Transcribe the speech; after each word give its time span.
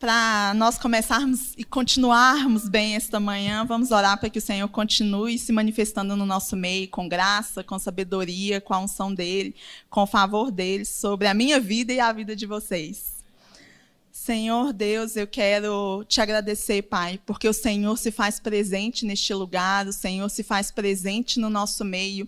para 0.00 0.54
nós 0.54 0.78
começarmos 0.78 1.52
e 1.58 1.62
continuarmos 1.62 2.66
bem 2.66 2.96
esta 2.96 3.20
manhã, 3.20 3.66
vamos 3.66 3.90
orar 3.90 4.18
para 4.18 4.30
que 4.30 4.38
o 4.38 4.42
Senhor 4.42 4.66
continue 4.66 5.38
se 5.38 5.52
manifestando 5.52 6.16
no 6.16 6.24
nosso 6.24 6.56
meio 6.56 6.88
com 6.88 7.06
graça, 7.06 7.62
com 7.62 7.78
sabedoria, 7.78 8.62
com 8.62 8.72
a 8.72 8.78
unção 8.78 9.12
dele, 9.12 9.54
com 9.90 10.04
o 10.04 10.06
favor 10.06 10.50
dele 10.50 10.86
sobre 10.86 11.28
a 11.28 11.34
minha 11.34 11.60
vida 11.60 11.92
e 11.92 12.00
a 12.00 12.10
vida 12.14 12.34
de 12.34 12.46
vocês. 12.46 13.22
Senhor 14.10 14.72
Deus, 14.72 15.16
eu 15.16 15.26
quero 15.26 16.02
te 16.08 16.22
agradecer, 16.22 16.80
Pai, 16.80 17.20
porque 17.26 17.46
o 17.46 17.52
Senhor 17.52 17.98
se 17.98 18.10
faz 18.10 18.40
presente 18.40 19.04
neste 19.04 19.34
lugar, 19.34 19.86
o 19.86 19.92
Senhor 19.92 20.30
se 20.30 20.42
faz 20.42 20.70
presente 20.70 21.38
no 21.38 21.50
nosso 21.50 21.84
meio 21.84 22.26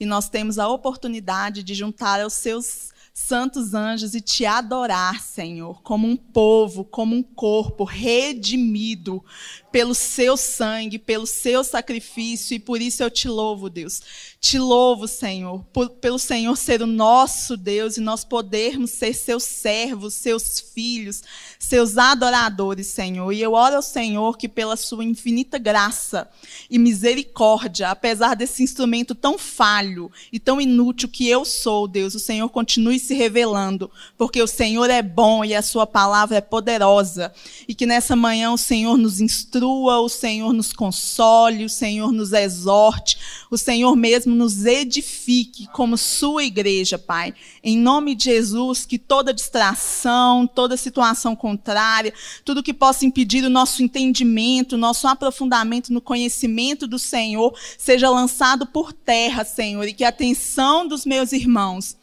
e 0.00 0.06
nós 0.06 0.30
temos 0.30 0.58
a 0.58 0.66
oportunidade 0.68 1.62
de 1.62 1.74
juntar 1.74 2.22
aos 2.22 2.32
seus 2.32 2.92
santos 3.20 3.74
anjos 3.74 4.14
e 4.14 4.20
te 4.20 4.44
adorar, 4.44 5.20
Senhor, 5.20 5.82
como 5.82 6.08
um 6.08 6.16
povo, 6.16 6.84
como 6.84 7.14
um 7.14 7.22
corpo 7.22 7.84
redimido 7.84 9.24
pelo 9.70 9.94
seu 9.94 10.36
sangue, 10.36 10.98
pelo 10.98 11.26
seu 11.26 11.62
sacrifício, 11.62 12.54
e 12.54 12.58
por 12.58 12.80
isso 12.80 13.02
eu 13.02 13.10
te 13.10 13.28
louvo, 13.28 13.70
Deus. 13.70 14.00
Te 14.40 14.58
louvo, 14.58 15.06
Senhor, 15.06 15.62
por, 15.72 15.90
pelo 15.90 16.18
Senhor 16.18 16.56
ser 16.56 16.80
o 16.82 16.86
nosso 16.86 17.56
Deus 17.56 17.96
e 17.96 18.00
nós 18.00 18.24
podermos 18.24 18.90
ser 18.90 19.12
seus 19.12 19.44
servos, 19.44 20.14
seus 20.14 20.58
filhos, 20.58 21.22
seus 21.58 21.98
adoradores, 21.98 22.86
Senhor. 22.86 23.30
E 23.32 23.42
eu 23.42 23.52
oro 23.52 23.76
ao 23.76 23.82
Senhor 23.82 24.38
que, 24.38 24.48
pela 24.48 24.76
sua 24.76 25.04
infinita 25.04 25.58
graça 25.58 26.28
e 26.70 26.78
misericórdia, 26.78 27.90
apesar 27.90 28.34
desse 28.34 28.62
instrumento 28.62 29.14
tão 29.14 29.38
falho 29.38 30.10
e 30.32 30.40
tão 30.40 30.58
inútil 30.58 31.08
que 31.08 31.28
eu 31.28 31.44
sou, 31.44 31.86
Deus, 31.86 32.14
o 32.14 32.18
Senhor 32.18 32.48
continue 32.48 32.98
se 32.98 33.14
revelando, 33.14 33.90
porque 34.16 34.42
o 34.42 34.46
Senhor 34.46 34.88
é 34.88 35.02
bom 35.02 35.44
e 35.44 35.54
a 35.54 35.62
sua 35.62 35.86
palavra 35.86 36.38
é 36.38 36.40
poderosa. 36.40 37.30
E 37.68 37.74
que 37.74 37.84
nessa 37.84 38.16
manhã 38.16 38.50
o 38.52 38.58
Senhor 38.58 38.96
nos 38.96 39.20
instrua, 39.20 39.59
o 39.68 40.08
Senhor 40.08 40.52
nos 40.52 40.72
console, 40.72 41.64
o 41.64 41.68
Senhor 41.68 42.12
nos 42.12 42.32
exorte, 42.32 43.18
o 43.50 43.58
Senhor 43.58 43.94
mesmo 43.96 44.34
nos 44.34 44.64
edifique 44.64 45.66
como 45.68 45.96
sua 45.96 46.44
igreja, 46.44 46.98
Pai. 46.98 47.34
Em 47.62 47.76
nome 47.76 48.14
de 48.14 48.24
Jesus, 48.24 48.84
que 48.84 48.98
toda 48.98 49.34
distração, 49.34 50.46
toda 50.46 50.76
situação 50.76 51.36
contrária, 51.36 52.12
tudo 52.44 52.62
que 52.62 52.74
possa 52.74 53.04
impedir 53.04 53.44
o 53.44 53.50
nosso 53.50 53.82
entendimento, 53.82 54.74
o 54.74 54.78
nosso 54.78 55.06
aprofundamento 55.06 55.92
no 55.92 56.00
conhecimento 56.00 56.86
do 56.86 56.98
Senhor, 56.98 57.56
seja 57.78 58.08
lançado 58.08 58.66
por 58.66 58.92
terra, 58.92 59.44
Senhor, 59.44 59.86
e 59.86 59.92
que 59.92 60.04
a 60.04 60.08
atenção 60.08 60.86
dos 60.86 61.04
meus 61.04 61.32
irmãos 61.32 61.99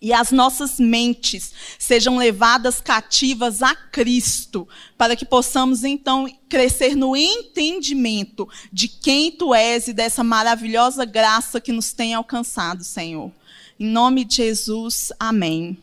e 0.00 0.12
as 0.12 0.30
nossas 0.30 0.78
mentes 0.78 1.52
sejam 1.78 2.16
levadas 2.16 2.80
cativas 2.80 3.62
a 3.62 3.74
Cristo, 3.74 4.68
para 4.96 5.16
que 5.16 5.24
possamos 5.24 5.84
então 5.84 6.26
crescer 6.48 6.94
no 6.94 7.16
entendimento 7.16 8.48
de 8.72 8.88
quem 8.88 9.30
tu 9.30 9.54
és 9.54 9.88
e 9.88 9.92
dessa 9.92 10.22
maravilhosa 10.22 11.04
graça 11.04 11.60
que 11.60 11.72
nos 11.72 11.92
tem 11.92 12.14
alcançado, 12.14 12.84
Senhor. 12.84 13.32
Em 13.78 13.86
nome 13.86 14.24
de 14.24 14.36
Jesus, 14.36 15.12
amém. 15.18 15.78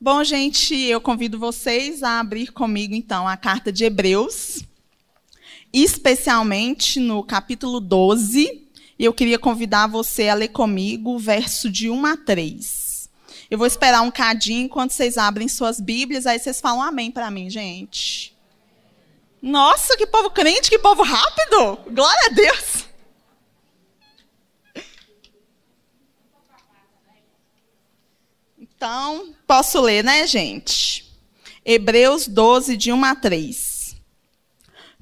Bom, 0.00 0.24
gente, 0.24 0.74
eu 0.74 1.00
convido 1.00 1.38
vocês 1.38 2.02
a 2.02 2.20
abrir 2.20 2.52
comigo 2.52 2.94
então 2.94 3.28
a 3.28 3.36
carta 3.36 3.70
de 3.70 3.84
Hebreus, 3.84 4.64
especialmente 5.72 6.98
no 6.98 7.22
capítulo 7.22 7.80
12 7.80 8.59
e 9.00 9.04
eu 9.06 9.14
queria 9.14 9.38
convidar 9.38 9.86
você 9.86 10.28
a 10.28 10.34
ler 10.34 10.48
comigo 10.48 11.12
o 11.14 11.18
verso 11.18 11.70
de 11.70 11.88
1 11.88 12.04
a 12.04 12.18
3. 12.18 13.08
Eu 13.50 13.56
vou 13.56 13.66
esperar 13.66 14.02
um 14.02 14.10
cadinho 14.10 14.66
enquanto 14.66 14.90
vocês 14.90 15.16
abrem 15.16 15.48
suas 15.48 15.80
Bíblias, 15.80 16.26
aí 16.26 16.38
vocês 16.38 16.60
falam 16.60 16.82
amém 16.82 17.10
para 17.10 17.30
mim, 17.30 17.48
gente. 17.48 18.36
Nossa, 19.40 19.96
que 19.96 20.06
povo 20.06 20.28
crente, 20.30 20.68
que 20.68 20.78
povo 20.78 21.02
rápido! 21.02 21.78
Glória 21.90 22.26
a 22.26 22.28
Deus! 22.28 22.84
Então, 28.58 29.34
posso 29.46 29.80
ler, 29.80 30.04
né, 30.04 30.26
gente? 30.26 31.10
Hebreus 31.64 32.28
12, 32.28 32.76
de 32.76 32.92
1 32.92 33.02
a 33.02 33.16
3. 33.16 33.96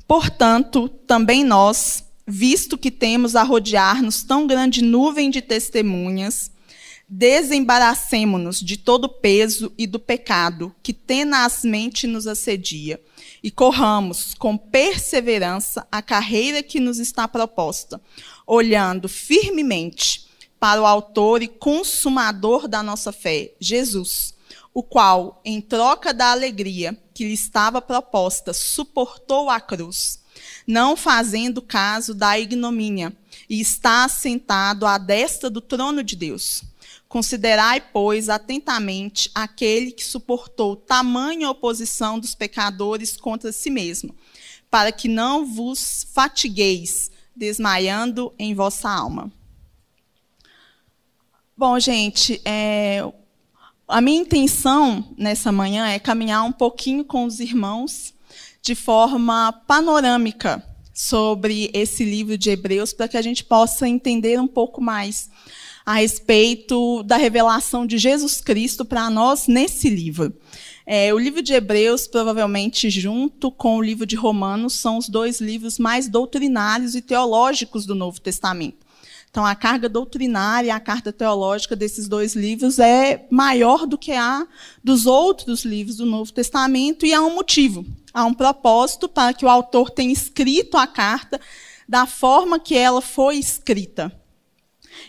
Portanto, 0.07 0.89
também 0.89 1.43
nós 1.43 2.08
visto 2.31 2.77
que 2.77 2.91
temos 2.91 3.35
a 3.35 3.43
rodear-nos 3.43 4.23
tão 4.23 4.47
grande 4.47 4.83
nuvem 4.83 5.31
de 5.31 5.41
testemunhas, 5.41 6.51
desembaracemo-nos 7.09 8.61
de 8.61 8.77
todo 8.77 9.07
o 9.07 9.09
peso 9.09 9.73
e 9.79 9.87
do 9.87 9.99
pecado 9.99 10.75
que 10.83 10.93
tenazmente 10.93 12.07
nos 12.07 12.27
assedia 12.27 13.01
e 13.43 13.51
corramos 13.51 14.35
com 14.35 14.59
perseverança 14.59 15.89
a 15.91 16.03
carreira 16.03 16.63
que 16.63 16.79
nos 16.79 16.99
está 16.99 17.27
proposta, 17.27 17.99
olhando 18.47 19.09
firmemente 19.09 20.27
para 20.61 20.83
o 20.83 20.87
autor 20.87 21.43
e 21.43 21.49
consumador 21.49 22.69
da 22.69 22.83
nossa 22.83 23.11
fé, 23.11 23.55
Jesus, 23.59 24.35
o 24.75 24.83
qual, 24.83 25.41
em 25.43 25.63
troca 25.63 26.13
da 26.13 26.31
alegria 26.33 26.95
que 27.15 27.25
lhe 27.25 27.33
estava 27.33 27.81
proposta, 27.81 28.53
suportou 28.53 29.49
a 29.49 29.59
cruz 29.61 30.19
não 30.69 30.99
fazendo 30.99 31.63
caso 31.63 32.13
da 32.15 32.39
ignomínia, 32.39 33.17
e 33.49 33.59
está 33.59 34.05
assentado 34.05 34.85
à 34.85 34.99
destra 34.99 35.49
do 35.49 35.63
trono 35.63 36.05
de 36.05 36.15
Deus. 36.15 36.63
Considerai, 37.09 37.81
pois, 37.81 38.29
atentamente 38.29 39.31
aquele 39.35 39.91
que 39.91 40.05
suportou 40.05 40.77
tamanha 40.77 41.49
oposição 41.49 42.19
dos 42.19 42.35
pecadores 42.35 43.17
contra 43.17 43.51
si 43.51 43.71
mesmo, 43.71 44.15
para 44.71 44.93
que 44.93 45.09
não 45.09 45.47
vos 45.47 46.07
fatigueis, 46.13 47.11
desmaiando 47.35 48.31
em 48.39 48.55
vossa 48.55 48.91
alma. 48.91 49.33
Bom, 51.57 51.81
gente, 51.81 52.43
é, 52.45 53.03
a 53.89 54.03
minha 54.03 54.21
intenção 54.21 55.15
nessa 55.17 55.51
manhã 55.51 55.89
é 55.89 55.99
caminhar 55.99 56.45
um 56.45 56.53
pouquinho 56.53 57.07
com 57.07 57.25
os 57.25 57.41
irmãos 57.41 58.13
de 58.63 58.75
forma 58.75 59.53
panorâmica 59.67 60.65
sobre 60.93 61.71
esse 61.73 62.05
livro 62.05 62.37
de 62.37 62.51
Hebreus, 62.51 62.93
para 62.93 63.09
que 63.09 63.17
a 63.17 63.23
gente 63.23 63.45
possa 63.45 63.89
entender 63.89 64.41
um 64.41 64.49
pouco 64.49 64.81
mais 64.81 65.31
a 65.87 65.95
respeito 65.95 67.03
da 67.05 67.17
revelação 67.17 67.87
de 67.87 67.97
Jesus 67.97 68.41
Cristo 68.41 68.85
para 68.85 69.09
nós 69.09 69.47
nesse 69.47 69.89
livro. 69.89 70.35
É, 70.85 71.15
o 71.15 71.19
livro 71.19 71.41
de 71.41 71.53
Hebreus, 71.53 72.07
provavelmente 72.07 72.91
junto 72.91 73.51
com 73.51 73.77
o 73.77 73.83
livro 73.83 74.05
de 74.05 74.17
Romanos, 74.17 74.75
são 74.75 74.99
os 74.99 75.09
dois 75.09 75.41
livros 75.41 75.79
mais 75.79 76.09
doutrinários 76.09 76.95
e 76.95 77.01
teológicos 77.01 77.87
do 77.87 77.95
Novo 77.95 78.21
Testamento. 78.21 78.87
Então, 79.31 79.45
a 79.45 79.55
carga 79.55 79.89
doutrinária, 79.89 80.75
a 80.75 80.81
carta 80.81 81.13
teológica 81.13 81.77
desses 81.77 82.09
dois 82.09 82.35
livros 82.35 82.79
é 82.79 83.27
maior 83.31 83.87
do 83.87 83.99
que 83.99 84.13
a 84.13 84.47
dos 84.83 85.07
outros 85.07 85.65
livros 85.65 85.97
do 85.97 86.07
Novo 86.07 86.33
Testamento, 86.33 87.07
e 87.07 87.13
há 87.13 87.23
um 87.23 87.35
motivo, 87.35 87.87
há 88.13 88.25
um 88.25 88.35
propósito 88.35 89.09
para 89.09 89.33
que 89.33 89.45
o 89.45 89.49
autor 89.49 89.91
tenha 89.91 90.13
escrito 90.13 90.77
a 90.77 90.87
carta 90.87 91.41
da 91.89 92.07
forma 92.07 92.59
que 92.59 92.77
ela 92.77 93.01
foi 93.01 93.37
escrita. 93.37 94.13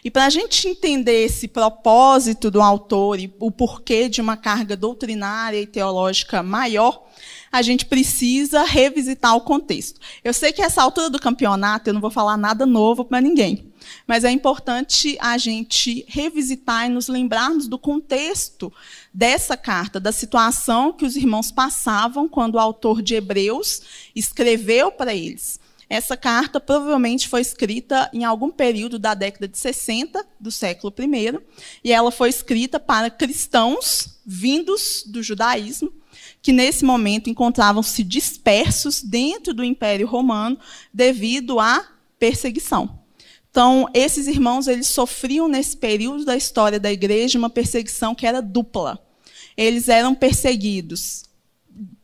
E 0.03 0.09
para 0.09 0.25
a 0.25 0.29
gente 0.29 0.67
entender 0.67 1.25
esse 1.25 1.47
propósito 1.47 2.49
do 2.49 2.61
autor 2.61 3.19
e 3.19 3.33
o 3.39 3.51
porquê 3.51 4.07
de 4.07 4.21
uma 4.21 4.37
carga 4.37 4.75
doutrinária 4.75 5.59
e 5.59 5.67
teológica 5.67 6.41
maior, 6.41 7.03
a 7.51 7.61
gente 7.61 7.85
precisa 7.85 8.63
revisitar 8.63 9.35
o 9.35 9.41
contexto. 9.41 9.99
Eu 10.23 10.33
sei 10.33 10.53
que 10.53 10.61
essa 10.61 10.81
altura 10.81 11.09
do 11.09 11.19
campeonato 11.19 11.89
eu 11.89 11.93
não 11.93 12.01
vou 12.01 12.11
falar 12.11 12.37
nada 12.37 12.65
novo 12.65 13.03
para 13.03 13.21
ninguém, 13.21 13.71
mas 14.07 14.23
é 14.23 14.31
importante 14.31 15.17
a 15.19 15.37
gente 15.37 16.05
revisitar 16.07 16.85
e 16.85 16.89
nos 16.89 17.07
lembrarmos 17.07 17.67
do 17.67 17.79
contexto 17.79 18.71
dessa 19.13 19.57
carta, 19.57 19.99
da 19.99 20.11
situação 20.11 20.93
que 20.93 21.05
os 21.05 21.15
irmãos 21.15 21.51
passavam 21.51 22.27
quando 22.29 22.55
o 22.55 22.59
autor 22.59 23.01
de 23.01 23.15
Hebreus 23.15 23.81
escreveu 24.15 24.91
para 24.91 25.13
eles. 25.13 25.59
Essa 25.89 26.15
carta 26.15 26.59
provavelmente 26.59 27.27
foi 27.27 27.41
escrita 27.41 28.11
em 28.13 28.23
algum 28.23 28.51
período 28.51 28.99
da 28.99 29.15
década 29.15 29.47
de 29.47 29.57
60 29.57 30.23
do 30.39 30.51
século 30.51 30.93
I, 30.99 31.39
e 31.83 31.91
ela 31.91 32.11
foi 32.11 32.29
escrita 32.29 32.79
para 32.79 33.09
cristãos 33.09 34.19
vindos 34.23 35.03
do 35.07 35.23
judaísmo, 35.23 35.91
que 36.43 36.53
nesse 36.53 36.85
momento 36.85 37.29
encontravam-se 37.29 38.03
dispersos 38.03 39.01
dentro 39.01 39.51
do 39.51 39.63
Império 39.63 40.05
Romano 40.05 40.59
devido 40.93 41.59
à 41.59 41.83
perseguição. 42.19 42.99
Então, 43.49 43.87
esses 43.91 44.27
irmãos 44.27 44.67
eles 44.67 44.87
sofriam 44.87 45.47
nesse 45.47 45.75
período 45.75 46.23
da 46.23 46.37
história 46.37 46.79
da 46.79 46.91
igreja 46.91 47.39
uma 47.39 47.49
perseguição 47.49 48.13
que 48.13 48.27
era 48.27 48.43
dupla. 48.43 49.03
Eles 49.57 49.89
eram 49.89 50.13
perseguidos 50.13 51.28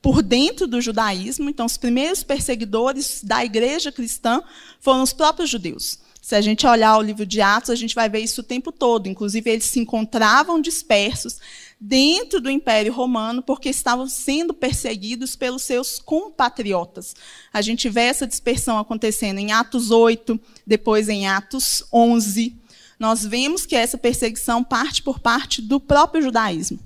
por 0.02 0.22
dentro 0.22 0.68
do 0.68 0.82
judaísmo, 0.82 1.50
então 1.50 1.66
os 1.66 1.78
primeiros 1.78 2.24
perseguidores 2.24 3.22
da 3.24 3.44
igreja 3.44 3.92
cristã 3.92 4.42
foram 4.80 5.02
os 5.02 5.14
próprios 5.14 5.50
judeus. 5.50 6.00
Se 6.26 6.34
a 6.34 6.42
gente 6.42 6.66
olhar 6.66 6.98
o 6.98 7.04
livro 7.04 7.24
de 7.24 7.40
Atos, 7.40 7.70
a 7.70 7.76
gente 7.76 7.94
vai 7.94 8.10
ver 8.10 8.20
isso 8.20 8.42
o 8.42 8.44
tempo 8.44 8.72
todo. 8.72 9.08
Inclusive, 9.08 9.48
eles 9.48 9.66
se 9.66 9.80
encontravam 9.80 10.60
dispersos 10.60 11.38
dentro 11.80 12.42
do 12.42 12.50
Império 12.50 12.92
Romano, 12.92 13.44
porque 13.44 13.70
estavam 13.70 14.08
sendo 14.08 14.52
perseguidos 14.52 15.36
pelos 15.36 15.62
seus 15.62 16.00
compatriotas. 16.00 17.16
A 17.54 17.62
gente 17.62 17.88
vê 17.90 18.02
essa 18.06 18.26
dispersão 18.26 18.80
acontecendo 18.80 19.38
em 19.38 19.52
Atos 19.52 19.92
8, 19.92 20.40
depois 20.66 21.10
em 21.10 21.28
Atos 21.28 21.84
11. 21.94 22.56
Nós 22.98 23.24
vemos 23.24 23.64
que 23.64 23.76
essa 23.76 23.98
perseguição 23.98 24.64
parte 24.64 25.04
por 25.04 25.20
parte 25.20 25.62
do 25.62 25.80
próprio 25.80 26.24
judaísmo. 26.24 26.80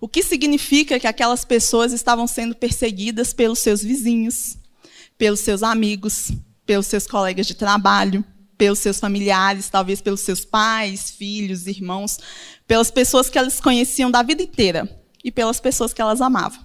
O 0.00 0.08
que 0.08 0.22
significa 0.22 0.98
que 0.98 1.06
aquelas 1.06 1.44
pessoas 1.44 1.92
estavam 1.92 2.26
sendo 2.26 2.54
perseguidas 2.54 3.34
pelos 3.34 3.58
seus 3.58 3.82
vizinhos, 3.82 4.56
pelos 5.18 5.40
seus 5.40 5.62
amigos, 5.62 6.32
pelos 6.64 6.86
seus 6.86 7.06
colegas 7.06 7.46
de 7.46 7.54
trabalho, 7.54 8.24
pelos 8.56 8.78
seus 8.78 8.98
familiares, 8.98 9.68
talvez 9.68 10.00
pelos 10.00 10.20
seus 10.20 10.42
pais, 10.42 11.10
filhos, 11.10 11.66
irmãos, 11.66 12.18
pelas 12.66 12.90
pessoas 12.90 13.28
que 13.28 13.36
elas 13.36 13.60
conheciam 13.60 14.10
da 14.10 14.22
vida 14.22 14.42
inteira 14.42 14.88
e 15.22 15.30
pelas 15.30 15.60
pessoas 15.60 15.92
que 15.92 16.00
elas 16.00 16.22
amavam. 16.22 16.62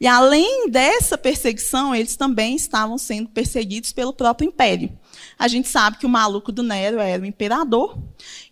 E 0.00 0.06
além 0.06 0.68
dessa 0.68 1.16
perseguição, 1.16 1.94
eles 1.94 2.16
também 2.16 2.56
estavam 2.56 2.98
sendo 2.98 3.28
perseguidos 3.28 3.92
pelo 3.92 4.12
próprio 4.12 4.48
império. 4.48 4.96
A 5.38 5.46
gente 5.46 5.68
sabe 5.68 5.98
que 5.98 6.06
o 6.06 6.08
maluco 6.08 6.50
do 6.50 6.62
Nero 6.62 6.98
era 6.98 7.22
o 7.22 7.26
imperador, 7.26 7.96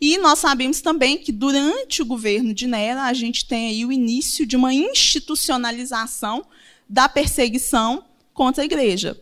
e 0.00 0.16
nós 0.18 0.38
sabemos 0.38 0.80
também 0.80 1.18
que 1.18 1.32
durante 1.32 2.00
o 2.00 2.06
governo 2.06 2.54
de 2.54 2.66
Nero, 2.66 3.00
a 3.00 3.12
gente 3.12 3.44
tem 3.44 3.68
aí 3.68 3.84
o 3.84 3.90
início 3.90 4.46
de 4.46 4.54
uma 4.56 4.72
institucionalização 4.72 6.46
da 6.88 7.08
perseguição 7.08 8.04
contra 8.32 8.62
a 8.62 8.64
igreja. 8.64 9.20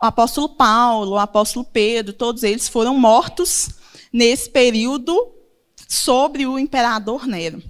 O 0.00 0.06
apóstolo 0.06 0.48
Paulo, 0.48 1.12
o 1.12 1.18
apóstolo 1.18 1.64
Pedro, 1.64 2.12
todos 2.12 2.42
eles 2.42 2.68
foram 2.68 2.98
mortos 2.98 3.70
nesse 4.12 4.48
período 4.48 5.32
sobre 5.88 6.46
o 6.46 6.58
imperador 6.58 7.26
Nero. 7.26 7.62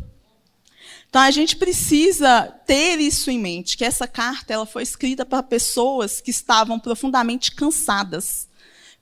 Então 1.09 1.23
a 1.23 1.31
gente 1.31 1.57
precisa 1.57 2.43
ter 2.67 3.01
isso 3.01 3.31
em 3.31 3.39
mente, 3.39 3.77
que 3.77 3.85
essa 3.85 4.07
carta 4.07 4.53
ela 4.53 4.67
foi 4.67 4.83
escrita 4.83 5.25
para 5.25 5.43
pessoas 5.43 6.21
que 6.21 6.31
estavam 6.31 6.79
profundamente 6.79 7.53
cansadas, 7.53 8.49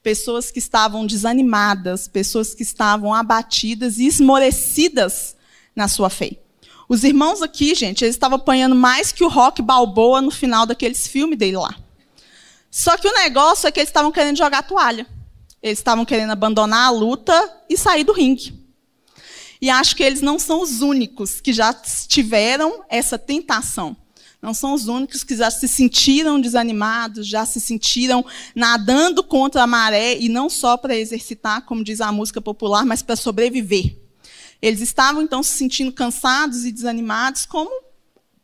pessoas 0.04 0.50
que 0.50 0.58
estavam 0.58 1.06
desanimadas, 1.06 2.06
pessoas 2.06 2.54
que 2.54 2.62
estavam 2.62 3.14
abatidas 3.14 3.98
e 3.98 4.06
esmorecidas 4.06 5.34
na 5.74 5.88
sua 5.88 6.10
fé. 6.10 6.36
Os 6.86 7.02
irmãos 7.02 7.40
aqui, 7.40 7.74
gente, 7.74 8.04
eles 8.04 8.14
estavam 8.14 8.36
apanhando 8.36 8.76
mais 8.76 9.10
que 9.10 9.24
o 9.24 9.28
Rock 9.28 9.62
Balboa 9.62 10.20
no 10.20 10.30
final 10.30 10.66
daqueles 10.66 11.06
filmes 11.06 11.38
dele 11.38 11.56
lá. 11.56 11.74
Só 12.70 12.98
que 12.98 13.08
o 13.08 13.14
negócio 13.14 13.66
é 13.66 13.72
que 13.72 13.80
eles 13.80 13.88
estavam 13.88 14.12
querendo 14.12 14.36
jogar 14.36 14.62
toalha. 14.64 15.06
Eles 15.62 15.78
estavam 15.78 16.04
querendo 16.04 16.32
abandonar 16.32 16.88
a 16.88 16.90
luta 16.90 17.62
e 17.70 17.78
sair 17.78 18.04
do 18.04 18.12
ringue. 18.12 18.62
E 19.58 19.70
acho 19.70 19.96
que 19.96 20.02
eles 20.02 20.20
não 20.20 20.38
são 20.38 20.60
os 20.60 20.82
únicos 20.82 21.40
que 21.40 21.54
já 21.54 21.72
tiveram 21.72 22.84
essa 22.90 23.18
tentação. 23.18 23.96
Não 24.44 24.52
são 24.52 24.74
os 24.74 24.88
únicos 24.88 25.24
que 25.24 25.34
já 25.34 25.50
se 25.50 25.66
sentiram 25.66 26.38
desanimados, 26.38 27.26
já 27.26 27.46
se 27.46 27.58
sentiram 27.58 28.22
nadando 28.54 29.24
contra 29.24 29.62
a 29.62 29.66
maré, 29.66 30.18
e 30.18 30.28
não 30.28 30.50
só 30.50 30.76
para 30.76 30.94
exercitar, 30.94 31.62
como 31.64 31.82
diz 31.82 31.98
a 32.02 32.12
música 32.12 32.42
popular, 32.42 32.84
mas 32.84 33.00
para 33.00 33.16
sobreviver. 33.16 33.96
Eles 34.60 34.82
estavam, 34.82 35.22
então, 35.22 35.42
se 35.42 35.56
sentindo 35.56 35.90
cansados 35.90 36.66
e 36.66 36.72
desanimados, 36.72 37.46
como 37.46 37.70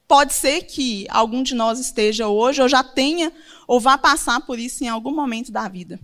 pode 0.09 0.33
ser 0.33 0.63
que 0.63 1.07
algum 1.11 1.43
de 1.43 1.55
nós 1.55 1.79
esteja 1.79 2.29
hoje, 2.29 2.63
ou 2.63 2.69
já 2.69 2.83
tenha, 2.83 3.31
ou 3.69 3.79
vá 3.79 3.99
passar 3.99 4.41
por 4.41 4.59
isso 4.59 4.83
em 4.83 4.89
algum 4.89 5.15
momento 5.15 5.53
da 5.53 5.69
vida. 5.69 6.01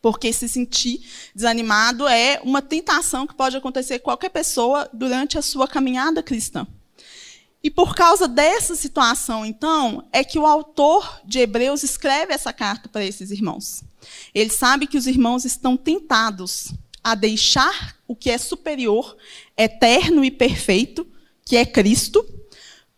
Porque 0.00 0.32
se 0.32 0.48
sentir 0.48 1.06
desanimado 1.34 2.08
é 2.08 2.40
uma 2.42 2.62
tentação 2.62 3.26
que 3.26 3.34
pode 3.34 3.58
acontecer 3.58 3.98
com 3.98 4.04
qualquer 4.04 4.30
pessoa 4.30 4.88
durante 4.90 5.36
a 5.36 5.42
sua 5.42 5.68
caminhada 5.68 6.22
cristã. 6.22 6.66
E 7.62 7.70
por 7.70 7.94
causa 7.94 8.26
dessa 8.26 8.74
situação, 8.74 9.46
então, 9.46 10.04
é 10.12 10.24
que 10.24 10.38
o 10.38 10.46
autor 10.46 11.20
de 11.24 11.38
Hebreus 11.38 11.84
escreve 11.84 12.34
essa 12.34 12.52
carta 12.52 12.88
para 12.88 13.04
esses 13.04 13.30
irmãos. 13.30 13.84
Ele 14.34 14.50
sabe 14.50 14.86
que 14.86 14.98
os 14.98 15.06
irmãos 15.06 15.44
estão 15.44 15.76
tentados 15.76 16.72
a 17.04 17.14
deixar 17.14 17.96
o 18.06 18.16
que 18.16 18.30
é 18.30 18.38
superior, 18.38 19.16
eterno 19.56 20.24
e 20.24 20.30
perfeito, 20.30 21.06
que 21.44 21.56
é 21.56 21.64
Cristo, 21.64 22.24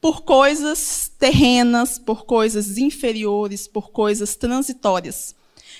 por 0.00 0.22
coisas 0.22 1.10
terrenas, 1.18 1.98
por 1.98 2.24
coisas 2.24 2.76
inferiores, 2.78 3.66
por 3.66 3.90
coisas 3.90 4.36
transitórias. 4.36 5.34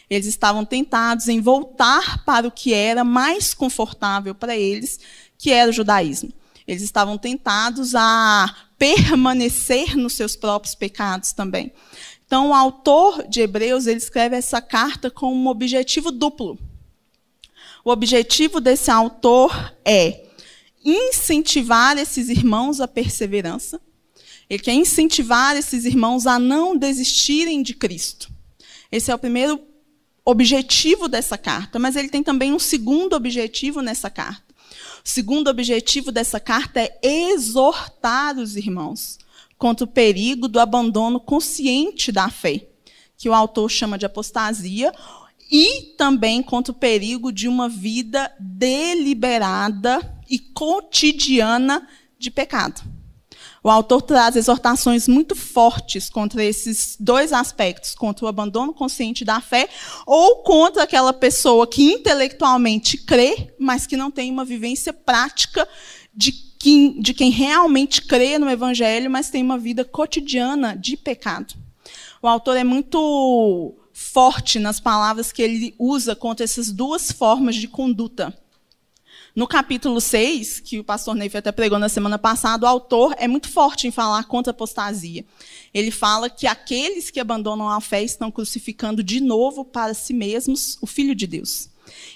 Eles 0.09 0.27
estavam 0.27 0.65
tentados 0.65 1.29
em 1.29 1.41
voltar 1.41 2.25
para 2.25 2.47
o 2.47 2.51
que 2.51 2.73
era 2.73 3.05
mais 3.05 3.55
confortável 3.55 4.35
para 4.35 4.57
eles, 4.57 5.01
que 5.39 5.51
era 5.51 5.71
o 5.71 5.75
judaísmo. 5.75 6.33
Eles 6.67 6.83
estavam 6.83 7.19
tentados 7.19 7.95
a 7.95 8.55
permanecer 8.85 9.97
nos 9.97 10.13
seus 10.13 10.37
próprios 10.37 10.75
pecados 10.75 11.33
também. 11.33 11.73
Então, 12.27 12.51
o 12.51 12.55
autor 12.55 13.27
de 13.27 13.41
Hebreus 13.41 13.87
ele 13.87 13.97
escreve 13.97 14.37
essa 14.37 14.61
carta 14.61 15.11
com 15.11 15.35
um 15.35 15.47
objetivo 15.47 16.13
duplo. 16.13 16.59
O 17.83 17.91
objetivo 17.91 18.61
desse 18.61 18.91
autor 18.91 19.75
é 19.87 20.27
incentivar 20.85 21.97
esses 21.97 22.29
irmãos 22.29 22.79
à 22.79 22.87
perseverança. 22.87 23.81
Ele 24.51 24.63
quer 24.63 24.75
incentivar 24.75 25.57
esses 25.57 25.87
irmãos 25.87 26.27
a 26.27 26.39
não 26.39 26.77
desistirem 26.77 27.63
de 27.63 27.73
Cristo. 27.73 28.31
Esse 28.93 29.11
é 29.11 29.15
o 29.15 29.19
primeiro 29.19 29.59
objetivo 30.27 31.09
dessa 31.09 31.39
carta, 31.39 31.79
mas 31.79 31.97
ele 31.97 32.11
tem 32.11 32.23
também 32.23 32.53
um 32.53 32.59
segundo 32.59 33.17
objetivo 33.17 33.81
nessa 33.81 34.11
carta. 34.11 34.44
O 35.05 35.09
segundo 35.09 35.49
objetivo 35.49 36.11
dessa 36.11 36.41
carta 36.41 36.81
é 36.81 37.33
exortar 37.33 38.39
os 38.39 38.57
irmãos 38.57 39.19
contra 39.57 39.85
o 39.85 39.89
perigo 39.89 40.49
do 40.49 40.61
abandono 40.61 41.21
consciente 41.21 42.11
da 42.11 42.29
fé, 42.29 42.67
que 43.17 43.29
o 43.29 43.35
autor 43.35 43.71
chama 43.71 43.97
de 43.97 44.07
apostasia, 44.07 44.93
e 45.51 45.95
também 45.97 46.43
contra 46.43 46.73
o 46.73 46.77
perigo 46.77 47.31
de 47.31 47.47
uma 47.47 47.69
vida 47.69 48.33
deliberada 48.41 50.01
e 50.29 50.39
cotidiana 50.39 51.87
de 52.19 52.31
pecado. 52.31 52.83
O 53.65 53.71
autor 53.71 54.03
traz 54.03 54.37
exortações 54.37 55.09
muito 55.09 55.35
fortes 55.35 56.11
contra 56.11 56.45
esses 56.45 56.99
dois 57.01 57.33
aspectos, 57.33 57.95
contra 57.95 58.27
o 58.27 58.29
abandono 58.29 58.75
consciente 58.75 59.25
da 59.25 59.41
fé 59.41 59.71
ou 60.07 60.43
contra 60.43 60.83
aquela 60.83 61.15
pessoa 61.15 61.67
que 61.67 61.83
intelectualmente 61.83 62.99
crê, 62.99 63.55
mas 63.59 63.87
que 63.87 63.97
não 63.97 64.11
tem 64.11 64.31
uma 64.31 64.45
vivência 64.45 64.93
prática 64.93 65.67
de 66.15 66.31
quem, 66.31 67.01
de 67.01 67.15
quem 67.15 67.31
realmente 67.31 68.03
crê 68.03 68.39
no 68.39 68.51
evangelho, 68.51 69.11
mas 69.11 69.31
tem 69.31 69.43
uma 69.43 69.57
vida 69.57 69.83
cotidiana 69.83 70.77
de 70.77 70.95
pecado. 70.95 71.55
O 72.21 72.29
autor 72.29 72.59
é 72.59 72.65
muito 72.65 73.75
forte 73.95 74.59
nas 74.59 74.79
palavras 74.79 75.33
que 75.33 75.41
ele 75.41 75.75
usa 75.79 76.15
contra 76.15 76.45
essas 76.45 76.71
duas 76.71 77.11
formas 77.11 77.55
de 77.55 77.67
conduta. 77.67 78.37
No 79.35 79.49
capítulo 79.49 80.01
6, 80.01 80.61
que 80.61 80.79
o 80.79 80.85
pastor 80.85 81.17
Neif 81.17 81.37
até 81.37 81.51
pregou 81.51 81.77
na 81.77 81.89
semana 81.89 82.17
passada, 82.17 82.67
o 82.67 82.69
autor 82.69 83.17
é 83.19 83.27
muito 83.27 83.49
forte 83.49 83.89
em 83.89 83.91
falar 83.91 84.23
contra 84.25 84.53
a 84.53 84.55
apostasia. 84.55 85.25
Ele 85.73 85.91
fala 85.91 86.31
que 86.31 86.47
aqueles 86.47 87.11
que 87.11 87.19
abandonam 87.19 87.69
a 87.69 87.81
fé 87.81 88.01
estão 88.01 88.31
crucificando 88.31 89.03
de 89.03 89.21
novo 89.21 89.65
para 89.65 89.93
si 89.93 90.15
mesmos 90.15 90.79
o 90.81 90.87
Filho 90.87 91.17
de 91.17 91.27
Deus. 91.27 91.69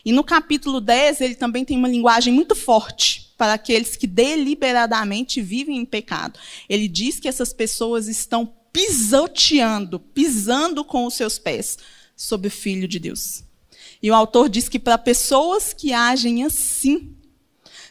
E 0.05 0.13
no 0.13 0.23
capítulo 0.23 0.81
10, 0.81 1.21
ele 1.21 1.35
também 1.35 1.65
tem 1.65 1.77
uma 1.77 1.89
linguagem 1.89 2.33
muito 2.33 2.55
forte 2.55 3.33
para 3.37 3.55
aqueles 3.55 3.97
que 3.97 4.07
deliberadamente 4.07 5.43
vivem 5.43 5.77
em 5.77 5.85
pecado. 5.85 6.39
Ele 6.69 6.87
diz 6.87 7.19
que 7.19 7.27
essas 7.27 7.53
pessoas 7.53 8.07
estão 8.07 8.49
pisoteando, 8.73 9.99
pisando 9.99 10.85
com 10.85 11.05
os 11.05 11.15
seus 11.15 11.37
pés 11.37 11.79
sobre 12.15 12.47
o 12.47 12.51
Filho 12.51 12.87
de 12.87 13.01
Deus. 13.01 13.48
E 14.03 14.11
o 14.11 14.15
autor 14.15 14.49
diz 14.49 14.69
que 14.69 14.79
para 14.79 14.97
pessoas 14.97 15.73
que 15.73 15.93
agem 15.93 16.45
assim, 16.45 17.15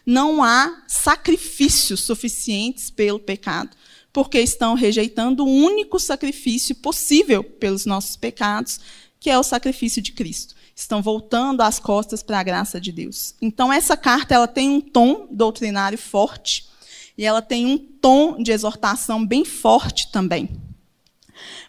não 0.05 0.41
há 0.41 0.83
sacrifícios 0.87 1.99
suficientes 2.01 2.89
pelo 2.89 3.19
pecado, 3.19 3.75
porque 4.13 4.39
estão 4.39 4.73
rejeitando 4.73 5.45
o 5.45 5.53
único 5.53 5.99
sacrifício 5.99 6.73
possível 6.75 7.43
pelos 7.43 7.85
nossos 7.85 8.15
pecados, 8.15 8.79
que 9.19 9.29
é 9.29 9.37
o 9.37 9.43
sacrifício 9.43 10.01
de 10.01 10.13
Cristo. 10.13 10.55
Estão 10.73 11.01
voltando 11.01 11.61
as 11.61 11.77
costas 11.79 12.23
para 12.23 12.39
a 12.39 12.43
graça 12.43 12.79
de 12.79 12.91
Deus. 12.91 13.35
Então 13.41 13.71
essa 13.73 13.97
carta 13.97 14.33
ela 14.33 14.47
tem 14.47 14.69
um 14.69 14.79
tom 14.79 15.27
doutrinário 15.29 15.97
forte 15.97 16.69
e 17.17 17.25
ela 17.25 17.41
tem 17.41 17.65
um 17.65 17.77
tom 17.77 18.41
de 18.41 18.51
exortação 18.51 19.25
bem 19.25 19.43
forte 19.43 20.09
também. 20.11 20.49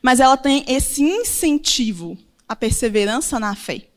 Mas 0.00 0.21
ela 0.21 0.37
tem 0.37 0.64
esse 0.68 1.02
incentivo 1.02 2.16
à 2.49 2.54
perseverança 2.54 3.40
na 3.40 3.54
fé 3.54 3.88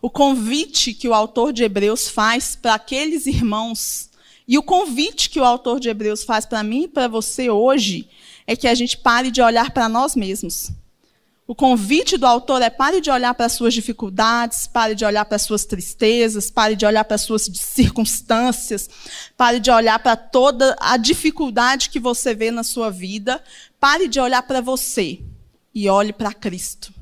o 0.00 0.10
convite 0.10 0.94
que 0.94 1.08
o 1.08 1.14
autor 1.14 1.52
de 1.52 1.64
Hebreus 1.64 2.08
faz 2.08 2.54
para 2.54 2.74
aqueles 2.74 3.26
irmãos, 3.26 4.08
e 4.46 4.56
o 4.56 4.62
convite 4.62 5.28
que 5.28 5.38
o 5.38 5.44
autor 5.44 5.78
de 5.78 5.88
Hebreus 5.88 6.24
faz 6.24 6.46
para 6.46 6.62
mim 6.62 6.84
e 6.84 6.88
para 6.88 7.08
você 7.08 7.50
hoje, 7.50 8.08
é 8.46 8.56
que 8.56 8.66
a 8.66 8.74
gente 8.74 8.96
pare 8.96 9.30
de 9.30 9.42
olhar 9.42 9.70
para 9.70 9.88
nós 9.88 10.16
mesmos. 10.16 10.70
O 11.46 11.54
convite 11.54 12.18
do 12.18 12.26
autor 12.26 12.60
é 12.60 12.68
pare 12.68 13.00
de 13.00 13.10
olhar 13.10 13.32
para 13.34 13.46
as 13.46 13.52
suas 13.52 13.72
dificuldades, 13.72 14.66
pare 14.66 14.94
de 14.94 15.04
olhar 15.04 15.24
para 15.24 15.36
as 15.36 15.42
suas 15.42 15.64
tristezas, 15.64 16.50
pare 16.50 16.76
de 16.76 16.84
olhar 16.84 17.04
para 17.04 17.14
as 17.14 17.22
suas 17.22 17.48
circunstâncias, 17.54 18.88
pare 19.34 19.58
de 19.58 19.70
olhar 19.70 19.98
para 19.98 20.14
toda 20.14 20.76
a 20.78 20.98
dificuldade 20.98 21.88
que 21.88 21.98
você 21.98 22.34
vê 22.34 22.50
na 22.50 22.62
sua 22.62 22.90
vida, 22.90 23.42
pare 23.80 24.08
de 24.08 24.20
olhar 24.20 24.42
para 24.42 24.60
você 24.60 25.22
e 25.74 25.88
olhe 25.88 26.12
para 26.12 26.34
Cristo. 26.34 26.97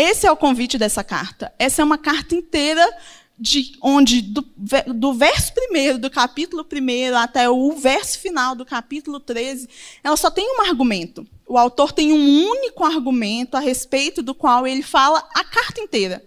Esse 0.00 0.28
é 0.28 0.30
o 0.30 0.36
convite 0.36 0.78
dessa 0.78 1.02
carta. 1.02 1.52
Essa 1.58 1.82
é 1.82 1.84
uma 1.84 1.98
carta 1.98 2.32
inteira 2.32 2.88
de 3.36 3.72
onde 3.82 4.22
do, 4.22 4.46
do 4.94 5.12
verso 5.12 5.52
primeiro 5.52 5.98
do 5.98 6.08
capítulo 6.08 6.64
primeiro 6.64 7.16
até 7.16 7.50
o 7.50 7.72
verso 7.72 8.20
final 8.20 8.54
do 8.54 8.64
capítulo 8.64 9.18
13, 9.18 9.68
ela 10.04 10.16
só 10.16 10.30
tem 10.30 10.56
um 10.56 10.62
argumento. 10.62 11.26
O 11.44 11.58
autor 11.58 11.90
tem 11.90 12.12
um 12.12 12.48
único 12.48 12.84
argumento 12.84 13.56
a 13.56 13.60
respeito 13.60 14.22
do 14.22 14.36
qual 14.36 14.68
ele 14.68 14.84
fala 14.84 15.18
a 15.34 15.42
carta 15.42 15.80
inteira, 15.80 16.24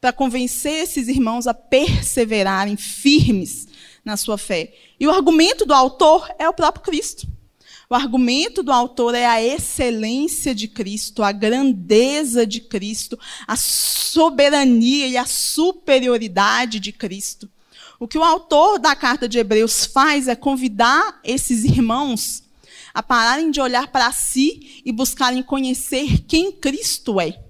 para 0.00 0.12
convencer 0.12 0.82
esses 0.82 1.06
irmãos 1.06 1.46
a 1.46 1.54
perseverarem 1.54 2.76
firmes 2.76 3.68
na 4.04 4.16
sua 4.16 4.36
fé. 4.36 4.74
E 4.98 5.06
o 5.06 5.12
argumento 5.12 5.64
do 5.64 5.72
autor 5.72 6.28
é 6.40 6.48
o 6.48 6.54
próprio 6.54 6.82
Cristo. 6.82 7.28
O 7.92 7.94
argumento 7.94 8.62
do 8.62 8.72
autor 8.72 9.14
é 9.14 9.26
a 9.26 9.42
excelência 9.42 10.54
de 10.54 10.66
Cristo, 10.66 11.22
a 11.22 11.30
grandeza 11.30 12.46
de 12.46 12.58
Cristo, 12.58 13.18
a 13.46 13.54
soberania 13.54 15.08
e 15.08 15.18
a 15.18 15.26
superioridade 15.26 16.80
de 16.80 16.90
Cristo. 16.90 17.50
O 18.00 18.08
que 18.08 18.16
o 18.16 18.24
autor 18.24 18.78
da 18.78 18.96
carta 18.96 19.28
de 19.28 19.38
Hebreus 19.38 19.84
faz 19.84 20.26
é 20.26 20.34
convidar 20.34 21.20
esses 21.22 21.64
irmãos 21.64 22.42
a 22.94 23.02
pararem 23.02 23.50
de 23.50 23.60
olhar 23.60 23.88
para 23.88 24.10
si 24.10 24.80
e 24.86 24.90
buscarem 24.90 25.42
conhecer 25.42 26.20
quem 26.20 26.50
Cristo 26.50 27.20
é 27.20 27.41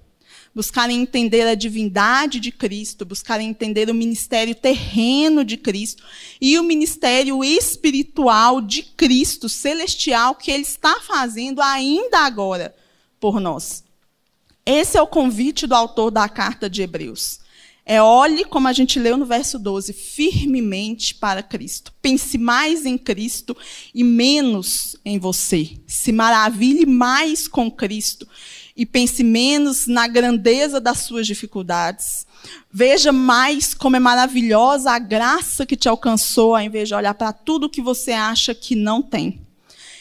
buscarem 0.53 1.01
entender 1.01 1.47
a 1.47 1.55
divindade 1.55 2.39
de 2.39 2.51
Cristo, 2.51 3.05
buscarem 3.05 3.49
entender 3.49 3.89
o 3.89 3.93
ministério 3.93 4.53
terreno 4.53 5.43
de 5.43 5.57
Cristo 5.57 6.03
e 6.39 6.59
o 6.59 6.63
ministério 6.63 7.43
espiritual 7.43 8.61
de 8.61 8.83
Cristo, 8.83 9.49
celestial, 9.49 10.35
que 10.35 10.51
Ele 10.51 10.63
está 10.63 10.99
fazendo 11.01 11.61
ainda 11.61 12.19
agora 12.19 12.75
por 13.19 13.39
nós. 13.39 13.83
Esse 14.65 14.97
é 14.97 15.01
o 15.01 15.07
convite 15.07 15.67
do 15.67 15.75
autor 15.75 16.11
da 16.11 16.29
carta 16.29 16.69
de 16.69 16.81
Hebreus. 16.81 17.41
É 17.85 18.01
olhe, 18.01 18.45
como 18.45 18.69
a 18.69 18.73
gente 18.73 18.97
leu 18.97 19.17
no 19.17 19.25
verso 19.25 19.59
12, 19.59 19.91
firmemente 19.91 21.13
para 21.13 21.43
Cristo. 21.43 21.93
Pense 22.01 22.37
mais 22.37 22.85
em 22.85 22.97
Cristo 22.97 23.57
e 23.93 24.05
menos 24.05 24.95
em 25.03 25.19
você. 25.19 25.77
Se 25.85 26.13
maravilhe 26.13 26.85
mais 26.85 27.45
com 27.45 27.69
Cristo 27.69 28.25
e 28.75 28.85
pense 28.85 29.23
menos 29.23 29.87
na 29.87 30.07
grandeza 30.07 30.79
das 30.79 30.99
suas 30.99 31.27
dificuldades. 31.27 32.25
Veja 32.71 33.11
mais 33.11 33.73
como 33.73 33.95
é 33.95 33.99
maravilhosa 33.99 34.91
a 34.91 34.99
graça 34.99 35.65
que 35.65 35.75
te 35.75 35.87
alcançou, 35.87 36.55
ao 36.55 36.61
invés 36.61 36.87
de 36.87 36.95
olhar 36.95 37.13
para 37.13 37.31
tudo 37.31 37.69
que 37.69 37.81
você 37.81 38.11
acha 38.11 38.53
que 38.55 38.75
não 38.75 39.01
tem. 39.01 39.41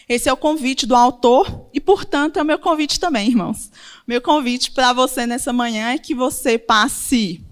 Esse 0.09 0.29
é 0.29 0.33
o 0.33 0.37
convite 0.37 0.87
do 0.87 0.97
autor 0.97 1.69
e, 1.73 1.81
portanto, 1.81 2.39
é 2.39 2.43
o 2.43 2.45
meu 2.45 2.59
convite 2.59 2.99
também, 2.99 3.29
irmãos. 3.29 3.71
Meu 4.07 4.21
convite 4.21 4.71
para 4.71 4.93
você 4.93 5.27
nessa 5.27 5.53
manhã 5.53 5.91
é 5.91 5.99
que 5.99 6.15
você 6.15 6.59
passe 6.59 7.43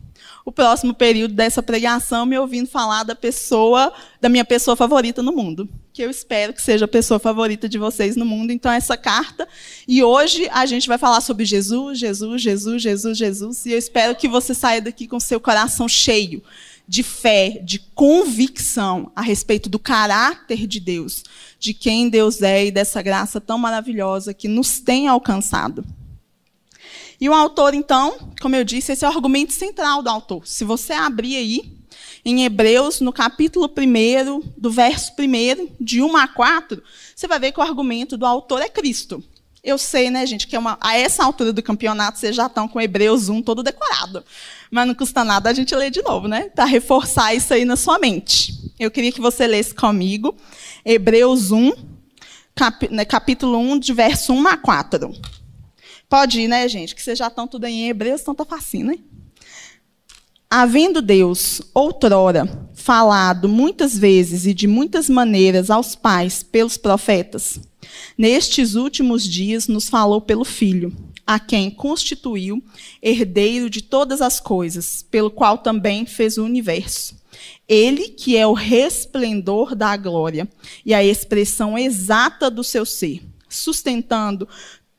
o 0.44 0.52
próximo 0.52 0.94
período 0.94 1.34
dessa 1.34 1.62
pregação 1.62 2.24
me 2.24 2.38
ouvindo 2.38 2.68
falar 2.68 3.04
da 3.04 3.14
pessoa, 3.14 3.92
da 4.20 4.28
minha 4.28 4.44
pessoa 4.44 4.76
favorita 4.76 5.22
no 5.22 5.32
mundo. 5.32 5.68
Que 5.92 6.02
eu 6.02 6.10
espero 6.10 6.52
que 6.52 6.62
seja 6.62 6.84
a 6.84 6.88
pessoa 6.88 7.18
favorita 7.18 7.68
de 7.68 7.78
vocês 7.78 8.16
no 8.16 8.24
mundo. 8.24 8.50
Então, 8.50 8.72
essa 8.72 8.96
carta. 8.96 9.46
E 9.86 10.02
hoje 10.02 10.48
a 10.50 10.64
gente 10.66 10.88
vai 10.88 10.98
falar 10.98 11.20
sobre 11.20 11.44
Jesus, 11.44 11.98
Jesus, 11.98 12.42
Jesus, 12.42 12.82
Jesus, 12.82 13.18
Jesus. 13.18 13.66
E 13.66 13.72
eu 13.72 13.78
espero 13.78 14.14
que 14.14 14.28
você 14.28 14.54
saia 14.54 14.80
daqui 14.80 15.06
com 15.06 15.20
seu 15.20 15.38
coração 15.40 15.88
cheio 15.88 16.42
de 16.90 17.04
fé, 17.04 17.60
de 17.62 17.78
convicção 17.94 19.12
a 19.14 19.22
respeito 19.22 19.68
do 19.68 19.78
caráter 19.78 20.66
de 20.66 20.80
Deus, 20.80 21.22
de 21.56 21.72
quem 21.72 22.08
Deus 22.08 22.42
é 22.42 22.66
e 22.66 22.70
dessa 22.72 23.00
graça 23.00 23.40
tão 23.40 23.56
maravilhosa 23.56 24.34
que 24.34 24.48
nos 24.48 24.80
tem 24.80 25.06
alcançado. 25.06 25.84
E 27.20 27.28
o 27.28 27.34
autor, 27.34 27.74
então, 27.74 28.16
como 28.40 28.56
eu 28.56 28.64
disse, 28.64 28.92
esse 28.92 29.04
é 29.04 29.08
o 29.08 29.12
argumento 29.12 29.52
central 29.52 30.02
do 30.02 30.08
autor. 30.08 30.46
Se 30.46 30.64
você 30.64 30.92
abrir 30.94 31.36
aí, 31.36 31.80
em 32.24 32.44
Hebreus, 32.44 33.00
no 33.00 33.12
capítulo 33.12 33.70
1, 33.76 34.52
do 34.56 34.70
verso 34.70 35.12
1, 35.18 35.76
de 35.80 36.02
1 36.02 36.16
a 36.16 36.28
4, 36.28 36.82
você 37.14 37.26
vai 37.26 37.38
ver 37.38 37.52
que 37.52 37.60
o 37.60 37.62
argumento 37.62 38.16
do 38.16 38.26
autor 38.26 38.62
é 38.62 38.68
Cristo. 38.68 39.22
Eu 39.62 39.76
sei, 39.76 40.10
né, 40.10 40.24
gente, 40.24 40.46
que 40.46 40.56
é 40.56 40.58
uma, 40.58 40.78
a 40.80 40.96
essa 40.96 41.22
altura 41.22 41.52
do 41.52 41.62
campeonato 41.62 42.18
vocês 42.18 42.34
já 42.34 42.46
estão 42.46 42.66
com 42.66 42.80
Hebreus 42.80 43.28
1 43.28 43.42
todo 43.42 43.62
decorado. 43.62 44.24
Mas 44.70 44.86
não 44.86 44.94
custa 44.94 45.22
nada 45.22 45.50
a 45.50 45.52
gente 45.52 45.74
ler 45.74 45.90
de 45.90 46.02
novo, 46.02 46.26
né? 46.26 46.48
Para 46.54 46.64
reforçar 46.64 47.34
isso 47.34 47.52
aí 47.52 47.66
na 47.66 47.76
sua 47.76 47.98
mente. 47.98 48.54
Eu 48.78 48.90
queria 48.90 49.12
que 49.12 49.20
você 49.20 49.46
lesse 49.46 49.74
comigo 49.74 50.34
Hebreus 50.82 51.50
1, 51.50 51.72
cap, 52.54 52.88
né, 52.88 53.04
capítulo 53.04 53.58
1, 53.58 53.78
de 53.78 53.92
verso 53.92 54.32
1 54.32 54.48
a 54.48 54.56
4. 54.56 55.12
Pode 56.10 56.40
ir, 56.40 56.48
né, 56.48 56.68
gente? 56.68 56.92
Que 56.92 57.00
vocês 57.00 57.16
já 57.16 57.28
estão 57.28 57.46
tudo 57.46 57.66
em 57.66 57.88
Hebreus, 57.88 58.22
tá 58.22 58.44
facinho, 58.44 58.86
né? 58.86 58.98
Havendo 60.50 61.00
Deus, 61.00 61.62
outrora, 61.72 62.68
falado 62.74 63.48
muitas 63.48 63.96
vezes 63.96 64.44
e 64.44 64.52
de 64.52 64.66
muitas 64.66 65.08
maneiras 65.08 65.70
aos 65.70 65.94
pais 65.94 66.42
pelos 66.42 66.76
profetas, 66.76 67.60
nestes 68.18 68.74
últimos 68.74 69.22
dias 69.22 69.68
nos 69.68 69.88
falou 69.88 70.20
pelo 70.20 70.44
Filho, 70.44 70.92
a 71.24 71.38
quem 71.38 71.70
constituiu 71.70 72.60
herdeiro 73.00 73.70
de 73.70 73.80
todas 73.80 74.20
as 74.20 74.40
coisas, 74.40 75.06
pelo 75.08 75.30
qual 75.30 75.58
também 75.58 76.04
fez 76.04 76.36
o 76.36 76.44
universo. 76.44 77.14
Ele 77.68 78.08
que 78.08 78.36
é 78.36 78.44
o 78.44 78.52
resplendor 78.52 79.76
da 79.76 79.96
glória 79.96 80.48
e 80.84 80.92
a 80.92 81.04
expressão 81.04 81.78
exata 81.78 82.50
do 82.50 82.64
seu 82.64 82.84
ser, 82.84 83.22
sustentando 83.48 84.48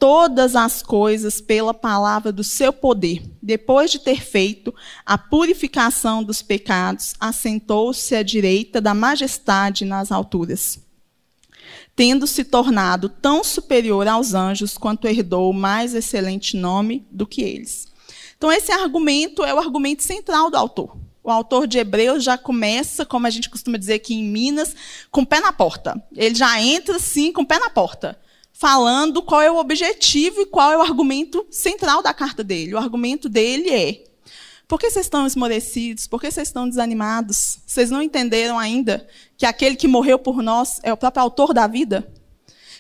todas 0.02 0.56
as 0.56 0.82
coisas 0.82 1.40
pela 1.40 1.76
palavra 1.76 2.32
do 2.32 2.44
seu 2.44 2.74
poder. 2.74 3.22
Depois 3.40 3.92
de 3.92 4.00
ter 4.00 4.20
feito 4.20 4.74
a 5.06 5.16
purificação 5.16 6.24
dos 6.24 6.42
pecados, 6.42 7.14
assentou-se 7.20 8.16
à 8.16 8.24
direita 8.24 8.82
da 8.82 8.96
majestade 8.96 9.86
nas 9.86 10.12
alturas. 10.12 10.80
Tendo 11.96 12.26
se 12.26 12.44
tornado 12.44 13.10
tão 13.10 13.44
superior 13.44 14.08
aos 14.08 14.34
anjos 14.34 14.76
quanto 14.76 15.08
herdou 15.08 15.54
mais 15.54 15.94
excelente 15.94 16.58
nome 16.58 17.06
do 17.12 17.28
que 17.28 17.44
eles. 17.44 17.88
Então, 18.36 18.52
esse 18.52 18.72
argumento 18.72 19.44
é 19.44 19.54
o 19.54 19.60
argumento 19.60 20.02
central 20.02 20.50
do 20.50 20.58
autor. 20.58 20.98
O 21.24 21.30
autor 21.30 21.68
de 21.68 21.78
Hebreus 21.78 22.24
já 22.24 22.40
começa, 22.40 23.06
como 23.06 23.28
a 23.28 23.30
gente 23.30 23.52
costuma 23.52 23.78
dizer 23.78 23.94
aqui 23.94 24.16
em 24.16 24.24
Minas, 24.24 24.76
com 25.12 25.22
o 25.22 25.26
pé 25.28 25.40
na 25.40 25.54
porta. 25.54 26.04
Ele 26.16 26.34
já 26.34 26.60
entra, 26.60 26.98
sim, 26.98 27.32
com 27.32 27.44
o 27.44 27.46
pé 27.46 27.60
na 27.60 27.70
porta 27.70 28.20
falando 28.62 29.24
qual 29.24 29.42
é 29.42 29.50
o 29.50 29.58
objetivo 29.58 30.42
e 30.42 30.46
qual 30.46 30.72
é 30.72 30.78
o 30.78 30.84
argumento 30.84 31.44
central 31.50 32.04
da 32.04 32.14
carta 32.14 32.44
dele. 32.44 32.76
O 32.76 32.78
argumento 32.78 33.28
dele 33.28 33.72
é: 33.72 34.04
por 34.68 34.80
que 34.80 34.88
vocês 34.92 35.08
estão 35.08 35.26
esmorecidos? 35.26 36.06
Por 36.06 36.22
que 36.22 36.30
vocês 36.30 36.48
estão 36.48 36.70
desanimados? 36.70 37.58
Vocês 37.66 37.90
não 37.90 38.04
entenderam 38.04 38.60
ainda 38.60 39.08
que 39.36 39.48
aquele 39.48 39.76
que 39.76 39.88
morreu 39.88 40.20
por 40.20 40.44
nós 40.44 40.80
é 40.84 40.94
o 40.94 40.98
próprio 40.98 41.24
autor 41.24 41.56
da 41.56 41.66
vida? 41.66 42.08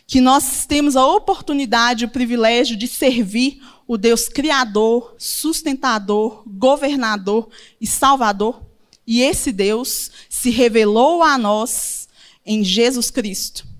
Que 0.05 0.21
nós 0.21 0.67
temos 0.67 0.95
a 0.95 1.03
oportunidade, 1.03 2.05
o 2.05 2.09
privilégio 2.09 2.77
de 2.77 2.87
servir 2.87 3.59
o 3.87 3.97
Deus 3.97 4.29
criador, 4.29 5.15
sustentador, 5.17 6.43
governador 6.45 7.49
e 7.79 7.87
salvador. 7.87 8.61
E 9.07 9.23
esse 9.23 9.51
Deus 9.51 10.11
se 10.29 10.51
revelou 10.51 11.23
a 11.23 11.39
nós 11.39 12.07
em 12.45 12.63
Jesus 12.63 13.09
Cristo. 13.09 13.70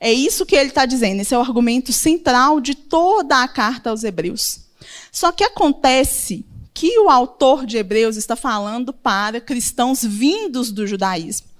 É 0.00 0.10
isso 0.10 0.46
que 0.46 0.56
ele 0.56 0.70
está 0.70 0.86
dizendo, 0.86 1.20
esse 1.20 1.34
é 1.34 1.38
o 1.38 1.42
argumento 1.42 1.92
central 1.92 2.58
de 2.58 2.74
toda 2.74 3.42
a 3.42 3.46
carta 3.46 3.90
aos 3.90 4.02
Hebreus. 4.02 4.60
Só 5.12 5.30
que 5.30 5.44
acontece 5.44 6.46
que 6.72 6.98
o 7.00 7.10
autor 7.10 7.66
de 7.66 7.76
Hebreus 7.76 8.16
está 8.16 8.34
falando 8.34 8.92
para 8.92 9.40
cristãos 9.40 10.02
vindos 10.02 10.72
do 10.72 10.86
judaísmo. 10.86 11.50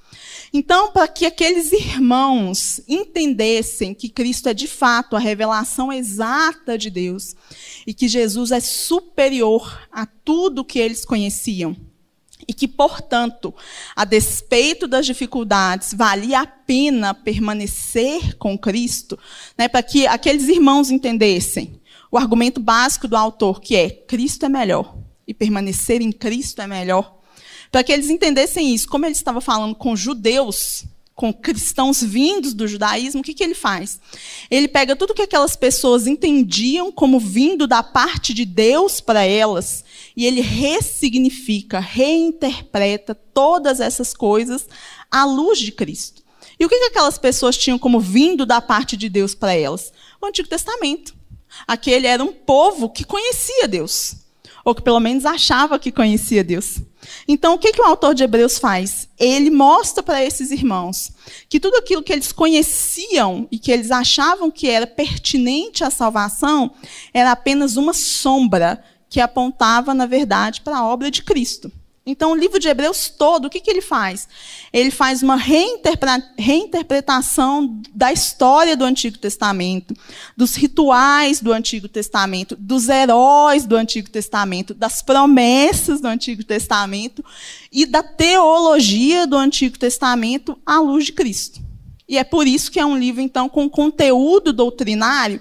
Então, 0.52 0.90
para 0.90 1.06
que 1.06 1.26
aqueles 1.26 1.70
irmãos 1.70 2.80
entendessem 2.88 3.94
que 3.94 4.08
Cristo 4.08 4.48
é 4.48 4.54
de 4.54 4.66
fato 4.66 5.14
a 5.14 5.20
revelação 5.20 5.92
exata 5.92 6.78
de 6.78 6.90
Deus 6.90 7.36
e 7.86 7.92
que 7.92 8.08
Jesus 8.08 8.50
é 8.50 8.58
superior 8.58 9.86
a 9.92 10.06
tudo 10.06 10.64
que 10.64 10.78
eles 10.78 11.04
conheciam, 11.04 11.76
e 12.50 12.52
que, 12.52 12.66
portanto, 12.66 13.54
a 13.94 14.04
despeito 14.04 14.88
das 14.88 15.06
dificuldades, 15.06 15.94
valia 15.94 16.40
a 16.40 16.46
pena 16.48 17.14
permanecer 17.14 18.36
com 18.38 18.58
Cristo, 18.58 19.16
né, 19.56 19.68
para 19.68 19.84
que 19.84 20.04
aqueles 20.04 20.48
irmãos 20.48 20.90
entendessem 20.90 21.80
o 22.10 22.18
argumento 22.18 22.60
básico 22.60 23.06
do 23.06 23.16
autor, 23.16 23.60
que 23.60 23.76
é 23.76 23.88
Cristo 23.88 24.46
é 24.46 24.48
melhor 24.48 24.96
e 25.28 25.32
permanecer 25.32 26.02
em 26.02 26.10
Cristo 26.10 26.60
é 26.60 26.66
melhor. 26.66 27.20
Para 27.70 27.84
que 27.84 27.92
eles 27.92 28.10
entendessem 28.10 28.74
isso, 28.74 28.88
como 28.88 29.06
ele 29.06 29.12
estava 29.12 29.40
falando 29.40 29.76
com 29.76 29.94
judeus, 29.94 30.86
com 31.20 31.34
cristãos 31.34 32.02
vindos 32.02 32.54
do 32.54 32.66
judaísmo, 32.66 33.20
o 33.20 33.22
que, 33.22 33.34
que 33.34 33.44
ele 33.44 33.54
faz? 33.54 34.00
Ele 34.50 34.66
pega 34.66 34.96
tudo 34.96 35.12
que 35.12 35.20
aquelas 35.20 35.54
pessoas 35.54 36.06
entendiam 36.06 36.90
como 36.90 37.20
vindo 37.20 37.66
da 37.66 37.82
parte 37.82 38.32
de 38.32 38.46
Deus 38.46 39.02
para 39.02 39.22
elas, 39.22 39.84
e 40.16 40.24
ele 40.24 40.40
ressignifica, 40.40 41.78
reinterpreta 41.78 43.14
todas 43.14 43.80
essas 43.80 44.14
coisas 44.14 44.66
à 45.10 45.26
luz 45.26 45.58
de 45.58 45.72
Cristo. 45.72 46.22
E 46.58 46.64
o 46.64 46.70
que, 46.70 46.78
que 46.78 46.86
aquelas 46.86 47.18
pessoas 47.18 47.58
tinham 47.58 47.78
como 47.78 48.00
vindo 48.00 48.46
da 48.46 48.62
parte 48.62 48.96
de 48.96 49.10
Deus 49.10 49.34
para 49.34 49.52
elas? 49.52 49.92
O 50.22 50.26
Antigo 50.26 50.48
Testamento. 50.48 51.14
Aquele 51.68 52.06
era 52.06 52.24
um 52.24 52.32
povo 52.32 52.88
que 52.88 53.04
conhecia 53.04 53.68
Deus, 53.68 54.16
ou 54.64 54.74
que 54.74 54.82
pelo 54.82 55.00
menos 55.00 55.24
achava 55.24 55.78
que 55.78 55.92
conhecia 55.92 56.44
Deus. 56.44 56.80
Então, 57.26 57.54
o 57.54 57.58
que, 57.58 57.72
que 57.72 57.80
o 57.80 57.84
autor 57.84 58.14
de 58.14 58.22
Hebreus 58.22 58.58
faz? 58.58 59.08
Ele 59.18 59.50
mostra 59.50 60.02
para 60.02 60.22
esses 60.22 60.50
irmãos 60.50 61.12
que 61.48 61.60
tudo 61.60 61.76
aquilo 61.76 62.02
que 62.02 62.12
eles 62.12 62.32
conheciam 62.32 63.48
e 63.50 63.58
que 63.58 63.72
eles 63.72 63.90
achavam 63.90 64.50
que 64.50 64.68
era 64.68 64.86
pertinente 64.86 65.82
à 65.82 65.90
salvação 65.90 66.72
era 67.12 67.32
apenas 67.32 67.76
uma 67.76 67.94
sombra 67.94 68.82
que 69.08 69.20
apontava, 69.20 69.92
na 69.92 70.06
verdade, 70.06 70.60
para 70.60 70.78
a 70.78 70.86
obra 70.86 71.10
de 71.10 71.22
Cristo. 71.22 71.72
Então, 72.04 72.32
o 72.32 72.34
livro 72.34 72.58
de 72.58 72.66
Hebreus 72.66 73.08
todo, 73.10 73.44
o 73.44 73.50
que, 73.50 73.60
que 73.60 73.70
ele 73.70 73.82
faz? 73.82 74.26
Ele 74.72 74.90
faz 74.90 75.22
uma 75.22 75.36
reinterpretação 75.36 77.80
da 77.94 78.10
história 78.10 78.74
do 78.74 78.84
Antigo 78.84 79.18
Testamento, 79.18 79.94
dos 80.34 80.56
rituais 80.56 81.40
do 81.40 81.52
Antigo 81.52 81.88
Testamento, 81.88 82.56
dos 82.56 82.88
heróis 82.88 83.66
do 83.66 83.76
Antigo 83.76 84.08
Testamento, 84.08 84.72
das 84.72 85.02
promessas 85.02 86.00
do 86.00 86.08
Antigo 86.08 86.42
Testamento 86.42 87.22
e 87.70 87.84
da 87.84 88.02
teologia 88.02 89.26
do 89.26 89.36
Antigo 89.36 89.78
Testamento 89.78 90.58
à 90.64 90.80
luz 90.80 91.04
de 91.04 91.12
Cristo. 91.12 91.60
E 92.08 92.16
é 92.16 92.24
por 92.24 92.46
isso 92.46 92.72
que 92.72 92.80
é 92.80 92.84
um 92.84 92.98
livro, 92.98 93.20
então, 93.20 93.46
com 93.48 93.68
conteúdo 93.68 94.54
doutrinário 94.54 95.40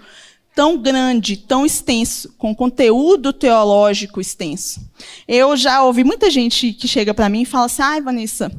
tão 0.55 0.77
grande, 0.77 1.37
tão 1.37 1.65
extenso, 1.65 2.33
com 2.37 2.53
conteúdo 2.53 3.31
teológico 3.31 4.19
extenso. 4.19 4.81
Eu 5.27 5.55
já 5.55 5.83
ouvi 5.83 6.03
muita 6.03 6.29
gente 6.29 6.73
que 6.73 6.87
chega 6.87 7.13
para 7.13 7.29
mim 7.29 7.43
e 7.43 7.45
fala 7.45 7.65
assim: 7.65 7.81
ai, 7.81 8.01
Vanessa, 8.01 8.51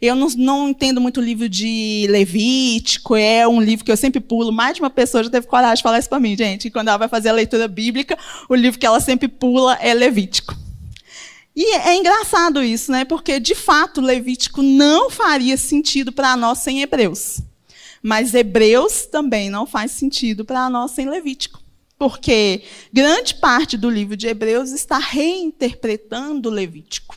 eu 0.00 0.14
não, 0.14 0.28
não 0.36 0.68
entendo 0.68 1.00
muito 1.00 1.20
o 1.20 1.24
livro 1.24 1.48
de 1.48 2.06
Levítico, 2.08 3.16
é 3.16 3.46
um 3.46 3.60
livro 3.60 3.84
que 3.84 3.90
eu 3.90 3.96
sempre 3.96 4.20
pulo. 4.20 4.52
Mais 4.52 4.74
de 4.74 4.80
uma 4.80 4.90
pessoa 4.90 5.24
já 5.24 5.30
teve 5.30 5.46
coragem 5.46 5.76
de 5.76 5.82
falar 5.82 5.98
isso 5.98 6.08
para 6.08 6.20
mim, 6.20 6.36
gente. 6.36 6.68
E 6.68 6.70
quando 6.70 6.88
ela 6.88 6.98
vai 6.98 7.08
fazer 7.08 7.28
a 7.28 7.32
leitura 7.32 7.66
bíblica, 7.66 8.16
o 8.48 8.54
livro 8.54 8.78
que 8.78 8.86
ela 8.86 9.00
sempre 9.00 9.28
pula 9.28 9.74
é 9.80 9.92
Levítico. 9.92 10.56
E 11.56 11.74
é 11.74 11.96
engraçado 11.96 12.62
isso, 12.62 12.92
né? 12.92 13.04
Porque, 13.04 13.40
de 13.40 13.56
fato, 13.56 14.00
Levítico 14.00 14.62
não 14.62 15.10
faria 15.10 15.56
sentido 15.56 16.12
para 16.12 16.36
nós 16.36 16.58
sem 16.58 16.82
Hebreus. 16.82 17.40
Mas 18.02 18.34
Hebreus 18.34 19.06
também 19.06 19.50
não 19.50 19.66
faz 19.66 19.92
sentido 19.92 20.44
para 20.44 20.70
nós 20.70 20.92
sem 20.92 21.08
Levítico. 21.08 21.60
Porque 21.98 22.62
grande 22.92 23.34
parte 23.34 23.76
do 23.76 23.90
livro 23.90 24.16
de 24.16 24.28
Hebreus 24.28 24.70
está 24.70 24.98
reinterpretando 24.98 26.48
Levítico. 26.48 27.16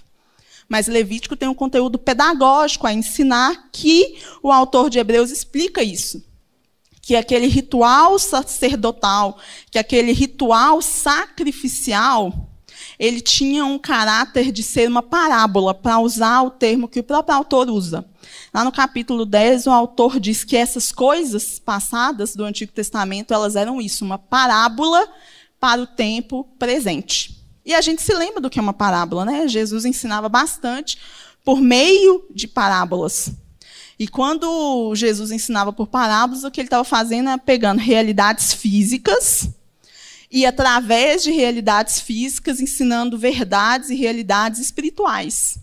Mas 0.68 0.88
Levítico 0.88 1.36
tem 1.36 1.48
um 1.48 1.54
conteúdo 1.54 2.00
pedagógico 2.00 2.88
a 2.88 2.94
ensinar 2.94 3.70
que 3.72 4.18
o 4.42 4.52
autor 4.52 4.90
de 4.90 4.98
Hebreus 4.98 5.30
explica 5.30 5.84
isso. 5.84 6.24
Que 7.02 7.16
aquele 7.16 7.48
ritual 7.48 8.18
sacerdotal, 8.18 9.38
que 9.70 9.78
aquele 9.78 10.14
ritual 10.14 10.82
sacrificial, 10.82 12.51
ele 13.02 13.20
tinha 13.20 13.66
um 13.66 13.80
caráter 13.80 14.52
de 14.52 14.62
ser 14.62 14.88
uma 14.88 15.02
parábola, 15.02 15.74
para 15.74 15.98
usar 15.98 16.44
o 16.44 16.52
termo 16.52 16.88
que 16.88 17.00
o 17.00 17.04
próprio 17.04 17.36
autor 17.36 17.68
usa. 17.68 18.06
Lá 18.54 18.64
no 18.64 18.72
capítulo 18.72 19.26
10, 19.26 19.66
o 19.66 19.72
autor 19.72 20.20
diz 20.20 20.44
que 20.44 20.56
essas 20.56 20.92
coisas 20.92 21.58
passadas 21.58 22.36
do 22.36 22.46
Antigo 22.46 22.72
Testamento, 22.72 23.34
elas 23.34 23.56
eram 23.56 23.82
isso, 23.82 24.06
uma 24.06 24.20
parábola 24.20 25.04
para 25.60 25.82
o 25.82 25.88
tempo 25.88 26.48
presente. 26.60 27.44
E 27.66 27.74
a 27.74 27.82
gente 27.82 28.04
se 28.04 28.14
lembra 28.14 28.40
do 28.40 28.52
que 28.52 28.60
é 28.60 28.62
uma 28.62 28.72
parábola, 28.72 29.26
né? 29.26 29.48
Jesus 29.48 29.84
ensinava 29.84 30.30
bastante 30.30 30.96
por 31.44 31.60
meio 31.60 32.24
de 32.30 32.48
parábolas. 32.48 33.32
E 33.98 34.08
quando 34.08 34.94
Jesus 34.94 35.32
ensinava 35.32 35.74
por 35.74 35.88
parábolas, 35.88 36.44
o 36.44 36.52
que 36.52 36.62
ele 36.62 36.68
estava 36.68 36.84
fazendo 36.84 37.32
é 37.32 37.38
pegando 37.40 37.80
realidades 37.80 38.54
físicas 38.54 39.50
e 40.32 40.46
através 40.46 41.24
de 41.24 41.32
realidades 41.32 42.00
físicas 42.00 42.62
ensinando 42.62 43.18
verdades 43.18 43.90
e 43.90 43.96
realidades 43.96 44.60
espirituais. 44.60 45.60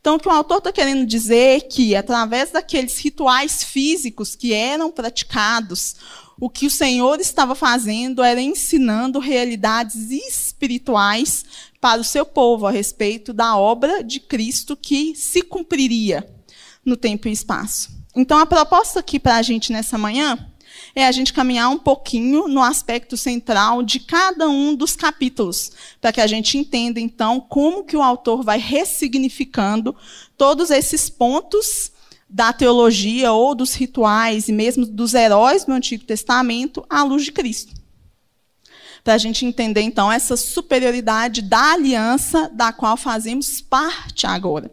Então, 0.00 0.16
o 0.16 0.18
que 0.18 0.28
o 0.28 0.32
autor 0.32 0.58
está 0.58 0.72
querendo 0.72 1.06
dizer 1.06 1.58
é 1.58 1.60
que, 1.60 1.94
através 1.94 2.50
daqueles 2.50 2.98
rituais 2.98 3.62
físicos 3.62 4.34
que 4.34 4.52
eram 4.54 4.90
praticados, 4.90 5.94
o 6.40 6.48
que 6.48 6.66
o 6.66 6.70
Senhor 6.70 7.20
estava 7.20 7.54
fazendo 7.54 8.22
era 8.22 8.40
ensinando 8.40 9.18
realidades 9.18 10.10
espirituais 10.10 11.44
para 11.78 12.00
o 12.00 12.04
seu 12.04 12.24
povo 12.24 12.66
a 12.66 12.70
respeito 12.70 13.32
da 13.32 13.56
obra 13.58 14.02
de 14.02 14.20
Cristo 14.20 14.74
que 14.74 15.14
se 15.14 15.42
cumpriria 15.42 16.26
no 16.82 16.96
tempo 16.96 17.28
e 17.28 17.32
espaço. 17.32 17.90
Então, 18.16 18.38
a 18.38 18.46
proposta 18.46 19.00
aqui 19.00 19.20
para 19.20 19.36
a 19.36 19.42
gente 19.42 19.70
nessa 19.70 19.98
manhã 19.98 20.49
é 20.94 21.06
a 21.06 21.12
gente 21.12 21.32
caminhar 21.32 21.70
um 21.70 21.78
pouquinho 21.78 22.48
no 22.48 22.62
aspecto 22.62 23.16
central 23.16 23.82
de 23.82 24.00
cada 24.00 24.48
um 24.48 24.74
dos 24.74 24.96
capítulos, 24.96 25.72
para 26.00 26.12
que 26.12 26.20
a 26.20 26.26
gente 26.26 26.58
entenda 26.58 27.00
então 27.00 27.40
como 27.40 27.84
que 27.84 27.96
o 27.96 28.02
autor 28.02 28.42
vai 28.42 28.58
ressignificando 28.58 29.94
todos 30.36 30.70
esses 30.70 31.08
pontos 31.08 31.92
da 32.28 32.52
teologia 32.52 33.32
ou 33.32 33.54
dos 33.54 33.74
rituais 33.74 34.48
e 34.48 34.52
mesmo 34.52 34.86
dos 34.86 35.14
heróis 35.14 35.64
do 35.64 35.72
Antigo 35.72 36.04
Testamento 36.04 36.84
à 36.88 37.02
luz 37.02 37.24
de 37.24 37.32
Cristo. 37.32 37.80
Para 39.02 39.14
a 39.14 39.18
gente 39.18 39.46
entender, 39.46 39.80
então, 39.80 40.12
essa 40.12 40.36
superioridade 40.36 41.42
da 41.42 41.72
aliança 41.72 42.50
da 42.52 42.72
qual 42.72 42.96
fazemos 42.96 43.60
parte 43.60 44.26
agora. 44.26 44.70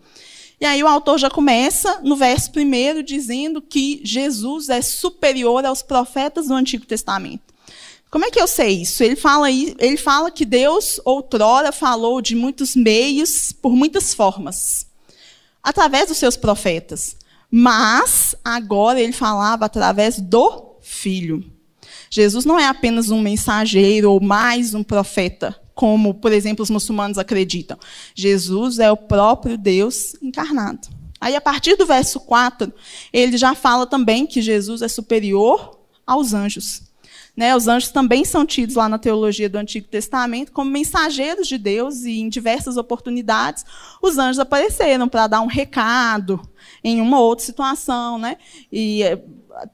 E 0.59 0.65
aí 0.65 0.83
o 0.83 0.87
autor 0.87 1.19
já 1.19 1.29
começa 1.29 1.99
no 2.03 2.15
verso 2.15 2.51
primeiro 2.51 3.03
dizendo 3.03 3.61
que 3.61 4.01
Jesus 4.03 4.69
é 4.69 4.81
superior 4.81 5.65
aos 5.65 5.83
profetas 5.83 6.47
do 6.47 6.53
Antigo 6.53 6.85
Testamento. 6.85 7.53
Como 8.09 8.25
é 8.25 8.31
que 8.31 8.41
eu 8.41 8.47
sei 8.47 8.81
isso? 8.81 9.03
Ele 9.03 9.15
fala, 9.15 9.51
ele 9.51 9.97
fala 9.97 10.31
que 10.31 10.45
Deus 10.45 10.99
outrora 11.03 11.71
falou 11.71 12.21
de 12.21 12.35
muitos 12.35 12.75
meios, 12.75 13.51
por 13.51 13.73
muitas 13.73 14.13
formas, 14.13 14.87
através 15.61 16.07
dos 16.07 16.17
seus 16.17 16.37
profetas. 16.37 17.17
Mas 17.51 18.33
agora 18.43 18.99
ele 18.99 19.13
falava 19.13 19.65
através 19.65 20.19
do 20.19 20.75
Filho. 20.81 21.43
Jesus 22.09 22.45
não 22.45 22.57
é 22.57 22.65
apenas 22.65 23.09
um 23.09 23.21
mensageiro 23.21 24.11
ou 24.11 24.21
mais 24.21 24.73
um 24.73 24.83
profeta, 24.83 25.59
como, 25.77 26.15
por 26.15 26.31
exemplo, 26.31 26.63
os 26.63 26.71
muçulmanos 26.71 27.19
acreditam. 27.19 27.77
Jesus 28.15 28.79
é 28.79 28.91
o 28.91 28.97
próprio 28.97 29.55
Deus 29.55 30.15
encarnado. 30.23 30.87
Aí, 31.21 31.35
a 31.35 31.41
partir 31.41 31.75
do 31.75 31.85
verso 31.85 32.19
4, 32.19 32.73
ele 33.13 33.37
já 33.37 33.53
fala 33.53 33.85
também 33.85 34.25
que 34.25 34.41
Jesus 34.41 34.81
é 34.81 34.87
superior 34.87 35.79
aos 36.05 36.33
anjos. 36.33 36.81
Né, 37.35 37.55
os 37.55 37.67
anjos 37.67 37.91
também 37.91 38.25
são 38.25 38.43
tidos 38.43 38.73
lá 38.73 38.89
na 38.89 38.97
teologia 38.97 39.47
do 39.47 39.59
Antigo 39.59 39.87
Testamento 39.87 40.51
como 40.51 40.71
mensageiros 40.71 41.47
de 41.47 41.59
Deus, 41.59 42.01
e 42.01 42.21
em 42.21 42.29
diversas 42.29 42.77
oportunidades 42.77 43.63
os 44.01 44.17
anjos 44.17 44.39
apareceram 44.39 45.07
para 45.07 45.27
dar 45.27 45.41
um 45.41 45.45
recado 45.45 46.41
em 46.83 46.99
uma 46.99 47.19
outra 47.19 47.45
situação. 47.45 48.17
Né? 48.17 48.37
E 48.71 49.03
eh, 49.03 49.23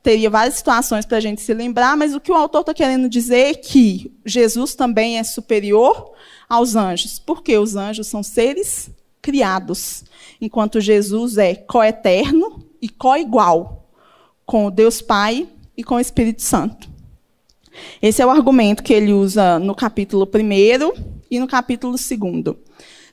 teria 0.01 0.29
várias 0.29 0.55
situações 0.55 1.05
para 1.05 1.17
a 1.17 1.21
gente 1.21 1.41
se 1.41 1.53
lembrar, 1.53 1.97
mas 1.97 2.13
o 2.13 2.19
que 2.19 2.31
o 2.31 2.35
autor 2.35 2.61
está 2.61 2.73
querendo 2.73 3.09
dizer 3.09 3.51
é 3.51 3.53
que 3.53 4.11
Jesus 4.25 4.75
também 4.75 5.17
é 5.17 5.23
superior 5.23 6.11
aos 6.47 6.75
anjos, 6.75 7.19
porque 7.19 7.57
os 7.57 7.75
anjos 7.75 8.07
são 8.07 8.21
seres 8.23 8.89
criados, 9.21 10.03
enquanto 10.41 10.81
Jesus 10.81 11.37
é 11.37 11.55
coeterno 11.55 12.63
e 12.81 12.89
coigual 12.89 13.89
com 14.45 14.65
o 14.65 14.71
Deus 14.71 15.01
Pai 15.01 15.47
e 15.75 15.83
com 15.83 15.95
o 15.95 15.99
Espírito 15.99 16.41
Santo. 16.41 16.89
Esse 18.01 18.21
é 18.21 18.25
o 18.25 18.29
argumento 18.29 18.83
que 18.83 18.93
ele 18.93 19.11
usa 19.11 19.57
no 19.57 19.73
capítulo 19.73 20.27
1 20.27 21.13
e 21.31 21.39
no 21.39 21.47
capítulo 21.47 21.93
2. 21.93 22.55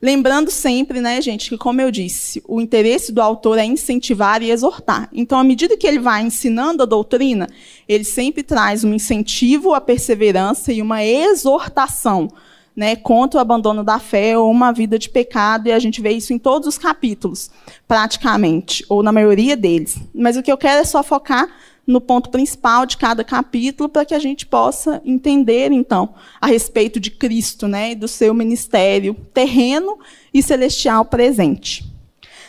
Lembrando 0.02 0.50
sempre, 0.50 0.98
né, 0.98 1.20
gente, 1.20 1.50
que 1.50 1.58
como 1.58 1.80
eu 1.80 1.90
disse, 1.90 2.42
o 2.48 2.58
interesse 2.58 3.12
do 3.12 3.20
autor 3.20 3.58
é 3.58 3.64
incentivar 3.64 4.42
e 4.42 4.50
exortar. 4.50 5.10
Então, 5.12 5.38
à 5.38 5.44
medida 5.44 5.76
que 5.76 5.86
ele 5.86 5.98
vai 5.98 6.22
ensinando 6.22 6.82
a 6.82 6.86
doutrina, 6.86 7.46
ele 7.86 8.04
sempre 8.04 8.42
traz 8.42 8.82
um 8.82 8.94
incentivo 8.94 9.74
à 9.74 9.80
perseverança 9.80 10.72
e 10.72 10.80
uma 10.80 11.04
exortação 11.04 12.28
né, 12.74 12.96
contra 12.96 13.36
o 13.36 13.40
abandono 13.42 13.84
da 13.84 13.98
fé 13.98 14.38
ou 14.38 14.50
uma 14.50 14.72
vida 14.72 14.98
de 14.98 15.10
pecado, 15.10 15.66
e 15.66 15.72
a 15.72 15.78
gente 15.78 16.00
vê 16.00 16.12
isso 16.12 16.32
em 16.32 16.38
todos 16.38 16.66
os 16.66 16.78
capítulos, 16.78 17.50
praticamente, 17.86 18.82
ou 18.88 19.02
na 19.02 19.12
maioria 19.12 19.54
deles. 19.54 19.98
Mas 20.14 20.34
o 20.34 20.42
que 20.42 20.50
eu 20.50 20.56
quero 20.56 20.80
é 20.80 20.84
só 20.84 21.02
focar 21.02 21.46
no 21.90 22.00
ponto 22.00 22.30
principal 22.30 22.86
de 22.86 22.96
cada 22.96 23.24
capítulo 23.24 23.88
para 23.88 24.04
que 24.04 24.14
a 24.14 24.18
gente 24.18 24.46
possa 24.46 25.02
entender, 25.04 25.72
então, 25.72 26.14
a 26.40 26.46
respeito 26.46 27.00
de 27.00 27.10
Cristo 27.10 27.66
né, 27.66 27.92
e 27.92 27.94
do 27.94 28.06
seu 28.06 28.32
ministério 28.32 29.14
terreno 29.34 29.98
e 30.32 30.42
celestial 30.42 31.04
presente. 31.04 31.84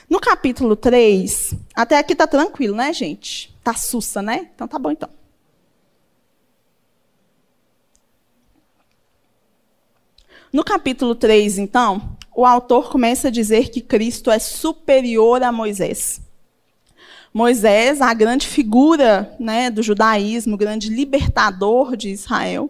No 0.07 0.19
capítulo 0.19 0.75
3, 0.75 1.55
até 1.73 1.97
aqui 1.97 2.13
tá 2.13 2.27
tranquilo, 2.27 2.75
né, 2.75 2.93
gente? 2.93 3.55
Tá 3.63 3.73
sussa, 3.73 4.21
né? 4.21 4.49
Então 4.53 4.67
tá 4.67 4.77
bom 4.77 4.91
então. 4.91 5.09
No 10.53 10.63
capítulo 10.63 11.15
3, 11.15 11.57
então, 11.57 12.17
o 12.35 12.45
autor 12.45 12.91
começa 12.91 13.29
a 13.29 13.31
dizer 13.31 13.69
que 13.69 13.81
Cristo 13.81 14.29
é 14.29 14.37
superior 14.37 15.41
a 15.41 15.51
Moisés. 15.51 16.21
Moisés, 17.33 18.01
a 18.01 18.13
grande 18.13 18.47
figura 18.47 19.33
né, 19.39 19.69
do 19.69 19.81
judaísmo, 19.81 20.57
grande 20.57 20.89
libertador 20.89 21.95
de 21.95 22.09
Israel. 22.09 22.69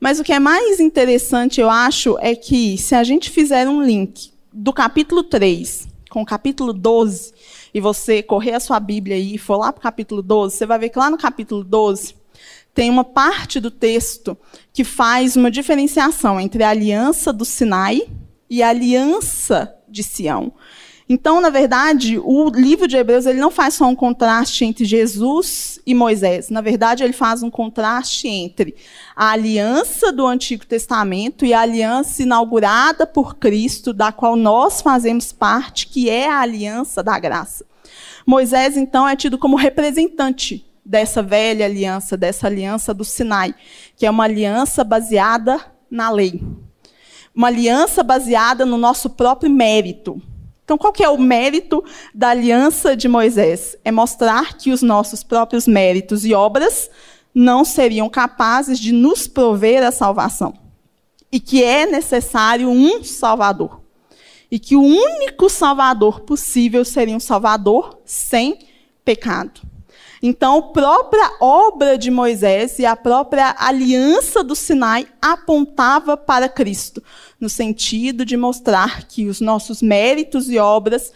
Mas 0.00 0.20
o 0.20 0.24
que 0.24 0.32
é 0.32 0.38
mais 0.38 0.78
interessante, 0.78 1.60
eu 1.60 1.68
acho, 1.68 2.16
é 2.20 2.34
que 2.34 2.78
se 2.78 2.94
a 2.94 3.02
gente 3.02 3.30
fizer 3.30 3.68
um 3.68 3.82
link 3.82 4.32
do 4.52 4.72
capítulo 4.72 5.24
3 5.24 5.88
com 6.08 6.22
o 6.22 6.26
capítulo 6.26 6.72
12, 6.72 7.32
e 7.72 7.80
você 7.80 8.22
correr 8.22 8.54
a 8.54 8.60
sua 8.60 8.80
Bíblia 8.80 9.16
aí 9.16 9.34
e 9.34 9.38
for 9.38 9.56
lá 9.56 9.72
para 9.72 9.80
o 9.80 9.82
capítulo 9.82 10.22
12, 10.22 10.56
você 10.56 10.66
vai 10.66 10.78
ver 10.78 10.88
que 10.88 10.98
lá 10.98 11.10
no 11.10 11.18
capítulo 11.18 11.62
12 11.62 12.14
tem 12.74 12.90
uma 12.90 13.04
parte 13.04 13.60
do 13.60 13.70
texto 13.70 14.36
que 14.72 14.84
faz 14.84 15.36
uma 15.36 15.50
diferenciação 15.50 16.40
entre 16.40 16.62
a 16.62 16.70
aliança 16.70 17.32
do 17.32 17.44
Sinai 17.44 18.02
e 18.48 18.62
a 18.62 18.68
aliança 18.68 19.74
de 19.88 20.02
Sião. 20.02 20.52
Então, 21.10 21.40
na 21.40 21.48
verdade, 21.48 22.18
o 22.22 22.50
livro 22.50 22.86
de 22.86 22.96
Hebreus 22.96 23.24
ele 23.24 23.40
não 23.40 23.50
faz 23.50 23.74
só 23.74 23.86
um 23.86 23.96
contraste 23.96 24.66
entre 24.66 24.84
Jesus 24.84 25.80
e 25.86 25.94
Moisés. 25.94 26.50
Na 26.50 26.60
verdade, 26.60 27.02
ele 27.02 27.14
faz 27.14 27.42
um 27.42 27.50
contraste 27.50 28.28
entre 28.28 28.76
a 29.16 29.30
aliança 29.30 30.12
do 30.12 30.26
Antigo 30.26 30.66
Testamento 30.66 31.46
e 31.46 31.54
a 31.54 31.60
aliança 31.62 32.22
inaugurada 32.22 33.06
por 33.06 33.36
Cristo, 33.36 33.94
da 33.94 34.12
qual 34.12 34.36
nós 34.36 34.82
fazemos 34.82 35.32
parte, 35.32 35.86
que 35.86 36.10
é 36.10 36.28
a 36.28 36.40
aliança 36.40 37.02
da 37.02 37.18
graça. 37.18 37.64
Moisés, 38.26 38.76
então, 38.76 39.08
é 39.08 39.16
tido 39.16 39.38
como 39.38 39.56
representante 39.56 40.66
dessa 40.84 41.22
velha 41.22 41.64
aliança, 41.64 42.18
dessa 42.18 42.46
aliança 42.46 42.92
do 42.92 43.04
Sinai, 43.04 43.54
que 43.96 44.04
é 44.04 44.10
uma 44.10 44.24
aliança 44.24 44.84
baseada 44.84 45.58
na 45.90 46.10
lei. 46.10 46.42
Uma 47.34 47.46
aliança 47.46 48.02
baseada 48.02 48.66
no 48.66 48.76
nosso 48.76 49.08
próprio 49.08 49.50
mérito. 49.50 50.20
Então, 50.68 50.76
qual 50.76 50.92
que 50.92 51.02
é 51.02 51.08
o 51.08 51.16
mérito 51.16 51.82
da 52.14 52.28
aliança 52.28 52.94
de 52.94 53.08
Moisés? 53.08 53.74
É 53.82 53.90
mostrar 53.90 54.52
que 54.58 54.70
os 54.70 54.82
nossos 54.82 55.22
próprios 55.22 55.66
méritos 55.66 56.26
e 56.26 56.34
obras 56.34 56.90
não 57.34 57.64
seriam 57.64 58.06
capazes 58.10 58.78
de 58.78 58.92
nos 58.92 59.26
prover 59.26 59.82
a 59.82 59.90
salvação. 59.90 60.52
E 61.32 61.40
que 61.40 61.64
é 61.64 61.86
necessário 61.86 62.68
um 62.68 63.02
Salvador. 63.02 63.80
E 64.50 64.58
que 64.58 64.76
o 64.76 64.82
único 64.82 65.48
Salvador 65.48 66.20
possível 66.20 66.84
seria 66.84 67.16
um 67.16 67.20
Salvador 67.20 67.98
sem 68.04 68.58
pecado. 69.06 69.62
Então, 70.22 70.58
a 70.58 70.62
própria 70.62 71.30
obra 71.40 71.96
de 71.96 72.10
Moisés 72.10 72.78
e 72.78 72.84
a 72.84 72.96
própria 72.96 73.54
aliança 73.58 74.42
do 74.42 74.54
Sinai 74.54 75.06
apontava 75.22 76.16
para 76.16 76.48
Cristo, 76.48 77.02
no 77.40 77.48
sentido 77.48 78.24
de 78.24 78.36
mostrar 78.36 79.04
que 79.06 79.26
os 79.26 79.40
nossos 79.40 79.80
méritos 79.80 80.50
e 80.50 80.58
obras, 80.58 81.12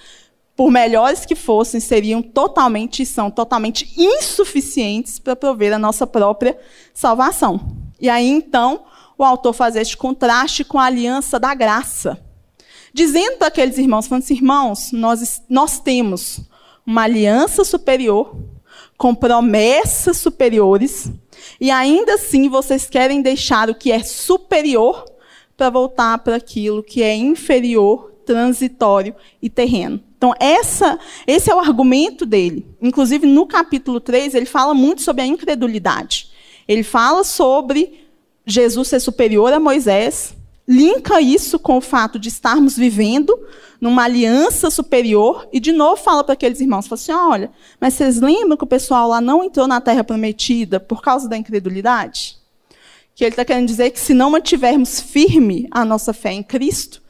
por 0.55 0.71
melhores 0.71 1.27
que 1.27 1.35
fossem, 1.35 1.81
seriam 1.81 2.23
totalmente 2.23 3.05
são 3.05 3.31
totalmente 3.31 3.93
insuficientes 3.97 5.19
para 5.19 5.35
prover 5.35 5.73
a 5.73 5.79
nossa 5.79 6.07
própria 6.07 6.57
salvação. 6.95 7.77
E 8.01 8.09
aí 8.09 8.29
então, 8.29 8.85
o 9.19 9.25
autor 9.25 9.53
faz 9.53 9.77
este 9.77 9.97
contraste 9.97 10.65
com 10.65 10.79
a 10.79 10.85
aliança 10.85 11.39
da 11.39 11.55
graça, 11.55 12.21
dizendo 12.93 13.39
para 13.39 13.49
aqueles 13.49 13.79
irmãos, 13.79 14.07
falando 14.07 14.25
assim, 14.25 14.35
irmãos, 14.35 14.93
nós, 14.93 15.43
nós 15.49 15.81
temos 15.81 16.41
uma 16.87 17.03
aliança 17.03 17.65
superior 17.65 18.37
com 18.97 19.15
promessas 19.15 20.19
superiores, 20.19 21.11
e 21.61 21.71
ainda 21.71 22.15
assim 22.15 22.49
vocês 22.49 22.89
querem 22.89 23.23
deixar 23.23 23.69
o 23.69 23.75
que 23.75 23.91
é 23.91 24.03
superior 24.03 25.12
para 25.63 25.71
voltar 25.71 26.19
para 26.19 26.35
aquilo 26.35 26.83
que 26.83 27.05
é 27.05 27.15
inferior, 27.15 28.11
transitório 28.27 29.15
e 29.41 29.49
terreno. 29.49 30.03
Então, 30.19 30.35
essa, 30.41 30.99
esse 31.25 31.53
é 31.53 31.55
o 31.55 31.61
argumento 31.61 32.27
dele. 32.27 32.67
Inclusive, 32.83 33.29
no 33.29 33.47
capítulo 33.47 34.01
3, 34.01 34.35
ele 34.35 34.47
fala 34.47 34.75
muito 34.75 35.03
sobre 35.03 35.23
a 35.23 35.27
incredulidade. 35.27 36.31
Ele 36.67 36.83
fala 36.83 37.23
sobre 37.23 38.09
Jesus 38.45 38.89
ser 38.89 38.99
superior 38.99 39.53
a 39.53 39.61
Moisés, 39.61 40.35
linka 40.67 41.21
isso 41.21 41.61
com 41.61 41.77
o 41.77 41.81
fato 41.81 42.19
de 42.19 42.29
estarmos 42.29 42.77
vivendo 42.77 43.33
numa 43.81 44.03
aliança 44.03 44.69
superior, 44.69 45.47
e 45.53 45.61
de 45.61 45.71
novo 45.71 46.03
fala 46.03 46.25
para 46.25 46.33
aqueles 46.33 46.61
irmãos, 46.61 46.89
fala 46.89 47.01
assim, 47.01 47.13
olha, 47.13 47.53
mas 47.81 47.95
vocês 47.95 48.21
lembram 48.21 48.57
que 48.57 48.65
o 48.65 48.67
pessoal 48.67 49.09
lá 49.09 49.21
não 49.21 49.45
entrou 49.45 49.69
na 49.69 49.81
terra 49.81 50.03
prometida 50.03 50.81
por 50.81 51.01
causa 51.01 51.29
da 51.29 51.37
incredulidade? 51.37 52.42
Que 53.15 53.25
ele 53.25 53.33
está 53.33 53.45
querendo 53.45 53.67
dizer 53.67 53.91
que 53.91 54.01
se 54.01 54.15
não 54.15 54.31
mantivermos 54.31 55.01
firme 55.01 55.69
a 55.71 55.85
nossa 55.85 56.13
fé 56.13 56.33
em 56.33 56.43
Cristo, 56.43 57.03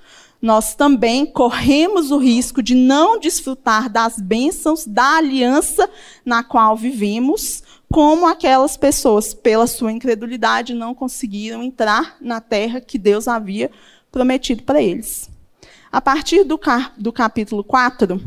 nós 0.43 0.75
também 0.75 1.25
corremos 1.25 2.11
o 2.11 2.19
risco 2.19 2.61
de 2.61 2.75
não 2.75 3.21
desfrutar 3.21 3.88
das 3.88 4.19
bênçãos 4.19 4.85
da 4.85 5.19
aliança 5.19 5.88
na 6.25 6.43
qual 6.43 6.77
vivemos, 6.77 7.62
como 7.88 8.27
aquelas 8.27 8.77
pessoas, 8.77 9.33
pela 9.33 9.69
sua 9.69 9.93
incredulidade, 9.93 10.75
não 10.75 10.95
conseguiram 10.95 11.62
entrar 11.62 12.17
na 12.21 12.41
terra 12.41 12.81
que 12.81 12.99
Deus 12.99 13.29
havia 13.29 13.71
prometido 14.11 14.65
para 14.65 14.83
eles. 14.83 15.31
A 15.93 16.01
partir 16.01 16.43
do, 16.43 16.59
do 16.99 17.12
capítulo 17.12 17.62
4, 17.62 18.21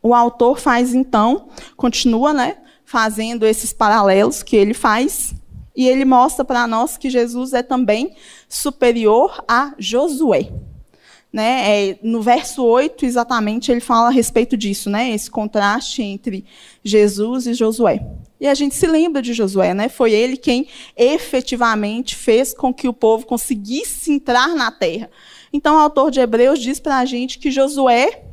o 0.00 0.14
autor 0.14 0.58
faz 0.58 0.94
então, 0.94 1.48
continua, 1.76 2.32
né, 2.32 2.56
fazendo 2.84 3.44
esses 3.44 3.72
paralelos 3.72 4.42
que 4.42 4.56
ele 4.56 4.72
faz, 4.72 5.34
e 5.78 5.86
ele 5.86 6.04
mostra 6.04 6.44
para 6.44 6.66
nós 6.66 6.96
que 6.96 7.08
Jesus 7.08 7.52
é 7.52 7.62
também 7.62 8.16
superior 8.48 9.44
a 9.46 9.72
Josué. 9.78 10.50
Né? 11.32 11.90
É, 11.90 11.98
no 12.02 12.20
verso 12.20 12.64
8, 12.64 13.06
exatamente, 13.06 13.70
ele 13.70 13.80
fala 13.80 14.08
a 14.08 14.10
respeito 14.10 14.56
disso, 14.56 14.90
né? 14.90 15.12
esse 15.12 15.30
contraste 15.30 16.02
entre 16.02 16.44
Jesus 16.82 17.46
e 17.46 17.54
Josué. 17.54 18.04
E 18.40 18.48
a 18.48 18.54
gente 18.54 18.74
se 18.74 18.88
lembra 18.88 19.22
de 19.22 19.32
Josué, 19.32 19.72
né? 19.72 19.88
foi 19.88 20.10
ele 20.10 20.36
quem 20.36 20.66
efetivamente 20.96 22.16
fez 22.16 22.52
com 22.52 22.74
que 22.74 22.88
o 22.88 22.92
povo 22.92 23.24
conseguisse 23.24 24.10
entrar 24.10 24.48
na 24.56 24.72
terra. 24.72 25.08
Então, 25.52 25.76
o 25.76 25.78
autor 25.78 26.10
de 26.10 26.18
Hebreus 26.18 26.58
diz 26.58 26.80
para 26.80 26.96
a 26.96 27.04
gente 27.04 27.38
que 27.38 27.52
Josué 27.52 28.24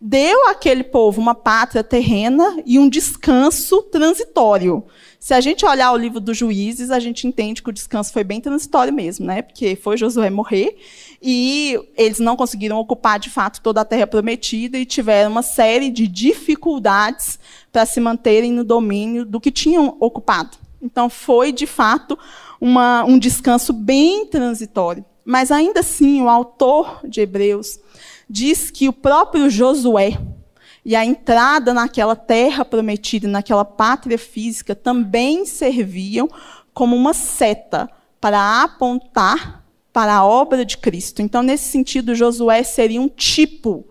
deu 0.00 0.48
àquele 0.48 0.82
povo 0.82 1.20
uma 1.20 1.34
pátria 1.34 1.84
terrena 1.84 2.60
e 2.66 2.76
um 2.76 2.88
descanso 2.88 3.82
transitório. 3.84 4.84
Se 5.18 5.34
a 5.34 5.40
gente 5.40 5.66
olhar 5.66 5.92
o 5.92 5.96
livro 5.96 6.20
dos 6.20 6.36
juízes, 6.36 6.90
a 6.90 7.00
gente 7.00 7.26
entende 7.26 7.62
que 7.62 7.68
o 7.68 7.72
descanso 7.72 8.12
foi 8.12 8.22
bem 8.22 8.40
transitório 8.40 8.92
mesmo, 8.92 9.26
né? 9.26 9.42
Porque 9.42 9.74
foi 9.74 9.96
Josué 9.96 10.30
morrer 10.30 10.78
e 11.20 11.76
eles 11.96 12.20
não 12.20 12.36
conseguiram 12.36 12.78
ocupar 12.78 13.18
de 13.18 13.28
fato 13.28 13.60
toda 13.60 13.80
a 13.80 13.84
terra 13.84 14.06
prometida 14.06 14.78
e 14.78 14.86
tiveram 14.86 15.32
uma 15.32 15.42
série 15.42 15.90
de 15.90 16.06
dificuldades 16.06 17.38
para 17.72 17.84
se 17.84 17.98
manterem 18.00 18.52
no 18.52 18.62
domínio 18.62 19.24
do 19.24 19.40
que 19.40 19.50
tinham 19.50 19.96
ocupado. 19.98 20.56
Então 20.80 21.10
foi 21.10 21.50
de 21.50 21.66
fato 21.66 22.16
uma, 22.60 23.04
um 23.04 23.18
descanso 23.18 23.72
bem 23.72 24.24
transitório. 24.26 25.04
Mas 25.24 25.50
ainda 25.50 25.80
assim, 25.80 26.22
o 26.22 26.28
autor 26.28 27.00
de 27.04 27.20
Hebreus 27.20 27.80
diz 28.30 28.70
que 28.70 28.88
o 28.88 28.92
próprio 28.92 29.50
Josué 29.50 30.16
e 30.88 30.96
a 30.96 31.04
entrada 31.04 31.74
naquela 31.74 32.16
terra 32.16 32.64
prometida, 32.64 33.28
naquela 33.28 33.62
pátria 33.62 34.16
física, 34.16 34.74
também 34.74 35.44
serviam 35.44 36.30
como 36.72 36.96
uma 36.96 37.12
seta 37.12 37.90
para 38.18 38.62
apontar 38.62 39.62
para 39.92 40.14
a 40.14 40.24
obra 40.24 40.64
de 40.64 40.78
Cristo. 40.78 41.20
Então, 41.20 41.42
nesse 41.42 41.64
sentido, 41.64 42.14
Josué 42.14 42.62
seria 42.62 43.02
um 43.02 43.06
tipo 43.06 43.84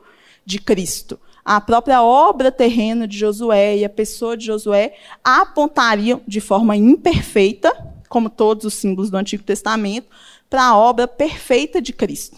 de 0.43 0.57
Cristo. 0.57 1.19
A 1.45 1.61
própria 1.61 2.01
obra 2.01 2.51
terrena 2.51 3.07
de 3.07 3.15
Josué 3.15 3.77
e 3.77 3.85
a 3.85 3.89
pessoa 3.89 4.35
de 4.35 4.47
Josué 4.47 4.95
apontariam 5.23 6.19
de 6.27 6.41
forma 6.41 6.75
imperfeita, 6.75 7.75
como 8.09 8.27
todos 8.27 8.65
os 8.65 8.73
símbolos 8.73 9.11
do 9.11 9.17
Antigo 9.17 9.43
Testamento, 9.43 10.07
para 10.49 10.63
a 10.63 10.75
obra 10.75 11.07
perfeita 11.07 11.79
de 11.79 11.93
Cristo. 11.93 12.37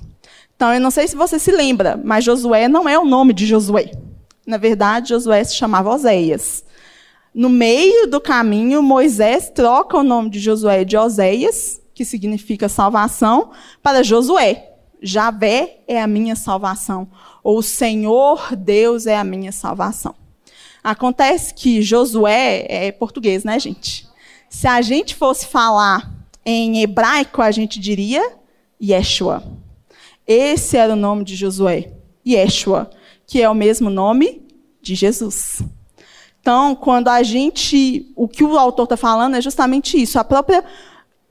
Então, 0.54 0.74
eu 0.74 0.82
não 0.82 0.91
sei 0.91 1.08
se 1.08 1.15
você 1.15 1.39
se 1.39 1.50
lembra, 1.50 1.98
mas 2.04 2.26
Josué 2.26 2.67
não 2.67 2.89
é 2.89 3.00
o 3.00 3.06
nome 3.06 3.32
de 3.32 3.45
Josué. 3.45 3.91
Na 4.50 4.58
verdade, 4.58 5.10
Josué 5.10 5.44
se 5.44 5.54
chamava 5.54 5.94
Oséias. 5.94 6.66
No 7.32 7.50
meio 7.50 8.08
do 8.08 8.20
caminho, 8.20 8.82
Moisés 8.82 9.52
troca 9.54 9.96
o 9.96 10.04
nome 10.04 10.32
de 10.32 10.40
Josué 10.40 10.84
de 10.84 10.98
Oséias, 10.98 11.80
que 11.94 12.04
significa 12.04 12.68
salvação, 12.68 13.52
para 13.84 14.02
Josué. 14.02 14.72
Javé 15.04 15.82
é 15.88 16.02
a 16.02 16.08
minha 16.08 16.36
salvação, 16.36 17.08
ou 17.44 17.60
o 17.60 17.62
Senhor 17.62 18.56
Deus 18.56 19.06
é 19.06 19.16
a 19.16 19.24
minha 19.24 19.52
salvação. 19.52 20.16
Acontece 20.84 21.54
que 21.54 21.84
Josué 21.84 22.66
é 22.68 22.92
português, 22.92 23.44
né, 23.44 23.60
gente? 23.60 24.08
Se 24.50 24.66
a 24.66 24.82
gente 24.82 25.14
fosse 25.14 25.46
falar 25.46 26.12
em 26.44 26.82
hebraico, 26.82 27.44
a 27.44 27.52
gente 27.52 27.80
diria 27.80 28.34
Yeshua. 28.82 29.44
Esse 30.26 30.76
era 30.76 30.94
o 30.94 30.96
nome 30.96 31.24
de 31.24 31.36
Josué, 31.36 31.92
Yeshua, 32.28 32.90
que 33.30 33.39
é 33.39 33.48
o 33.48 33.54
mesmo 33.54 33.92
nome 33.92 34.42
de 34.82 34.96
Jesus. 34.96 35.62
Então, 36.42 36.74
quando 36.74 37.10
a 37.10 37.22
gente. 37.22 38.12
O 38.15 38.28
que 38.28 38.44
o 38.44 38.58
autor 38.58 38.86
está 38.86 38.98
falando 38.98 39.36
é 39.36 39.42
justamente 39.42 40.02
isso. 40.02 40.18
A 40.18 40.24
própria 40.24 40.63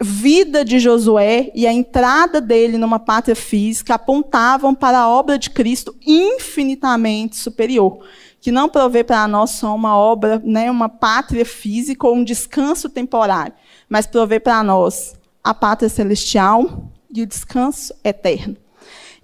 vida 0.01 0.65
de 0.65 0.79
Josué 0.79 1.51
e 1.57 1.67
a 1.67 1.73
entrada 1.73 2.41
dele 2.41 2.79
numa 2.79 3.01
pátria 3.01 3.35
física 3.35 3.95
apontavam 3.95 4.77
para 4.77 5.01
a 5.01 5.09
obra 5.09 5.37
de 5.37 5.51
Cristo 5.51 5.93
infinitamente 6.07 7.37
superior, 7.37 7.99
que 8.41 8.53
não 8.53 8.69
provê 8.69 9.03
para 9.03 9.27
nós 9.27 9.51
só 9.51 9.75
uma 9.75 9.97
obra, 9.97 10.41
né, 10.45 10.71
uma 10.71 10.89
pátria 10.89 11.45
física 11.45 12.07
ou 12.07 12.15
um 12.15 12.23
descanso 12.23 12.89
temporário, 12.89 13.55
mas 13.89 14.07
provê 14.07 14.39
para 14.39 14.63
nós 14.63 15.17
a 15.43 15.53
pátria 15.53 15.89
celestial 15.89 16.93
e 17.13 17.23
o 17.23 17.27
descanso 17.27 17.93
eterno. 18.05 18.57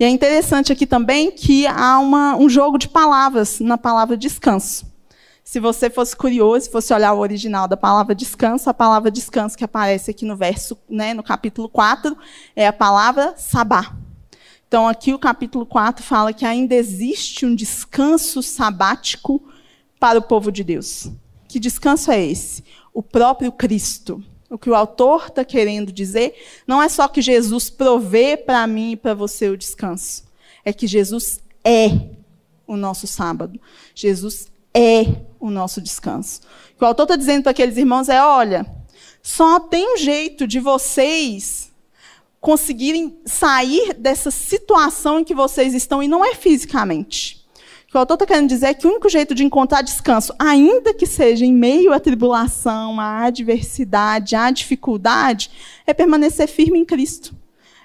E 0.05 0.07
é 0.07 0.11
interessante 0.11 0.71
aqui 0.71 0.87
também 0.87 1.31
que 1.31 1.67
há 1.67 1.99
uma, 1.99 2.37
um 2.37 2.47
jogo 2.47 2.77
de 2.77 2.90
palavras 2.90 3.59
na 3.59 3.79
palavra 3.79 4.19
descanso. 4.19 4.85
Se 5.43 5.59
você 5.59 5.88
fosse 5.88 6.14
curioso, 6.14 6.71
fosse 6.71 6.93
olhar 6.93 7.14
o 7.14 7.21
original 7.21 7.67
da 7.67 7.75
palavra 7.75 8.14
descanso, 8.14 8.69
a 8.69 8.75
palavra 8.75 9.11
descanso 9.11 9.57
que 9.57 9.64
aparece 9.64 10.11
aqui 10.11 10.27
no 10.27 10.37
verso, 10.37 10.77
né, 10.90 11.14
no 11.14 11.23
capítulo 11.23 11.71
4, 11.71 12.14
é 12.55 12.67
a 12.67 12.73
palavra 12.73 13.33
sabá. 13.38 13.97
Então, 14.69 14.87
aqui 14.87 15.14
o 15.14 15.19
capítulo 15.19 15.64
4 15.64 16.05
fala 16.05 16.35
que 16.35 16.45
ainda 16.45 16.75
existe 16.75 17.47
um 17.47 17.55
descanso 17.55 18.43
sabático 18.43 19.43
para 19.99 20.19
o 20.19 20.23
povo 20.23 20.53
de 20.53 20.62
Deus. 20.62 21.11
Que 21.49 21.59
descanso 21.59 22.12
é 22.12 22.23
esse? 22.23 22.62
O 22.93 23.03
próprio 23.03 23.51
Cristo. 23.51 24.23
O 24.55 24.59
que 24.59 24.71
o 24.71 24.75
autor 24.77 25.27
está 25.27 25.45
querendo 25.45 25.90
dizer 25.90 26.33
não 26.64 26.81
é 26.81 26.88
só 26.88 27.09
que 27.09 27.21
Jesus 27.21 27.71
provê 27.71 28.37
para 28.37 28.64
mim 28.69 28.93
e 28.93 28.97
para 28.97 29.12
você 29.12 29.49
o 29.49 29.57
descanso. 29.57 30.23
É 30.64 30.73
que 30.73 30.87
Jesus 30.87 31.43
é 31.64 31.90
o 32.64 32.77
nosso 32.77 33.05
sábado. 33.09 33.61
Jesus 33.97 34.47
é 34.73 35.23
o 35.40 35.51
nosso 35.51 35.81
descanso. 35.81 36.40
O 36.73 36.79
que 36.79 36.85
o 36.85 36.87
autor 36.87 37.03
está 37.03 37.17
dizendo 37.17 37.43
para 37.43 37.51
aqueles 37.51 37.77
irmãos 37.77 38.09
é: 38.09 38.23
olha, 38.23 38.64
só 39.21 39.59
tem 39.59 39.93
um 39.93 39.97
jeito 39.97 40.47
de 40.47 40.61
vocês 40.61 41.73
conseguirem 42.40 43.19
sair 43.27 43.93
dessa 43.95 44.31
situação 44.31 45.19
em 45.19 45.25
que 45.25 45.35
vocês 45.35 45.75
estão, 45.75 46.01
e 46.01 46.07
não 46.07 46.25
é 46.25 46.37
fisicamente. 46.37 47.44
O 47.95 47.99
autor 47.99 48.15
está 48.15 48.27
querendo 48.27 48.49
dizer 48.49 48.67
é 48.67 48.75
que 48.75 48.87
o 48.87 48.91
único 48.91 49.09
jeito 49.09 49.37
de 49.37 49.45
encontrar 49.45 49.81
descanso, 49.81 50.35
ainda 50.37 50.93
que 50.93 51.07
seja 51.07 51.47
em 51.47 51.53
meio 51.53 51.93
à 51.93 52.01
tribulação, 52.01 52.99
à 52.99 53.27
adversidade, 53.27 54.35
à 54.35 54.51
dificuldade, 54.51 55.49
é 55.87 55.95
permanecer 55.95 56.49
firme 56.49 56.81
em 56.81 56.85
Cristo. 56.85 57.33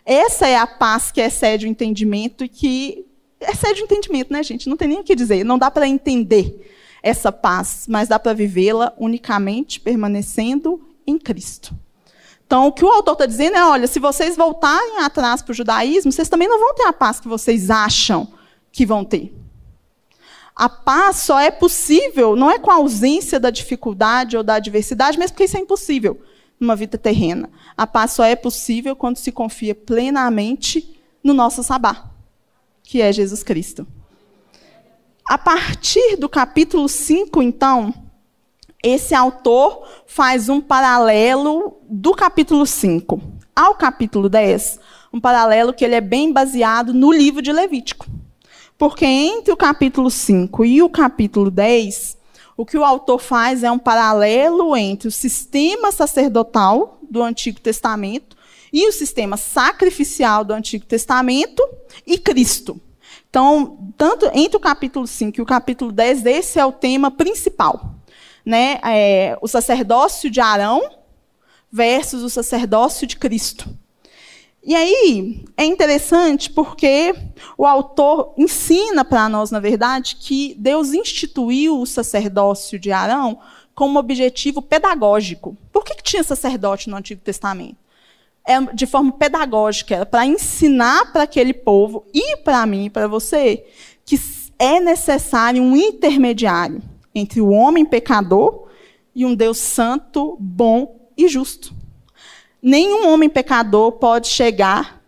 Essa 0.04 0.48
é 0.48 0.58
a 0.58 0.65
paz 0.65 1.12
que 1.12 1.22
excede 1.22 1.67
o 1.67 1.69
entendimento 1.69 2.43
e 2.43 2.50
que 2.50 3.06
excede 3.39 3.82
o 3.82 3.84
entendimento, 3.84 4.34
né, 4.34 4.41
gente? 4.41 4.67
Não 4.67 4.76
tem 4.76 4.88
nem 4.88 5.00
o 5.00 5.04
que 5.04 5.15
dizer. 5.15 5.43
Não 5.43 5.60
dá 5.60 5.69
para 5.69 5.88
entender 5.88 6.67
essa 7.04 7.32
paz, 7.32 7.86
mas 7.88 8.08
dá 8.08 8.17
para 8.17 8.34
vivê-la 8.34 8.91
unicamente 8.98 9.80
permanecendo 9.80 10.82
em 11.06 11.19
Cristo. 11.19 11.76
Então, 12.48 12.65
o 12.65 12.72
que 12.72 12.84
o 12.84 12.89
autor 12.89 13.13
está 13.13 13.26
dizendo 13.28 13.58
é: 13.58 13.63
olha, 13.63 13.86
se 13.86 14.00
vocês 14.00 14.36
voltarem 14.36 14.98
atrás 15.04 15.43
para 15.43 15.52
o 15.52 15.56
judaísmo, 15.56 16.12
vocês 16.12 16.28
também 16.28 16.48
não 16.48 16.60
vão 16.60 16.74
ter 16.74 16.88
a 16.88 16.93
paz 16.93 17.19
que 17.19 17.28
vocês 17.28 17.69
acham 17.69 18.28
que 18.72 18.88
vão 18.88 19.06
ter. 19.06 19.32
A 20.60 20.67
paz 20.67 21.22
só 21.22 21.39
é 21.39 21.50
possível, 21.50 22.36
não 22.36 22.52
é 22.52 22.60
com 22.60 22.69
a 22.69 22.74
ausência 22.74 23.39
da 23.39 23.50
dificuldade 23.50 24.36
ou 24.36 24.43
da 24.43 24.56
adversidade, 24.56 25.17
mesmo 25.17 25.32
porque 25.32 25.45
isso 25.45 25.56
é 25.56 25.62
impossível 25.62 26.19
numa 26.60 26.76
vida 26.76 26.98
terrena. 26.98 27.50
A 27.78 27.88
paz 27.88 28.12
só 28.12 28.26
é 28.26 28.36
possível 28.36 28.93
quando 28.93 29.15
se 29.15 29.32
confia 29.32 29.74
plenamente 29.74 31.00
no 31.24 31.34
nosso 31.34 31.63
sabá, 31.63 32.12
que 32.84 33.02
é 33.02 33.10
Jesus 33.13 33.41
Cristo. 33.41 33.88
A 35.26 35.38
partir 35.38 36.17
do 36.17 36.28
capítulo 36.28 36.89
5, 36.89 37.41
então, 37.41 37.93
esse 38.84 39.15
autor 39.15 39.88
faz 40.08 40.50
um 40.50 40.60
paralelo 40.60 41.78
do 41.89 42.13
capítulo 42.13 42.65
5 42.65 43.22
ao 43.56 43.76
capítulo 43.76 44.28
10, 44.28 44.78
um 45.13 45.22
paralelo 45.22 45.74
que 45.74 45.86
ele 45.86 45.95
é 45.95 46.02
bem 46.02 46.34
baseado 46.34 46.93
no 46.93 47.13
livro 47.13 47.41
de 47.41 47.54
Levítico. 47.54 48.06
Porque 48.79 49.05
entre 49.05 49.51
o 49.51 49.57
capítulo 49.57 50.09
5 50.09 50.63
e 50.63 50.81
o 50.81 50.89
capítulo 50.89 51.51
10, 51.51 52.17
o 52.55 52.65
que 52.65 52.77
o 52.77 52.85
autor 52.85 53.19
faz 53.19 53.61
é 53.61 53.69
um 53.69 53.77
paralelo 53.77 54.73
entre 54.73 55.09
o 55.09 55.11
sistema 55.11 55.91
sacerdotal 55.91 56.97
do 57.11 57.21
Antigo 57.21 57.59
Testamento 57.59 58.37
e 58.71 58.87
o 58.87 58.93
sistema 58.93 59.35
sacrificial 59.35 60.45
do 60.45 60.53
Antigo 60.53 60.85
Testamento 60.85 61.61
e 62.07 62.17
Cristo. 62.17 62.79
Então, 63.29 63.91
tanto 63.97 64.31
entre 64.33 64.55
o 64.55 64.61
capítulo 64.61 65.05
5 65.05 65.37
e 65.37 65.41
o 65.41 65.45
capítulo 65.45 65.91
10, 65.91 66.25
esse 66.25 66.57
é 66.57 66.65
o 66.65 66.71
tema 66.71 67.11
principal. 67.11 67.95
Né? 68.45 68.79
É, 68.81 69.37
o 69.41 69.47
sacerdócio 69.49 70.31
de 70.31 70.39
Arão 70.39 70.81
versus 71.69 72.23
o 72.23 72.29
sacerdócio 72.29 73.05
de 73.05 73.17
Cristo. 73.17 73.69
E 74.63 74.76
aí 74.76 75.45
é 75.56 75.63
interessante 75.63 76.50
porque 76.50 77.15
o 77.58 77.65
autor 77.65 78.34
ensina 78.38 79.06
para 79.06 79.30
nós, 79.30 79.52
na 79.52 79.60
verdade, 79.60 80.17
que 80.17 80.56
Deus 80.58 80.93
instituiu 80.93 81.80
o 81.80 81.86
sacerdócio 81.86 82.78
de 82.78 82.91
Arão 82.91 83.39
como 83.74 83.98
objetivo 83.98 84.62
pedagógico. 84.62 85.56
Por 85.72 85.84
que, 85.86 85.95
que 85.95 86.04
tinha 86.04 86.24
sacerdote 86.24 86.89
no 86.89 86.98
Antigo 86.98 87.22
Testamento? 87.22 87.78
é 88.50 88.60
de 88.74 88.88
forma 88.88 89.12
pedagógica, 89.12 90.08
para 90.08 90.26
ensinar 90.26 91.13
para 91.13 91.22
aquele 91.22 91.54
povo 91.54 92.06
e 92.12 92.38
para 92.38 92.65
mim 92.65 92.86
e 92.86 92.89
para 92.89 93.08
você 93.08 93.63
que 94.04 94.19
é 94.58 94.80
necessário 94.80 95.62
um 95.62 95.76
intermediário 95.76 96.82
entre 97.13 97.39
o 97.39 97.50
homem 97.50 97.86
pecador 97.86 98.67
e 99.13 99.24
um 99.24 99.36
Deus 99.36 99.60
santo, 99.60 100.36
bom 100.39 101.12
e 101.15 101.28
justo. 101.28 101.78
Nenhum 102.62 103.08
homem 103.10 103.30
pecador 103.30 103.93
pode 103.93 104.28
chegar 104.28 105.02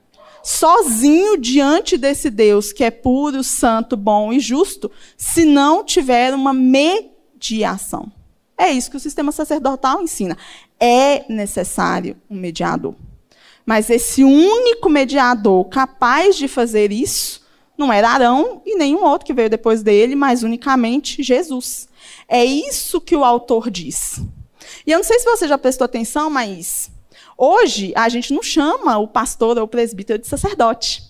sozinho 0.44 1.38
diante 1.38 1.98
desse 1.98 2.30
Deus 2.30 2.72
que 2.72 2.84
é 2.84 2.92
puro, 2.92 3.44
santo, 3.44 3.96
bom 3.96 4.34
e 4.34 4.40
justo, 4.40 4.90
se 5.18 5.46
não 5.46 5.84
tiver 5.84 6.34
uma 6.34 6.54
mediação. 6.54 8.12
É 8.58 8.72
isso 8.72 8.92
que 8.92 8.98
o 8.98 9.02
sistema 9.02 9.32
sacerdotal 9.32 10.02
ensina. 10.02 10.38
É 10.80 11.26
necessário 11.32 12.16
um 12.30 12.36
mediador. 12.36 12.96
Mas 13.66 13.90
esse 13.90 14.24
único 14.24 14.90
mediador 14.90 15.66
capaz 15.66 16.36
de 16.36 16.48
fazer 16.48 16.92
isso 16.92 17.42
não 17.78 17.92
era 17.92 18.10
Arão 18.10 18.62
e 18.66 18.76
nenhum 18.76 19.04
outro 19.04 19.26
que 19.26 19.34
veio 19.34 19.50
depois 19.50 19.82
dele, 19.82 20.16
mas 20.16 20.44
unicamente 20.44 21.24
Jesus. 21.24 21.88
É 22.28 22.44
isso 22.44 23.02
que 23.02 23.16
o 23.16 23.24
autor 23.24 23.70
diz. 23.70 24.22
E 24.86 24.92
eu 24.92 24.98
não 24.98 25.04
sei 25.04 25.20
se 25.20 25.26
você 25.26 25.48
já 25.48 25.58
prestou 25.58 25.86
atenção, 25.86 26.30
mas 26.30 26.92
hoje 27.42 27.92
a 27.96 28.08
gente 28.08 28.32
não 28.32 28.44
chama 28.44 29.00
o 29.00 29.08
pastor 29.08 29.58
ou 29.58 29.64
o 29.64 29.68
presbítero 29.68 30.20
de 30.20 30.28
sacerdote. 30.28 31.04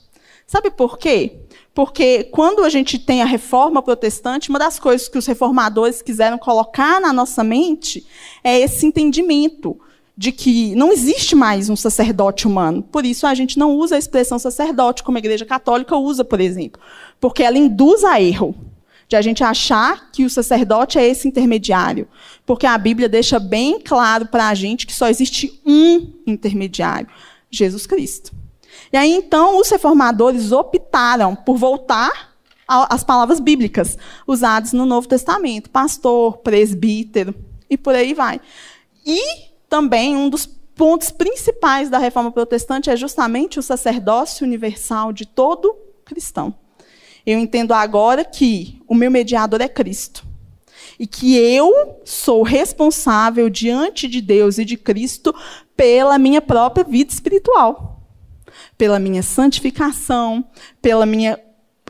Sabe 0.47 0.71
por 0.71 0.97
quê? 0.97 1.39
Porque 1.73 2.25
quando 2.25 2.63
a 2.63 2.69
gente 2.69 2.97
tem 2.97 3.21
a 3.21 3.25
reforma 3.25 3.81
protestante, 3.81 4.49
uma 4.49 4.59
das 4.59 4.79
coisas 4.79 5.09
que 5.09 5.17
os 5.17 5.25
reformadores 5.25 6.01
quiseram 6.01 6.37
colocar 6.37 7.01
na 7.01 7.11
nossa 7.11 7.43
mente 7.43 8.05
é 8.43 8.59
esse 8.59 8.85
entendimento 8.85 9.77
de 10.17 10.31
que 10.31 10.75
não 10.75 10.91
existe 10.91 11.35
mais 11.35 11.69
um 11.69 11.75
sacerdote 11.75 12.47
humano. 12.47 12.81
Por 12.81 13.05
isso 13.05 13.25
a 13.27 13.33
gente 13.33 13.57
não 13.57 13.75
usa 13.75 13.95
a 13.95 13.99
expressão 13.99 14.37
sacerdote 14.37 15.03
como 15.03 15.17
a 15.17 15.19
Igreja 15.19 15.45
Católica 15.45 15.97
usa, 15.97 16.23
por 16.23 16.39
exemplo, 16.39 16.81
porque 17.19 17.43
ela 17.43 17.57
induz 17.57 18.03
a 18.03 18.21
erro 18.21 18.55
de 19.11 19.17
a 19.17 19.21
gente 19.21 19.43
achar 19.43 20.09
que 20.09 20.23
o 20.23 20.29
sacerdote 20.29 20.97
é 20.97 21.05
esse 21.05 21.27
intermediário, 21.27 22.07
porque 22.45 22.65
a 22.65 22.77
Bíblia 22.77 23.09
deixa 23.09 23.41
bem 23.41 23.77
claro 23.77 24.25
para 24.25 24.47
a 24.47 24.53
gente 24.53 24.87
que 24.87 24.93
só 24.93 25.09
existe 25.09 25.61
um 25.65 26.13
intermediário, 26.25 27.09
Jesus 27.49 27.85
Cristo. 27.85 28.31
E 28.89 28.95
aí 28.95 29.11
então 29.11 29.59
os 29.59 29.69
reformadores 29.69 30.53
optaram 30.53 31.35
por 31.35 31.57
voltar 31.57 32.31
às 32.65 33.03
palavras 33.03 33.41
bíblicas 33.41 33.97
usadas 34.25 34.71
no 34.71 34.85
Novo 34.85 35.09
Testamento, 35.09 35.69
pastor, 35.69 36.37
presbítero 36.37 37.35
e 37.69 37.77
por 37.77 37.93
aí 37.93 38.13
vai. 38.13 38.39
E 39.05 39.21
também 39.67 40.15
um 40.15 40.29
dos 40.29 40.45
pontos 40.45 41.11
principais 41.11 41.89
da 41.89 41.97
reforma 41.97 42.31
protestante 42.31 42.89
é 42.89 42.95
justamente 42.95 43.59
o 43.59 43.61
sacerdócio 43.61 44.47
universal 44.47 45.11
de 45.11 45.25
todo 45.25 45.75
cristão. 46.05 46.55
Eu 47.25 47.39
entendo 47.39 47.73
agora 47.73 48.23
que 48.23 48.81
o 48.87 48.95
meu 48.95 49.11
mediador 49.11 49.61
é 49.61 49.67
Cristo. 49.67 50.25
E 50.99 51.07
que 51.07 51.35
eu 51.35 52.01
sou 52.05 52.43
responsável 52.43 53.49
diante 53.49 54.07
de 54.07 54.21
Deus 54.21 54.57
e 54.57 54.65
de 54.65 54.77
Cristo 54.77 55.33
pela 55.75 56.19
minha 56.19 56.41
própria 56.41 56.83
vida 56.83 57.11
espiritual, 57.11 58.03
pela 58.77 58.99
minha 58.99 59.23
santificação, 59.23 60.45
pela 60.81 61.05
minha 61.05 61.39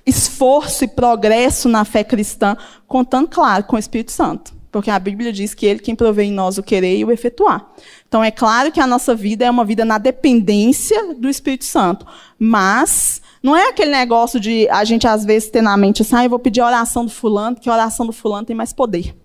esforço 0.06 0.84
e 0.84 0.88
progresso 0.88 1.70
na 1.70 1.86
fé 1.86 2.04
cristã, 2.04 2.56
contando, 2.88 3.28
claro, 3.28 3.64
com 3.66 3.76
o 3.76 3.80
Espírito 3.80 4.12
Santo. 4.12 4.54
Porque 4.72 4.90
a 4.90 4.98
Bíblia 4.98 5.34
diz 5.34 5.54
que 5.54 5.66
ele 5.66 5.80
quem 5.80 5.96
provê 5.96 6.24
em 6.24 6.32
nós 6.32 6.58
o 6.58 6.64
querer 6.64 6.98
e 6.98 7.04
o 7.04 7.12
efetuar. 7.12 7.70
Então 8.08 8.24
é 8.24 8.32
claro 8.32 8.72
que 8.72 8.80
a 8.80 8.88
nossa 8.88 9.14
vida 9.14 9.44
é 9.46 9.52
uma 9.52 9.66
vida 9.66 9.84
na 9.84 9.98
dependência 9.98 11.14
do 11.16 11.28
Espírito 11.28 11.66
Santo, 11.66 12.06
mas 12.40 13.22
Não 13.42 13.56
é 13.56 13.70
aquele 13.70 13.92
negócio 13.92 14.40
de 14.40 14.70
a 14.70 14.84
gente 14.84 15.08
às 15.08 15.26
vezes 15.26 15.50
ter 15.50 15.62
na 15.62 15.76
mente 15.76 16.04
assim, 16.04 16.16
ah, 16.16 16.24
eu 16.24 16.30
vou 16.30 16.38
pedir 16.38 16.62
a 16.62 16.68
oração 16.68 17.04
do 17.04 17.12
fulano, 17.12 17.56
porque 17.56 17.70
a 17.70 17.74
oração 17.74 18.06
do 18.06 18.12
fulano 18.12 18.46
tem 18.46 18.56
mais 18.56 18.72
poder. 18.72 19.16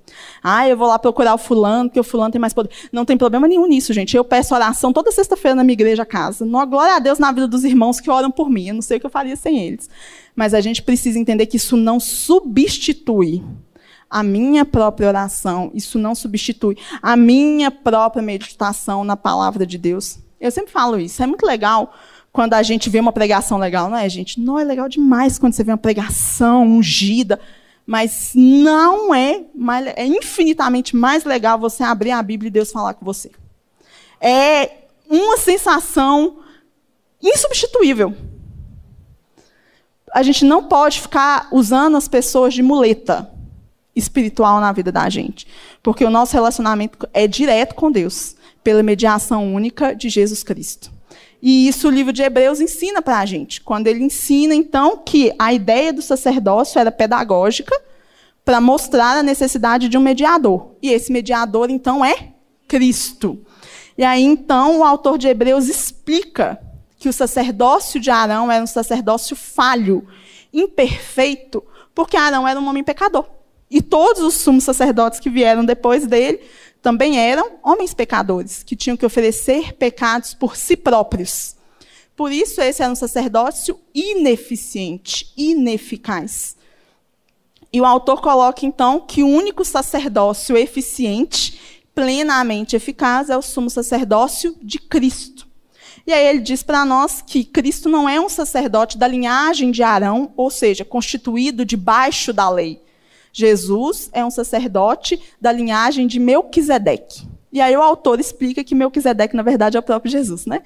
Ah, 0.43 0.67
eu 0.67 0.77
vou 0.77 0.89
lá 0.89 0.99
procurar 0.99 1.35
o 1.35 1.39
fulano, 1.39 1.91
porque 1.91 2.01
o 2.01 2.05
fulano 2.05 2.33
tem 2.33 2.41
mais 2.41 2.55
poder. 2.55 2.71
Não 2.91 3.05
tem 3.05 3.19
problema 3.19 3.47
nenhum 3.47 3.67
nisso, 3.67 3.93
gente. 3.93 4.17
Eu 4.17 4.25
peço 4.25 4.55
oração 4.55 4.93
toda 4.93 5.13
sexta-feira 5.13 5.55
na 5.55 5.63
minha 5.63 5.75
igreja 5.75 6.07
casa. 6.07 6.47
Não, 6.47 6.65
glória 6.67 6.97
a 6.97 6.99
Deus 6.99 7.19
na 7.19 7.31
vida 7.31 7.47
dos 7.47 7.65
irmãos 7.65 8.01
que 8.01 8.11
oram 8.11 8.31
por 8.31 8.49
mim. 8.49 8.69
Eu 8.69 8.75
não 8.75 8.83
sei 8.83 8.97
o 8.97 9.01
que 9.01 9.07
eu 9.07 9.11
faria 9.11 9.37
sem 9.37 9.67
eles. 9.67 9.91
Mas 10.35 10.55
a 10.55 10.61
gente 10.63 10.83
precisa 10.83 11.19
entender 11.19 11.45
que 11.47 11.59
isso 11.59 11.77
não 11.77 12.01
substitui 12.01 13.45
a 14.09 14.23
minha 14.23 14.65
própria 14.65 15.09
oração. 15.09 15.71
Isso 15.75 15.99
não 15.99 16.15
substitui 16.15 16.79
a 17.03 17.17
minha 17.17 17.71
própria 17.71 18.23
meditação 18.23 19.05
na 19.05 19.17
palavra 19.17 19.67
de 19.67 19.77
Deus. 19.77 20.19
Eu 20.41 20.51
sempre 20.51 20.73
falo 20.73 20.99
isso. 20.99 21.23
É 21.23 21.27
muito 21.27 21.45
legal 21.45 21.93
quando 22.37 22.53
a 22.53 22.63
gente 22.63 22.91
vê 22.91 23.01
uma 23.01 23.13
pregação 23.13 23.57
legal, 23.57 23.89
não 23.89 23.97
é, 23.97 24.07
gente? 24.11 24.39
Não 24.39 24.59
é 24.59 24.63
legal 24.63 24.91
demais 24.91 25.39
quando 25.39 25.55
você 25.55 25.65
vê 25.65 25.71
uma 25.71 25.79
pregação 25.79 26.67
ungida, 26.67 27.41
mas 27.87 28.33
não 28.35 29.15
é, 29.15 29.41
é 29.97 30.05
infinitamente 30.05 30.95
mais 30.95 31.25
legal 31.25 31.59
você 31.59 31.83
abrir 31.83 32.11
a 32.11 32.23
Bíblia 32.23 32.49
e 32.49 32.51
Deus 32.51 32.71
falar 32.71 32.93
com 32.93 33.07
você. 33.07 33.31
É 34.21 34.71
uma 35.09 35.39
sensação 35.39 36.41
insubstituível. 37.23 38.15
A 40.13 40.23
gente 40.23 40.45
não 40.45 40.65
pode 40.65 41.01
ficar 41.01 41.49
usando 41.51 41.97
as 41.97 42.07
pessoas 42.07 42.53
de 42.53 42.63
muleta 42.63 43.31
espiritual 43.95 44.61
na 44.61 44.73
vida 44.73 44.93
da 44.93 45.09
gente, 45.09 45.47
porque 45.83 46.05
o 46.05 46.11
nosso 46.11 46.35
relacionamento 46.35 47.09
é 47.15 47.27
direto 47.27 47.75
com 47.75 47.91
Deus, 47.91 48.37
pela 48.63 48.83
mediação 48.83 49.55
única 49.55 49.95
de 49.95 50.11
Jesus 50.11 50.43
Cristo. 50.43 50.96
E 51.41 51.69
isso 51.69 51.89
o 51.89 51.91
livro 51.91 52.13
de 52.13 52.23
Hebreus 52.23 52.61
ensina 52.61 53.03
para 53.03 53.19
a 53.19 53.27
gente. 53.27 53.61
Quando 53.61 53.87
ele 53.87 54.03
ensina, 54.03 54.55
então, 54.55 54.99
que 54.99 55.33
a 55.39 55.53
ideia 55.53 55.93
do 55.93 56.03
sacerdócio 56.03 56.79
era 56.79 56.91
pedagógica 56.91 57.79
para 58.45 58.61
mostrar 58.61 59.19
a 59.19 59.23
necessidade 59.23 59.89
de 59.89 59.99
um 59.99 60.01
mediador. 60.01 60.71
E 60.81 60.91
esse 60.91 61.13
mediador, 61.13 61.71
então, 61.71 62.05
é 62.05 62.33
Cristo. 62.67 63.39
E 63.99 64.05
aí, 64.05 64.23
então, 64.23 64.81
o 64.81 64.85
autor 64.85 65.19
de 65.19 65.29
Hebreus 65.29 65.69
explica 65.69 66.61
que 66.99 67.09
o 67.09 67.13
sacerdócio 67.13 68.01
de 68.01 68.11
Arão 68.11 68.51
era 68.51 68.63
um 68.63 68.67
sacerdócio 68.67 69.37
falho, 69.37 70.07
imperfeito, 70.53 71.63
porque 71.95 72.17
Arão 72.17 72.47
era 72.47 72.59
um 72.59 72.69
homem 72.69 72.85
pecador. 72.85 73.27
E 73.71 73.83
todos 73.83 74.23
os 74.23 74.35
sumos 74.35 74.65
sacerdotes 74.65 75.19
que 75.19 75.29
vieram 75.29 75.65
depois 75.65 76.07
dele 76.07 76.41
também 76.87 77.19
eram 77.19 77.59
homens 77.65 77.93
pecadores, 77.93 78.63
que 78.63 78.77
tinham 78.77 78.97
que 78.97 79.05
oferecer 79.05 79.73
pecados 79.73 80.35
por 80.35 80.55
si 80.55 80.77
próprios. 80.77 81.57
Por 82.15 82.31
isso, 82.31 82.61
esse 82.61 82.81
era 82.81 82.93
um 82.93 82.95
sacerdócio 82.95 83.81
ineficiente, 83.93 85.33
ineficaz. 85.37 86.57
E 87.73 87.81
o 87.81 87.85
autor 87.85 88.21
coloca, 88.21 88.65
então, 88.65 89.01
que 89.01 89.25
o 89.25 89.27
único 89.27 89.65
sacerdócio 89.65 90.57
eficiente, 90.57 91.83
plenamente 91.93 92.77
eficaz, 92.77 93.31
é 93.31 93.37
o 93.37 93.43
sumo 93.43 93.69
sacerdócio 93.69 94.57
de 94.63 94.79
Cristo. 94.79 95.45
E 96.07 96.13
aí 96.13 96.25
ele 96.25 96.39
diz 96.39 96.63
para 96.63 96.85
nós 96.85 97.21
que 97.21 97.43
Cristo 97.43 97.89
não 97.89 98.09
é 98.09 98.21
um 98.21 98.29
sacerdote 98.29 98.97
da 98.97 99.09
linhagem 99.09 99.73
de 99.73 99.83
Arão, 99.83 100.33
ou 100.37 100.53
seja, 100.53 100.85
constituído 100.85 101.65
debaixo 101.65 102.33
da 102.33 102.49
lei. 102.49 102.81
Jesus 103.39 104.09
é 104.15 104.25
um 104.25 104.31
sacerdote 104.31 105.21
da 105.39 105.53
linhagem 105.53 106.07
de 106.07 106.19
Melquisedeque. 106.19 107.29
E 107.53 107.61
aí 107.61 107.77
o 107.77 107.83
autor 107.83 108.19
explica 108.19 108.65
que 108.65 108.75
Melquisedeque, 108.75 109.37
na 109.37 109.43
verdade, 109.43 109.77
é 109.77 109.81
o 109.81 109.83
próprio 109.83 110.11
Jesus, 110.11 110.47
né? 110.47 110.63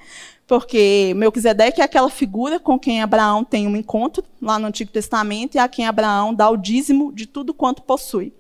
Porque 0.47 1.13
Melquisedeque 1.17 1.81
é 1.81 1.85
aquela 1.85 2.09
figura 2.09 2.61
com 2.61 2.79
quem 2.79 3.03
Abraão 3.03 3.43
tem 3.43 3.67
um 3.67 3.75
encontro 3.75 4.23
lá 4.41 4.57
no 4.57 4.69
Antigo 4.69 4.93
Testamento 4.93 5.57
e 5.57 5.59
a 5.59 5.67
quem 5.67 5.85
Abraão 5.85 6.33
dá 6.33 6.49
o 6.49 6.57
dízimo 6.57 7.13
de 7.13 7.27
tudo 7.27 7.53
quanto 7.53 7.83
possui. 7.83 8.33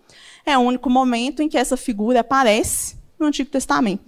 É 0.46 0.56
o 0.56 0.60
único 0.60 0.88
momento 0.88 1.42
em 1.42 1.48
que 1.48 1.58
essa 1.58 1.76
figura 1.76 2.20
aparece 2.20 2.94
no 3.18 3.26
Antigo 3.26 3.50
Testamento. 3.50 4.04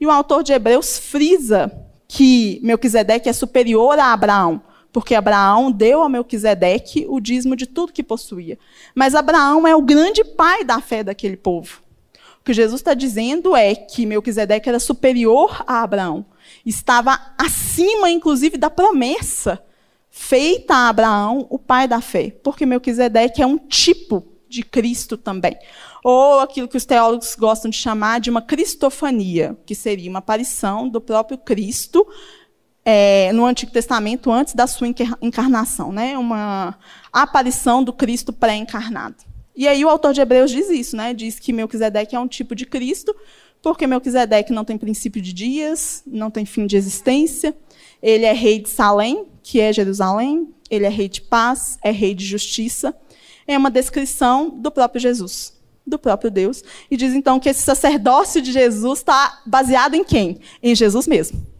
E 0.00 0.06
o 0.06 0.10
autor 0.10 0.42
de 0.42 0.54
Hebreus 0.54 0.98
frisa 0.98 1.70
que 2.08 2.58
Melquisedeque 2.62 3.28
é 3.28 3.34
superior 3.34 3.98
a 3.98 4.14
Abraão, 4.14 4.62
porque 4.98 5.14
Abraão 5.14 5.70
deu 5.70 6.02
a 6.02 6.08
Melquisedeque 6.08 7.06
o 7.08 7.20
dízimo 7.20 7.54
de 7.54 7.66
tudo 7.66 7.92
que 7.92 8.02
possuía. 8.02 8.58
Mas 8.96 9.14
Abraão 9.14 9.64
é 9.64 9.76
o 9.76 9.80
grande 9.80 10.24
pai 10.24 10.64
da 10.64 10.80
fé 10.80 11.04
daquele 11.04 11.36
povo. 11.36 11.80
O 12.40 12.44
que 12.44 12.52
Jesus 12.52 12.80
está 12.80 12.94
dizendo 12.94 13.54
é 13.54 13.76
que 13.76 14.04
Melquisedeque 14.04 14.68
era 14.68 14.80
superior 14.80 15.62
a 15.68 15.84
Abraão. 15.84 16.26
Estava 16.66 17.16
acima, 17.38 18.10
inclusive, 18.10 18.58
da 18.58 18.68
promessa 18.68 19.62
feita 20.10 20.74
a 20.74 20.88
Abraão, 20.88 21.46
o 21.48 21.60
pai 21.60 21.86
da 21.86 22.00
fé. 22.00 22.32
Porque 22.42 22.66
Melquisedeque 22.66 23.40
é 23.40 23.46
um 23.46 23.56
tipo 23.56 24.26
de 24.48 24.64
Cristo 24.64 25.16
também. 25.16 25.56
Ou 26.02 26.40
aquilo 26.40 26.66
que 26.66 26.76
os 26.76 26.84
teólogos 26.84 27.36
gostam 27.36 27.70
de 27.70 27.76
chamar 27.76 28.18
de 28.18 28.30
uma 28.30 28.42
cristofania, 28.42 29.56
que 29.64 29.76
seria 29.76 30.10
uma 30.10 30.18
aparição 30.18 30.88
do 30.88 31.00
próprio 31.00 31.38
Cristo 31.38 32.04
é, 32.90 33.30
no 33.34 33.44
Antigo 33.44 33.70
Testamento 33.70 34.32
antes 34.32 34.54
da 34.54 34.66
sua 34.66 34.88
encarnação, 35.20 35.92
né? 35.92 36.16
Uma 36.16 36.74
aparição 37.12 37.84
do 37.84 37.92
Cristo 37.92 38.32
pré-encarnado. 38.32 39.16
E 39.54 39.68
aí 39.68 39.84
o 39.84 39.90
autor 39.90 40.14
de 40.14 40.22
Hebreus 40.22 40.50
diz 40.50 40.70
isso, 40.70 40.96
né? 40.96 41.12
Diz 41.12 41.38
que 41.38 41.52
Melquisedeque 41.52 42.16
é 42.16 42.18
um 42.18 42.26
tipo 42.26 42.54
de 42.54 42.64
Cristo, 42.64 43.14
porque 43.60 43.86
Melquisedeque 43.86 44.54
não 44.54 44.64
tem 44.64 44.78
princípio 44.78 45.20
de 45.20 45.34
dias, 45.34 46.02
não 46.06 46.30
tem 46.30 46.46
fim 46.46 46.66
de 46.66 46.78
existência. 46.78 47.54
Ele 48.02 48.24
é 48.24 48.32
rei 48.32 48.58
de 48.58 48.70
Salém, 48.70 49.26
que 49.42 49.60
é 49.60 49.70
Jerusalém. 49.70 50.48
Ele 50.70 50.86
é 50.86 50.88
rei 50.88 51.10
de 51.10 51.20
paz, 51.20 51.78
é 51.84 51.90
rei 51.90 52.14
de 52.14 52.24
justiça. 52.24 52.96
É 53.46 53.58
uma 53.58 53.70
descrição 53.70 54.48
do 54.48 54.70
próprio 54.70 54.98
Jesus, 54.98 55.52
do 55.86 55.98
próprio 55.98 56.30
Deus. 56.30 56.64
E 56.90 56.96
diz 56.96 57.12
então 57.12 57.38
que 57.38 57.50
esse 57.50 57.60
sacerdócio 57.60 58.40
de 58.40 58.50
Jesus 58.50 59.00
está 59.00 59.42
baseado 59.44 59.92
em 59.92 60.04
quem? 60.04 60.38
Em 60.62 60.74
Jesus 60.74 61.06
mesmo 61.06 61.57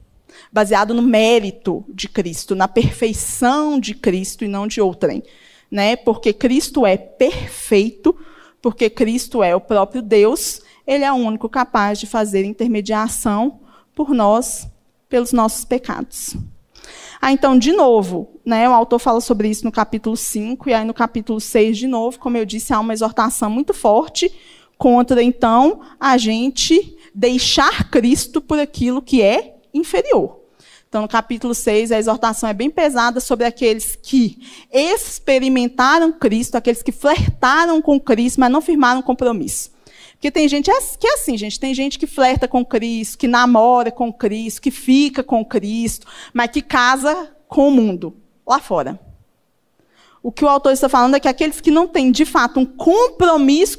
baseado 0.53 0.95
no 0.95 1.03
mérito 1.03 1.85
de 1.89 2.09
Cristo, 2.09 2.55
na 2.55 2.69
perfeição 2.69 3.79
de 3.79 3.95
Cristo 3.95 4.45
e 4.45 4.49
não 4.49 4.67
de 4.67 4.81
outrem. 4.81 5.23
Né? 5.71 5.97
Porque 5.97 6.33
Cristo 6.33 6.87
é 6.87 6.97
perfeito, 6.97 8.17
porque 8.61 8.89
Cristo 8.89 9.43
é 9.43 9.55
o 9.55 9.61
próprio 9.61 10.03
Deus, 10.03 10.63
ele 10.87 11.05
é 11.05 11.13
o 11.13 11.17
único 11.17 11.49
capaz 11.49 11.99
de 11.99 12.07
fazer 12.07 12.45
intermediação 12.45 13.61
por 13.95 14.15
nós, 14.15 14.67
pelos 15.09 15.33
nossos 15.33 15.65
pecados. 15.65 16.37
Ah, 17.21 17.33
então, 17.33 17.59
de 17.59 17.73
novo, 17.73 18.29
né, 18.45 18.69
o 18.69 18.73
autor 18.73 18.99
fala 18.99 19.21
sobre 19.21 19.49
isso 19.49 19.65
no 19.65 19.73
capítulo 19.73 20.17
5, 20.17 20.71
e 20.71 20.73
aí 20.73 20.85
no 20.85 20.95
capítulo 20.95 21.41
6, 21.41 21.77
de 21.77 21.87
novo, 21.87 22.19
como 22.19 22.37
eu 22.37 22.45
disse, 22.45 22.73
há 22.73 22.79
uma 22.79 22.93
exortação 22.93 23.51
muito 23.51 23.75
forte 23.75 24.33
contra, 24.79 25.21
então, 25.23 25.81
a 25.99 26.17
gente 26.17 26.97
deixar 27.13 27.91
Cristo 27.91 28.41
por 28.41 28.61
aquilo 28.61 29.03
que 29.03 29.21
é 29.21 29.58
inferior. 29.79 30.41
Então, 30.89 31.03
no 31.03 31.09
capítulo 31.09 31.55
6, 31.55 31.93
a 31.93 31.99
exortação 31.99 32.49
é 32.49 32.55
bem 32.55 32.71
pesada 32.71 33.21
sobre 33.21 33.45
aqueles 33.45 33.99
que 34.03 34.39
experimentaram 34.73 36.13
Cristo, 36.13 36.57
aqueles 36.57 36.83
que 36.83 36.93
flertaram 36.93 37.83
com 37.83 38.01
Cristo, 38.01 38.41
mas 38.41 38.51
não 38.51 38.63
firmaram 38.63 39.03
compromisso. 39.03 39.71
Porque 40.13 40.31
tem 40.31 40.49
gente 40.49 40.71
que 40.99 41.07
é 41.07 41.15
assim, 41.15 41.37
gente. 41.37 41.61
Tem 41.61 41.73
gente 41.73 41.99
que 41.99 42.07
flerta 42.07 42.49
com 42.49 42.65
Cristo, 42.65 43.19
que 43.19 43.29
namora 43.29 43.93
com 43.93 44.13
Cristo, 44.13 44.63
que 44.63 44.71
fica 44.71 45.23
com 45.23 45.45
Cristo, 45.45 46.07
mas 46.33 46.51
que 46.51 46.61
casa 46.63 47.33
com 47.47 47.69
o 47.69 47.71
mundo, 47.71 48.17
lá 48.47 48.59
fora. 48.59 48.99
O 50.21 50.33
que 50.33 50.45
o 50.45 50.49
autor 50.49 50.73
está 50.73 50.89
falando 50.89 51.15
é 51.15 51.21
que 51.21 51.29
aqueles 51.29 51.61
que 51.61 51.71
não 51.71 51.87
têm, 51.87 52.11
de 52.11 52.25
fato, 52.25 52.59
um 52.59 52.67
compromisso 52.67 53.79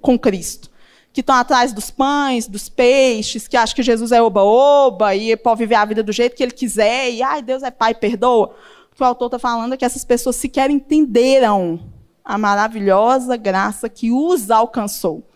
com 0.00 0.18
Cristo, 0.18 0.69
que 1.12 1.20
estão 1.20 1.34
atrás 1.34 1.72
dos 1.72 1.90
pães, 1.90 2.46
dos 2.46 2.68
peixes, 2.68 3.48
que 3.48 3.56
acham 3.56 3.74
que 3.74 3.82
Jesus 3.82 4.12
é 4.12 4.22
oba-oba 4.22 5.14
e 5.14 5.36
pode 5.36 5.58
viver 5.58 5.74
a 5.74 5.84
vida 5.84 6.02
do 6.02 6.12
jeito 6.12 6.36
que 6.36 6.42
ele 6.42 6.52
quiser, 6.52 7.10
e 7.10 7.22
ai, 7.22 7.42
Deus 7.42 7.62
é 7.62 7.70
pai, 7.70 7.94
perdoa. 7.94 8.54
O 8.92 8.96
que 8.96 9.02
o 9.02 9.06
autor 9.06 9.26
está 9.26 9.38
falando 9.38 9.74
é 9.74 9.76
que 9.76 9.84
essas 9.84 10.04
pessoas 10.04 10.36
sequer 10.36 10.70
entenderam 10.70 11.80
a 12.24 12.38
maravilhosa 12.38 13.36
graça 13.36 13.88
que 13.88 14.12
os 14.12 14.50
alcançou. 14.50 15.26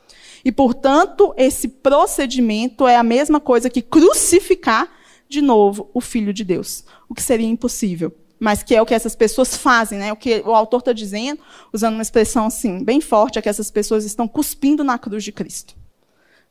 E, 0.44 0.52
portanto, 0.52 1.34
esse 1.36 1.66
procedimento 1.66 2.86
é 2.86 2.96
a 2.96 3.02
mesma 3.02 3.40
coisa 3.40 3.70
que 3.70 3.80
crucificar 3.80 4.88
de 5.28 5.40
novo 5.40 5.90
o 5.94 6.00
Filho 6.00 6.32
de 6.32 6.44
Deus, 6.44 6.84
o 7.08 7.14
que 7.14 7.22
seria 7.22 7.48
impossível 7.48 8.14
mas 8.38 8.62
que 8.62 8.74
é 8.74 8.82
o 8.82 8.86
que 8.86 8.94
essas 8.94 9.14
pessoas 9.16 9.56
fazem, 9.56 9.98
né? 9.98 10.12
O 10.12 10.16
que 10.16 10.42
o 10.44 10.54
autor 10.54 10.80
está 10.80 10.92
dizendo, 10.92 11.40
usando 11.72 11.94
uma 11.94 12.02
expressão 12.02 12.46
assim 12.46 12.82
bem 12.84 13.00
forte, 13.00 13.38
é 13.38 13.42
que 13.42 13.48
essas 13.48 13.70
pessoas 13.70 14.04
estão 14.04 14.26
cuspindo 14.28 14.84
na 14.84 14.98
cruz 14.98 15.24
de 15.24 15.32
Cristo, 15.32 15.74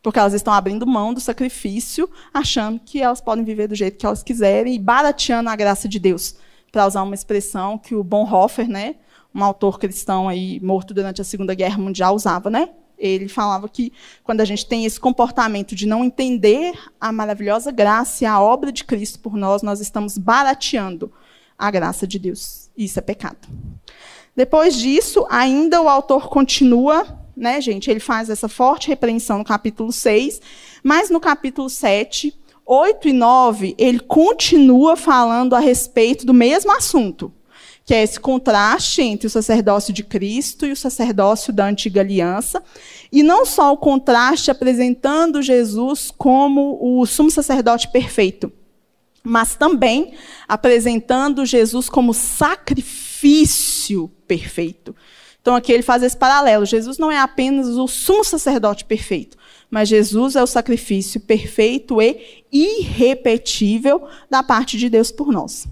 porque 0.01 0.19
elas 0.19 0.33
estão 0.33 0.53
abrindo 0.53 0.87
mão 0.87 1.13
do 1.13 1.19
sacrifício, 1.19 2.09
achando 2.33 2.79
que 2.79 3.01
elas 3.01 3.21
podem 3.21 3.43
viver 3.43 3.67
do 3.67 3.75
jeito 3.75 3.97
que 3.97 4.05
elas 4.05 4.23
quiserem 4.23 4.75
e 4.75 4.79
barateando 4.79 5.49
a 5.49 5.55
graça 5.55 5.87
de 5.87 5.99
Deus, 5.99 6.35
para 6.71 6.87
usar 6.87 7.03
uma 7.03 7.15
expressão 7.15 7.77
que 7.77 7.93
o 7.93 8.03
Bonhoeffer, 8.03 8.67
né, 8.67 8.95
um 9.33 9.43
autor 9.43 9.79
cristão 9.79 10.27
aí 10.27 10.59
morto 10.61 10.93
durante 10.93 11.21
a 11.21 11.23
Segunda 11.23 11.53
Guerra 11.53 11.77
Mundial 11.77 12.15
usava, 12.15 12.49
né? 12.49 12.69
Ele 12.97 13.27
falava 13.27 13.67
que 13.67 13.91
quando 14.23 14.41
a 14.41 14.45
gente 14.45 14.65
tem 14.65 14.85
esse 14.85 14.99
comportamento 14.99 15.75
de 15.75 15.85
não 15.85 16.05
entender 16.05 16.73
a 17.01 17.11
maravilhosa 17.11 17.71
graça 17.71 18.23
e 18.23 18.27
a 18.27 18.39
obra 18.39 18.71
de 18.71 18.83
Cristo 18.83 19.19
por 19.19 19.35
nós, 19.35 19.61
nós 19.61 19.81
estamos 19.81 20.17
barateando 20.17 21.11
a 21.57 21.71
graça 21.71 22.05
de 22.05 22.19
Deus. 22.19 22.69
Isso 22.77 22.99
é 22.99 23.01
pecado. 23.01 23.47
Depois 24.35 24.75
disso, 24.75 25.25
ainda 25.29 25.81
o 25.81 25.87
autor 25.87 26.27
continua, 26.27 27.05
né, 27.37 27.61
gente? 27.61 27.89
Ele 27.89 27.99
faz 27.99 28.29
essa 28.29 28.47
forte 28.47 28.87
repreensão 28.87 29.39
no 29.39 29.43
capítulo 29.43 29.91
6, 29.91 30.41
mas 30.83 31.09
no 31.09 31.19
capítulo 31.19 31.69
7, 31.69 32.33
8 32.65 33.09
e 33.09 33.13
9, 33.13 33.75
ele 33.77 33.99
continua 33.99 34.95
falando 34.95 35.55
a 35.55 35.59
respeito 35.59 36.25
do 36.25 36.33
mesmo 36.33 36.71
assunto, 36.71 37.31
que 37.85 37.93
é 37.93 38.01
esse 38.01 38.19
contraste 38.19 39.01
entre 39.01 39.27
o 39.27 39.29
sacerdócio 39.29 39.93
de 39.93 40.03
Cristo 40.03 40.65
e 40.65 40.71
o 40.71 40.77
sacerdócio 40.77 41.51
da 41.51 41.65
antiga 41.65 42.01
aliança, 42.01 42.63
e 43.11 43.21
não 43.21 43.45
só 43.45 43.71
o 43.71 43.77
contraste 43.77 44.49
apresentando 44.49 45.41
Jesus 45.41 46.09
como 46.09 46.79
o 46.81 47.05
sumo 47.05 47.29
sacerdote 47.29 47.89
perfeito, 47.89 48.51
mas 49.23 49.55
também 49.55 50.13
apresentando 50.47 51.45
Jesus 51.45 51.87
como 51.89 52.13
sacrifício 52.13 54.09
perfeito. 54.27 54.93
Então 55.41 55.55
aqui 55.55 55.71
ele 55.71 55.83
faz 55.83 56.03
esse 56.03 56.15
paralelo. 56.15 56.65
Jesus 56.65 56.97
não 56.97 57.11
é 57.11 57.19
apenas 57.19 57.67
o 57.67 57.87
sumo 57.87 58.23
sacerdote 58.23 58.85
perfeito, 58.85 59.37
mas 59.69 59.89
Jesus 59.89 60.35
é 60.35 60.43
o 60.43 60.47
sacrifício 60.47 61.19
perfeito 61.19 62.01
e 62.01 62.19
irrepetível 62.51 64.07
da 64.29 64.43
parte 64.43 64.77
de 64.77 64.89
Deus 64.89 65.11
por 65.11 65.31
nós. 65.31 65.67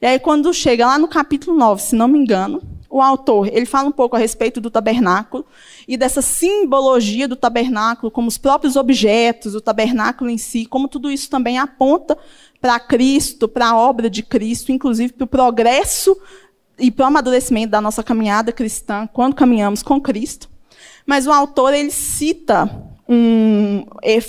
E 0.00 0.06
aí 0.06 0.18
quando 0.18 0.52
chega 0.52 0.86
lá 0.86 0.98
no 0.98 1.08
capítulo 1.08 1.56
9, 1.56 1.82
se 1.82 1.96
não 1.96 2.08
me 2.08 2.18
engano, 2.18 2.62
o 2.90 3.00
autor, 3.00 3.46
ele 3.46 3.66
fala 3.66 3.88
um 3.88 3.92
pouco 3.92 4.16
a 4.16 4.18
respeito 4.18 4.60
do 4.60 4.68
tabernáculo 4.68 5.46
e 5.86 5.96
dessa 5.96 6.20
simbologia 6.20 7.28
do 7.28 7.36
tabernáculo, 7.36 8.10
como 8.10 8.26
os 8.26 8.36
próprios 8.36 8.74
objetos, 8.74 9.54
o 9.54 9.60
tabernáculo 9.60 10.28
em 10.28 10.36
si, 10.36 10.66
como 10.66 10.88
tudo 10.88 11.08
isso 11.08 11.30
também 11.30 11.56
aponta 11.56 12.18
para 12.60 12.78
Cristo, 12.78 13.48
para 13.48 13.70
a 13.70 13.76
obra 13.76 14.10
de 14.10 14.22
Cristo, 14.22 14.70
inclusive 14.70 15.12
para 15.12 15.24
o 15.24 15.28
progresso 15.28 16.16
e 16.78 16.90
para 16.90 17.04
o 17.04 17.06
amadurecimento 17.06 17.70
da 17.70 17.80
nossa 17.80 18.02
caminhada 18.02 18.52
cristã 18.52 19.08
quando 19.12 19.34
caminhamos 19.34 19.82
com 19.82 20.00
Cristo. 20.00 20.48
Mas 21.06 21.26
o 21.26 21.32
autor 21.32 21.72
ele 21.72 21.90
cita 21.90 22.70
um 23.08 23.84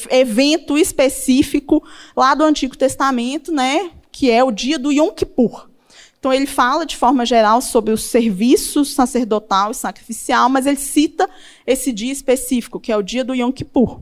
evento 0.10 0.78
específico 0.78 1.84
lá 2.16 2.34
do 2.34 2.44
Antigo 2.44 2.76
Testamento, 2.76 3.52
né, 3.52 3.92
que 4.12 4.32
é 4.32 4.44
o 4.44 4.52
dia 4.52 4.80
do 4.80 4.92
Yom 4.92 5.12
Kippur. 5.12 5.70
Então 6.18 6.32
ele 6.32 6.46
fala 6.46 6.86
de 6.86 6.96
forma 6.96 7.26
geral 7.26 7.62
sobre 7.62 7.94
o 7.94 7.98
serviço 7.98 8.86
sacerdotal 8.86 9.72
e 9.72 9.76
sacrificial, 9.76 10.50
mas 10.50 10.66
ele 10.66 10.78
cita 10.78 11.30
esse 11.66 11.92
dia 11.92 12.12
específico, 12.12 12.80
que 12.80 12.92
é 12.92 12.98
o 12.98 13.02
dia 13.02 13.24
do 13.24 13.36
Yom 13.36 13.52
Kippur 13.52 14.00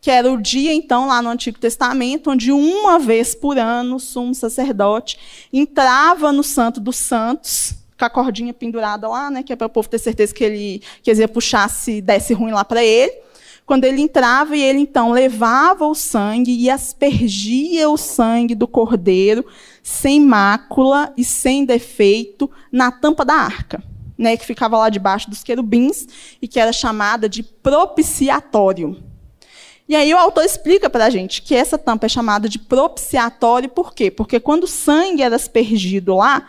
que 0.00 0.10
era 0.10 0.30
o 0.30 0.40
dia, 0.40 0.72
então, 0.72 1.08
lá 1.08 1.20
no 1.20 1.28
Antigo 1.28 1.58
Testamento, 1.58 2.30
onde 2.30 2.52
uma 2.52 2.98
vez 2.98 3.34
por 3.34 3.58
ano 3.58 3.96
o 3.96 4.00
sumo 4.00 4.34
sacerdote 4.34 5.18
entrava 5.52 6.32
no 6.32 6.42
Santo 6.42 6.80
dos 6.80 6.96
Santos, 6.96 7.74
com 7.98 8.04
a 8.04 8.10
cordinha 8.10 8.54
pendurada 8.54 9.08
lá, 9.08 9.30
né, 9.30 9.42
que 9.42 9.52
é 9.52 9.56
para 9.56 9.66
o 9.66 9.70
povo 9.70 9.88
ter 9.88 9.98
certeza 9.98 10.32
que 10.32 10.44
ele 10.44 10.82
que 11.02 11.10
ele 11.10 11.20
ia 11.20 11.28
puxar 11.28 11.68
se 11.68 12.00
desse 12.00 12.32
ruim 12.32 12.52
lá 12.52 12.64
para 12.64 12.82
ele. 12.82 13.12
Quando 13.66 13.84
ele 13.84 14.00
entrava 14.00 14.56
e 14.56 14.62
ele 14.62 14.78
então 14.78 15.10
levava 15.10 15.84
o 15.84 15.94
sangue 15.94 16.56
e 16.56 16.70
aspergia 16.70 17.90
o 17.90 17.98
sangue 17.98 18.54
do 18.54 18.66
cordeiro 18.66 19.44
sem 19.82 20.20
mácula 20.20 21.12
e 21.16 21.24
sem 21.24 21.64
defeito 21.64 22.50
na 22.72 22.90
tampa 22.90 23.24
da 23.24 23.34
arca, 23.34 23.82
né, 24.16 24.36
que 24.36 24.46
ficava 24.46 24.78
lá 24.78 24.88
debaixo 24.88 25.28
dos 25.28 25.42
querubins 25.42 26.06
e 26.40 26.48
que 26.48 26.58
era 26.58 26.72
chamada 26.72 27.28
de 27.28 27.42
propiciatório. 27.42 29.07
E 29.88 29.96
aí 29.96 30.12
o 30.12 30.18
autor 30.18 30.44
explica 30.44 30.90
para 30.90 31.06
a 31.06 31.10
gente 31.10 31.40
que 31.40 31.54
essa 31.54 31.78
tampa 31.78 32.04
é 32.04 32.08
chamada 32.10 32.46
de 32.46 32.58
propiciatório, 32.58 33.70
por 33.70 33.94
quê? 33.94 34.10
Porque 34.10 34.38
quando 34.38 34.64
o 34.64 34.68
sangue 34.68 35.22
era 35.22 35.34
aspergido 35.34 36.14
lá, 36.14 36.46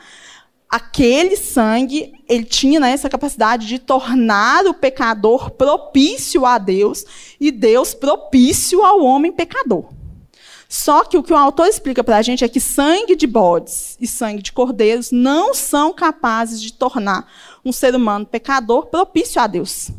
aquele 0.70 1.38
sangue, 1.38 2.14
ele 2.28 2.44
tinha 2.44 2.82
né, 2.82 2.92
essa 2.92 3.10
capacidade 3.10 3.66
de 3.66 3.80
tornar 3.80 4.66
o 4.66 4.74
pecador 4.74 5.52
propício 5.52 6.46
a 6.46 6.58
Deus 6.58 7.06
e 7.40 7.50
Deus 7.50 7.94
propício 7.94 8.84
ao 8.84 9.02
homem 9.02 9.32
pecador. 9.32 9.86
Só 10.68 11.04
que 11.04 11.18
o 11.18 11.24
que 11.24 11.34
o 11.34 11.38
autor 11.38 11.66
explica 11.66 12.04
para 12.04 12.18
a 12.18 12.22
gente 12.22 12.44
é 12.44 12.48
que 12.48 12.60
sangue 12.60 13.16
de 13.16 13.26
bodes 13.26 13.98
e 14.00 14.06
sangue 14.06 14.44
de 14.44 14.52
cordeiros 14.52 15.12
não 15.12 15.54
são 15.54 15.92
capazes 15.94 16.62
de 16.62 16.74
tornar 16.74 17.28
um 17.66 17.72
ser 17.72 17.96
humano 17.96 18.26
pecador 18.26 18.86
propício 18.88 19.42
a 19.42 19.48
Deus. 19.48 19.90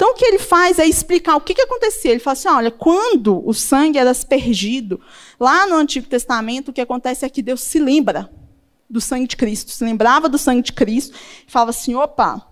Então, 0.00 0.12
o 0.12 0.14
que 0.14 0.24
ele 0.24 0.38
faz 0.38 0.78
é 0.78 0.86
explicar 0.86 1.36
o 1.36 1.42
que, 1.42 1.52
que 1.52 1.60
acontecia. 1.60 2.10
Ele 2.10 2.20
fala 2.20 2.32
assim: 2.32 2.48
olha, 2.48 2.70
quando 2.70 3.46
o 3.46 3.52
sangue 3.52 3.98
era 3.98 4.10
aspergido, 4.10 4.98
lá 5.38 5.66
no 5.66 5.74
Antigo 5.74 6.06
Testamento, 6.06 6.70
o 6.70 6.72
que 6.72 6.80
acontece 6.80 7.26
é 7.26 7.28
que 7.28 7.42
Deus 7.42 7.60
se 7.60 7.78
lembra 7.78 8.30
do 8.88 8.98
sangue 8.98 9.26
de 9.26 9.36
Cristo, 9.36 9.70
se 9.70 9.84
lembrava 9.84 10.26
do 10.26 10.38
sangue 10.38 10.62
de 10.62 10.72
Cristo, 10.72 11.14
e 11.46 11.52
falava 11.52 11.68
assim: 11.68 11.94
opa, 11.96 12.48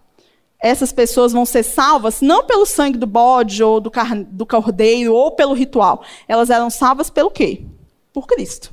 essas 0.61 0.93
pessoas 0.93 1.33
vão 1.33 1.47
ser 1.47 1.63
salvas 1.63 2.21
não 2.21 2.45
pelo 2.45 2.67
sangue 2.67 2.99
do 2.99 3.07
bode 3.07 3.63
ou 3.63 3.81
do, 3.81 3.91
do 4.31 4.45
cordeiro 4.45 5.15
ou 5.15 5.31
pelo 5.31 5.55
ritual. 5.55 6.05
Elas 6.29 6.51
eram 6.51 6.69
salvas 6.69 7.09
pelo 7.09 7.31
quê? 7.31 7.63
Por 8.13 8.27
Cristo. 8.27 8.71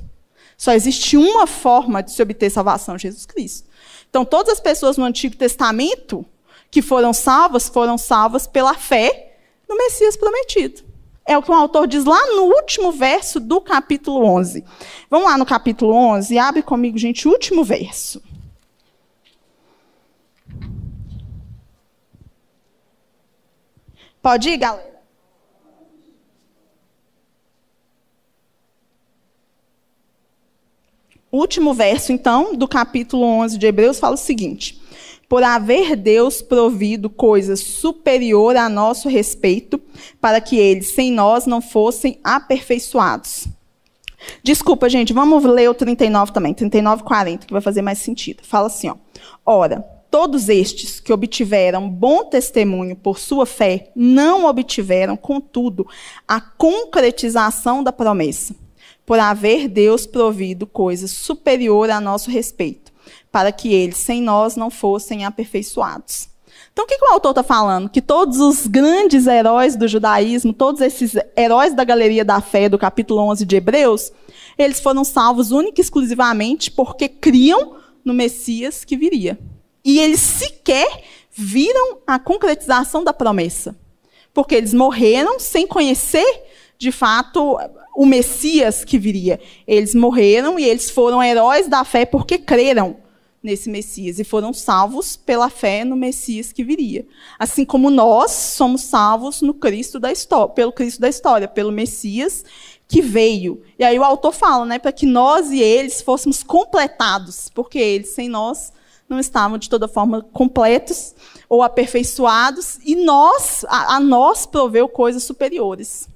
Só 0.54 0.74
existe 0.74 1.16
uma 1.16 1.46
forma 1.46 2.02
de 2.02 2.12
se 2.12 2.20
obter 2.20 2.50
salvação, 2.50 2.98
Jesus 2.98 3.24
Cristo. 3.24 3.66
Então, 4.10 4.22
todas 4.22 4.52
as 4.52 4.60
pessoas 4.60 4.98
no 4.98 5.04
Antigo 5.06 5.34
Testamento 5.34 6.26
que 6.76 6.82
foram 6.82 7.10
salvas, 7.14 7.70
foram 7.70 7.96
salvas 7.96 8.46
pela 8.46 8.74
fé 8.74 9.38
no 9.66 9.78
Messias 9.78 10.14
prometido. 10.14 10.84
É 11.24 11.38
o 11.38 11.42
que 11.42 11.50
o 11.50 11.54
autor 11.54 11.86
diz 11.86 12.04
lá 12.04 12.26
no 12.34 12.42
último 12.54 12.92
verso 12.92 13.40
do 13.40 13.62
capítulo 13.62 14.22
11. 14.22 14.62
Vamos 15.08 15.26
lá 15.26 15.38
no 15.38 15.46
capítulo 15.46 15.94
11, 15.94 16.36
abre 16.36 16.62
comigo, 16.62 16.98
gente, 16.98 17.26
o 17.26 17.30
último 17.30 17.64
verso. 17.64 18.22
Pode 24.20 24.50
ir, 24.50 24.58
galera? 24.58 25.00
Último 31.32 31.72
verso, 31.72 32.12
então, 32.12 32.54
do 32.54 32.68
capítulo 32.68 33.24
11 33.24 33.56
de 33.56 33.66
Hebreus 33.66 33.98
fala 33.98 34.14
o 34.14 34.18
seguinte: 34.18 34.84
por 35.28 35.42
haver 35.42 35.96
Deus 35.96 36.40
provido 36.40 37.10
coisa 37.10 37.56
superior 37.56 38.56
a 38.56 38.68
nosso 38.68 39.08
respeito, 39.08 39.80
para 40.20 40.40
que 40.40 40.56
eles, 40.56 40.94
sem 40.94 41.10
nós, 41.10 41.46
não 41.46 41.60
fossem 41.60 42.18
aperfeiçoados. 42.22 43.48
Desculpa, 44.42 44.88
gente, 44.88 45.12
vamos 45.12 45.44
ler 45.44 45.68
o 45.68 45.74
39 45.74 46.32
também, 46.32 46.54
39 46.54 47.02
40, 47.02 47.46
que 47.46 47.52
vai 47.52 47.62
fazer 47.62 47.82
mais 47.82 47.98
sentido. 47.98 48.42
Fala 48.42 48.68
assim, 48.68 48.88
ó. 48.88 48.96
Ora, 49.44 49.84
todos 50.10 50.48
estes 50.48 51.00
que 51.00 51.12
obtiveram 51.12 51.88
bom 51.88 52.24
testemunho 52.24 52.96
por 52.96 53.18
sua 53.18 53.46
fé, 53.46 53.90
não 53.94 54.46
obtiveram, 54.46 55.16
contudo, 55.16 55.86
a 56.26 56.40
concretização 56.40 57.82
da 57.82 57.92
promessa, 57.92 58.54
por 59.04 59.18
haver 59.18 59.68
Deus 59.68 60.06
provido 60.06 60.66
coisa 60.66 61.06
superior 61.06 61.90
a 61.90 62.00
nosso 62.00 62.30
respeito 62.30 62.85
para 63.36 63.52
que 63.52 63.70
eles, 63.74 63.98
sem 63.98 64.22
nós, 64.22 64.56
não 64.56 64.70
fossem 64.70 65.26
aperfeiçoados. 65.26 66.26
Então, 66.72 66.86
o 66.86 66.88
que, 66.88 66.96
que 66.96 67.04
o 67.04 67.12
autor 67.12 67.32
está 67.32 67.42
falando? 67.42 67.90
Que 67.90 68.00
todos 68.00 68.40
os 68.40 68.66
grandes 68.66 69.26
heróis 69.26 69.76
do 69.76 69.86
judaísmo, 69.86 70.54
todos 70.54 70.80
esses 70.80 71.12
heróis 71.36 71.74
da 71.74 71.84
galeria 71.84 72.24
da 72.24 72.40
fé 72.40 72.66
do 72.66 72.78
capítulo 72.78 73.20
11 73.20 73.44
de 73.44 73.56
Hebreus, 73.56 74.10
eles 74.56 74.80
foram 74.80 75.04
salvos 75.04 75.50
única 75.50 75.82
e 75.82 75.84
exclusivamente 75.84 76.70
porque 76.70 77.10
criam 77.10 77.76
no 78.02 78.14
Messias 78.14 78.86
que 78.86 78.96
viria. 78.96 79.38
E 79.84 80.00
eles 80.00 80.20
sequer 80.20 81.02
viram 81.30 81.98
a 82.06 82.18
concretização 82.18 83.04
da 83.04 83.12
promessa. 83.12 83.76
Porque 84.32 84.54
eles 84.54 84.72
morreram 84.72 85.38
sem 85.38 85.66
conhecer, 85.66 86.42
de 86.78 86.90
fato, 86.90 87.58
o 87.94 88.06
Messias 88.06 88.82
que 88.82 88.98
viria. 88.98 89.38
Eles 89.66 89.94
morreram 89.94 90.58
e 90.58 90.64
eles 90.64 90.90
foram 90.90 91.22
heróis 91.22 91.68
da 91.68 91.84
fé 91.84 92.06
porque 92.06 92.38
creram 92.38 93.04
nesse 93.46 93.70
Messias 93.70 94.18
e 94.18 94.24
foram 94.24 94.52
salvos 94.52 95.16
pela 95.16 95.48
fé 95.48 95.84
no 95.84 95.96
Messias 95.96 96.52
que 96.52 96.64
viria. 96.64 97.06
Assim 97.38 97.64
como 97.64 97.88
nós 97.88 98.32
somos 98.32 98.82
salvos 98.82 99.40
no 99.40 99.54
Cristo 99.54 99.98
da 99.98 100.12
história, 100.12 100.52
pelo 100.52 100.72
Cristo 100.72 101.00
da 101.00 101.08
história, 101.08 101.48
pelo 101.48 101.72
Messias 101.72 102.44
que 102.88 103.00
veio. 103.00 103.62
E 103.78 103.84
aí 103.84 103.98
o 103.98 104.04
autor 104.04 104.32
fala, 104.32 104.66
né, 104.66 104.78
para 104.78 104.92
que 104.92 105.06
nós 105.06 105.50
e 105.50 105.60
eles 105.60 106.02
fôssemos 106.02 106.42
completados, 106.42 107.50
porque 107.54 107.78
eles 107.78 108.10
sem 108.10 108.28
nós 108.28 108.72
não 109.08 109.20
estavam 109.20 109.56
de 109.56 109.70
toda 109.70 109.86
forma 109.86 110.22
completos 110.32 111.14
ou 111.48 111.62
aperfeiçoados, 111.62 112.78
e 112.84 112.96
nós, 112.96 113.64
a, 113.68 113.96
a 113.96 114.00
nós 114.00 114.44
proveu 114.44 114.88
coisas 114.88 115.22
superiores. 115.22 116.08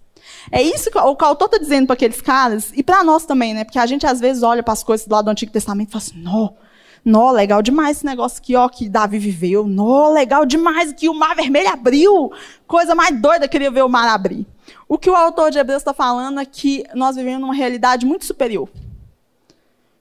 É 0.51 0.61
isso 0.61 0.91
que 0.91 0.99
o 0.99 1.01
autor 1.01 1.45
está 1.45 1.59
dizendo 1.59 1.87
para 1.87 1.95
aqueles 1.95 2.21
caras, 2.21 2.73
e 2.75 2.83
para 2.83 3.05
nós 3.05 3.25
também, 3.25 3.55
né? 3.55 3.65
Porque 3.65 3.79
a 3.79 3.87
gente 3.87 4.07
às 4.07 4.19
vezes 4.19 4.43
olha 4.43 4.63
para 4.63 4.73
as 4.73 4.83
coisas 4.83 5.07
lá 5.07 5.23
do 5.23 5.31
Antigo 5.31 5.53
Testamento 5.53 5.89
e 5.89 5.93
fala 5.93 6.05
assim, 6.05 6.21
não, 6.21 6.57
Nó, 7.05 7.31
legal 7.31 7.63
demais 7.63 7.97
esse 7.97 8.07
negócio 8.07 8.39
aqui, 8.39 8.55
ó, 8.55 8.69
que 8.69 8.89
Davi 8.89 9.19
viveu. 9.19 9.67
Nó, 9.67 10.13
legal 10.13 10.45
demais 10.45 10.93
que 10.93 11.09
o 11.09 11.15
mar 11.15 11.35
vermelho 11.35 11.69
abriu. 11.69 12.31
Coisa 12.67 12.95
mais 12.95 13.19
doida, 13.21 13.49
queria 13.49 13.71
ver 13.71 13.83
o 13.83 13.89
mar 13.89 14.09
abrir. 14.09 14.47
O 14.89 14.99
que 14.99 15.09
o 15.09 15.17
autor 15.17 15.51
de 15.51 15.59
Hebreus 15.59 15.81
está 15.81 15.95
falando 15.95 16.41
é 16.41 16.45
que 16.45 16.85
nós 16.95 17.17
vivemos 17.17 17.41
numa 17.41 17.55
realidade 17.55 18.05
muito 18.05 18.25
superior. 18.25 18.69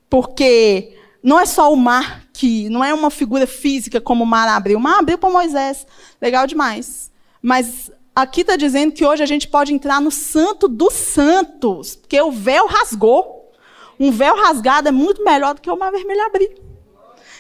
Porque 0.10 0.98
não 1.24 1.40
é 1.40 1.46
só 1.46 1.72
o 1.72 1.76
mar 1.78 2.24
que, 2.34 2.70
não 2.70 2.84
é 2.84 2.94
uma 2.94 3.10
figura 3.10 3.48
física 3.48 4.02
como 4.02 4.24
o 4.24 4.28
mar 4.28 4.48
abriu. 4.48 4.78
O 4.78 4.82
mar 4.82 5.00
abriu 5.00 5.18
para 5.18 5.30
Moisés, 5.30 5.86
legal 6.22 6.48
demais. 6.48 7.12
Mas 7.42 7.92
aqui 8.16 8.42
está 8.42 8.56
dizendo 8.56 8.92
que 8.92 9.06
hoje 9.06 9.24
a 9.24 9.26
gente 9.26 9.48
pode 9.48 9.74
entrar 9.74 10.02
no 10.02 10.12
santo 10.12 10.68
dos 10.68 10.94
santos, 10.94 11.96
porque 11.96 12.20
o 12.22 12.32
véu 12.32 12.68
rasgou. 12.68 13.52
Um 14.00 14.12
véu 14.12 14.36
rasgado 14.36 14.88
é 14.88 14.92
muito 14.92 15.24
melhor 15.24 15.54
do 15.54 15.62
que 15.62 15.70
o 15.70 15.78
mar 15.78 15.92
vermelho 15.92 16.26
abrir. 16.26 16.69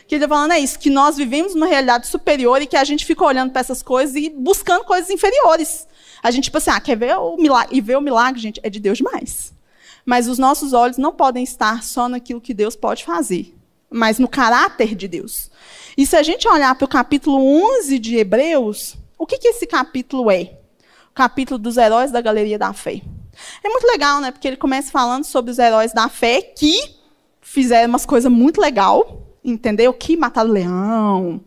Que 0.09 0.15
ele 0.15 0.23
está 0.23 0.35
falando 0.35 0.53
é 0.53 0.59
isso, 0.59 0.79
que 0.79 0.89
nós 0.89 1.17
vivemos 1.17 1.53
numa 1.53 1.67
realidade 1.67 2.07
superior 2.07 2.59
e 2.63 2.65
que 2.65 2.75
a 2.75 2.83
gente 2.83 3.05
fica 3.05 3.23
olhando 3.23 3.51
para 3.51 3.59
essas 3.59 3.83
coisas 3.83 4.15
e 4.15 4.27
buscando 4.27 4.83
coisas 4.83 5.11
inferiores. 5.11 5.87
A 6.23 6.31
gente, 6.31 6.45
tipo 6.45 6.57
assim, 6.57 6.71
ah, 6.71 6.79
quer 6.79 6.97
ver 6.97 7.15
o 7.15 7.37
milagre? 7.37 7.77
E 7.77 7.79
ver 7.79 7.95
o 7.95 8.01
milagre, 8.01 8.41
gente, 8.41 8.59
é 8.63 8.71
de 8.71 8.79
Deus 8.79 8.97
demais. 8.97 9.53
Mas 10.03 10.27
os 10.27 10.39
nossos 10.39 10.73
olhos 10.73 10.97
não 10.97 11.13
podem 11.13 11.43
estar 11.43 11.83
só 11.83 12.09
naquilo 12.09 12.41
que 12.41 12.55
Deus 12.55 12.75
pode 12.75 13.05
fazer, 13.05 13.55
mas 13.87 14.17
no 14.17 14.27
caráter 14.27 14.95
de 14.95 15.07
Deus. 15.07 15.51
E 15.95 16.07
se 16.07 16.15
a 16.15 16.23
gente 16.23 16.47
olhar 16.47 16.73
para 16.73 16.85
o 16.85 16.89
capítulo 16.89 17.37
11 17.77 17.99
de 17.99 18.17
Hebreus, 18.17 18.97
o 19.15 19.27
que, 19.27 19.37
que 19.37 19.49
esse 19.49 19.67
capítulo 19.67 20.31
é? 20.31 20.57
O 21.11 21.13
capítulo 21.13 21.59
dos 21.59 21.77
heróis 21.77 22.09
da 22.09 22.19
galeria 22.19 22.57
da 22.57 22.73
fé. 22.73 22.99
É 23.63 23.69
muito 23.69 23.85
legal, 23.85 24.19
né? 24.21 24.31
Porque 24.31 24.47
ele 24.47 24.57
começa 24.57 24.91
falando 24.91 25.23
sobre 25.23 25.51
os 25.51 25.59
heróis 25.59 25.93
da 25.93 26.09
fé 26.09 26.41
que 26.41 26.95
fizeram 27.41 27.89
umas 27.89 28.07
coisas 28.07 28.31
muito 28.31 28.59
legal, 28.59 29.28
entendeu? 29.43 29.93
Que 29.93 30.17
mataram 30.17 30.49
leão, 30.49 31.41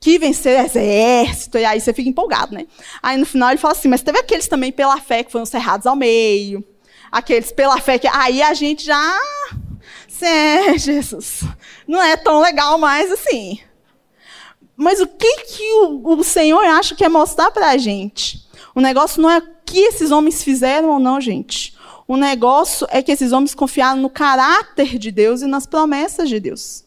que 0.00 0.18
venceram 0.18 0.64
exército, 0.64 1.58
e 1.58 1.64
aí 1.64 1.80
você 1.80 1.92
fica 1.92 2.08
empolgado, 2.08 2.54
né? 2.54 2.66
Aí 3.02 3.16
no 3.16 3.26
final 3.26 3.50
ele 3.50 3.58
fala 3.58 3.72
assim, 3.72 3.88
mas 3.88 4.02
teve 4.02 4.18
aqueles 4.18 4.48
também 4.48 4.72
pela 4.72 5.00
fé 5.00 5.22
que 5.22 5.32
foram 5.32 5.46
cerrados 5.46 5.86
ao 5.86 5.96
meio, 5.96 6.64
aqueles 7.10 7.52
pela 7.52 7.80
fé 7.80 7.98
que 7.98 8.08
aí 8.08 8.42
a 8.42 8.54
gente 8.54 8.84
já 8.84 9.20
é, 10.22 10.78
Jesus, 10.78 11.42
não 11.86 12.02
é 12.02 12.16
tão 12.16 12.40
legal 12.40 12.78
mais 12.78 13.10
assim. 13.10 13.58
Mas 14.76 15.00
o 15.00 15.06
que, 15.06 15.44
que 15.44 15.72
o, 15.82 16.18
o 16.18 16.24
Senhor 16.24 16.62
acha 16.64 16.94
que 16.94 17.04
é 17.04 17.08
mostrar 17.08 17.50
para 17.50 17.70
a 17.70 17.78
gente? 17.78 18.46
O 18.74 18.80
negócio 18.80 19.22
não 19.22 19.30
é 19.30 19.38
o 19.38 19.42
que 19.64 19.78
esses 19.78 20.10
homens 20.10 20.42
fizeram 20.44 20.90
ou 20.90 20.98
não, 20.98 21.20
gente. 21.20 21.74
O 22.06 22.16
negócio 22.16 22.86
é 22.90 23.02
que 23.02 23.10
esses 23.10 23.32
homens 23.32 23.54
confiaram 23.54 24.00
no 24.00 24.10
caráter 24.10 24.98
de 24.98 25.10
Deus 25.10 25.42
e 25.42 25.46
nas 25.46 25.66
promessas 25.66 26.28
de 26.28 26.38
Deus. 26.38 26.85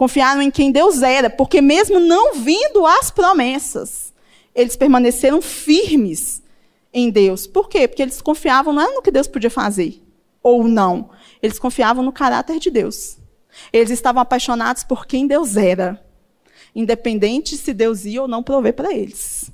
Confiaram 0.00 0.40
em 0.40 0.50
quem 0.50 0.72
Deus 0.72 1.02
era, 1.02 1.28
porque 1.28 1.60
mesmo 1.60 2.00
não 2.00 2.32
vindo 2.36 2.86
as 2.86 3.10
promessas, 3.10 4.14
eles 4.54 4.74
permaneceram 4.74 5.42
firmes 5.42 6.42
em 6.90 7.10
Deus. 7.10 7.46
Por 7.46 7.68
quê? 7.68 7.86
Porque 7.86 8.00
eles 8.00 8.22
confiavam 8.22 8.72
não 8.72 8.94
no 8.94 9.02
que 9.02 9.10
Deus 9.10 9.26
podia 9.26 9.50
fazer, 9.50 10.02
ou 10.42 10.66
não. 10.66 11.10
Eles 11.42 11.58
confiavam 11.58 12.02
no 12.02 12.12
caráter 12.12 12.58
de 12.58 12.70
Deus. 12.70 13.18
Eles 13.70 13.90
estavam 13.90 14.22
apaixonados 14.22 14.84
por 14.84 15.04
quem 15.04 15.26
Deus 15.26 15.58
era, 15.58 16.02
independente 16.74 17.58
se 17.58 17.74
Deus 17.74 18.06
ia 18.06 18.22
ou 18.22 18.26
não 18.26 18.42
prover 18.42 18.72
para 18.72 18.94
eles. 18.94 19.52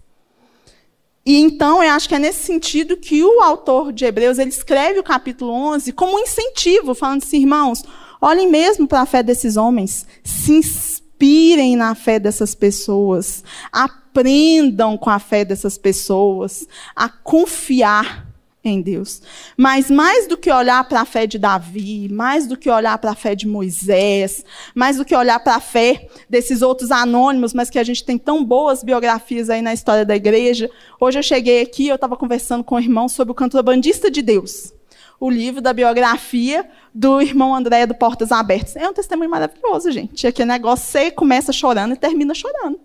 E 1.26 1.40
então, 1.40 1.82
eu 1.82 1.90
acho 1.90 2.08
que 2.08 2.14
é 2.14 2.20
nesse 2.20 2.44
sentido 2.44 2.96
que 2.96 3.20
o 3.24 3.40
autor 3.42 3.92
de 3.92 4.04
Hebreus 4.04 4.38
ele 4.38 4.50
escreve 4.50 5.00
o 5.00 5.02
capítulo 5.02 5.50
11 5.50 5.92
como 5.92 6.14
um 6.14 6.20
incentivo, 6.20 6.94
falando 6.94 7.24
assim, 7.24 7.40
irmãos, 7.40 7.82
olhem 8.20 8.50
mesmo 8.50 8.86
para 8.86 9.02
a 9.02 9.06
fé 9.06 9.22
desses 9.22 9.56
homens, 9.56 10.06
se 10.22 10.52
inspirem 10.52 11.76
na 11.76 11.94
fé 11.94 12.18
dessas 12.18 12.54
pessoas, 12.54 13.42
aprendam 13.72 14.96
com 14.96 15.10
a 15.10 15.18
fé 15.18 15.44
dessas 15.44 15.78
pessoas 15.78 16.66
a 16.94 17.08
confiar 17.08 18.26
em 18.68 18.80
Deus. 18.80 19.22
Mas 19.56 19.90
mais 19.90 20.26
do 20.26 20.36
que 20.36 20.50
olhar 20.50 20.86
para 20.88 21.00
a 21.00 21.04
fé 21.04 21.26
de 21.26 21.38
Davi, 21.38 22.08
mais 22.10 22.46
do 22.46 22.56
que 22.56 22.68
olhar 22.68 22.98
para 22.98 23.12
a 23.12 23.14
fé 23.14 23.34
de 23.34 23.46
Moisés, 23.46 24.44
mais 24.74 24.96
do 24.96 25.04
que 25.04 25.14
olhar 25.14 25.38
para 25.40 25.56
a 25.56 25.60
fé 25.60 26.08
desses 26.28 26.62
outros 26.62 26.90
anônimos, 26.90 27.54
mas 27.54 27.70
que 27.70 27.78
a 27.78 27.84
gente 27.84 28.04
tem 28.04 28.18
tão 28.18 28.44
boas 28.44 28.82
biografias 28.82 29.50
aí 29.50 29.62
na 29.62 29.72
história 29.72 30.04
da 30.04 30.16
igreja. 30.16 30.70
Hoje 31.00 31.18
eu 31.18 31.22
cheguei 31.22 31.62
aqui, 31.62 31.88
eu 31.88 31.94
estava 31.94 32.16
conversando 32.16 32.64
com 32.64 32.74
o 32.74 32.80
irmão 32.80 33.08
sobre 33.08 33.32
o 33.32 33.34
contrabandista 33.34 34.10
de 34.10 34.22
Deus. 34.22 34.75
O 35.18 35.30
livro 35.30 35.60
da 35.60 35.72
biografia 35.72 36.68
do 36.94 37.20
irmão 37.20 37.54
André 37.54 37.86
do 37.86 37.94
Portas 37.94 38.30
Abertas. 38.32 38.76
É 38.76 38.88
um 38.88 38.92
testemunho 38.92 39.30
maravilhoso, 39.30 39.90
gente. 39.90 40.26
Aqui 40.26 40.42
é 40.42 40.46
negócio, 40.46 40.86
você 40.86 41.10
começa 41.10 41.52
chorando 41.52 41.94
e 41.94 41.96
termina 41.96 42.34
chorando. 42.34 42.78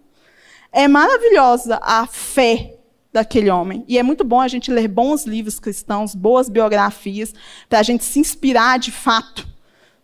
É 0.71 0.87
maravilhosa 0.87 1.79
a 1.81 2.07
fé 2.07 2.75
daquele 3.11 3.49
homem. 3.49 3.83
E 3.87 3.97
é 3.97 4.03
muito 4.03 4.23
bom 4.23 4.39
a 4.39 4.47
gente 4.47 4.71
ler 4.71 4.87
bons 4.87 5.25
livros 5.25 5.59
cristãos, 5.59 6.15
boas 6.15 6.47
biografias, 6.47 7.33
para 7.67 7.79
a 7.79 7.83
gente 7.83 8.03
se 8.03 8.19
inspirar 8.19 8.79
de 8.79 8.91
fato 8.91 9.47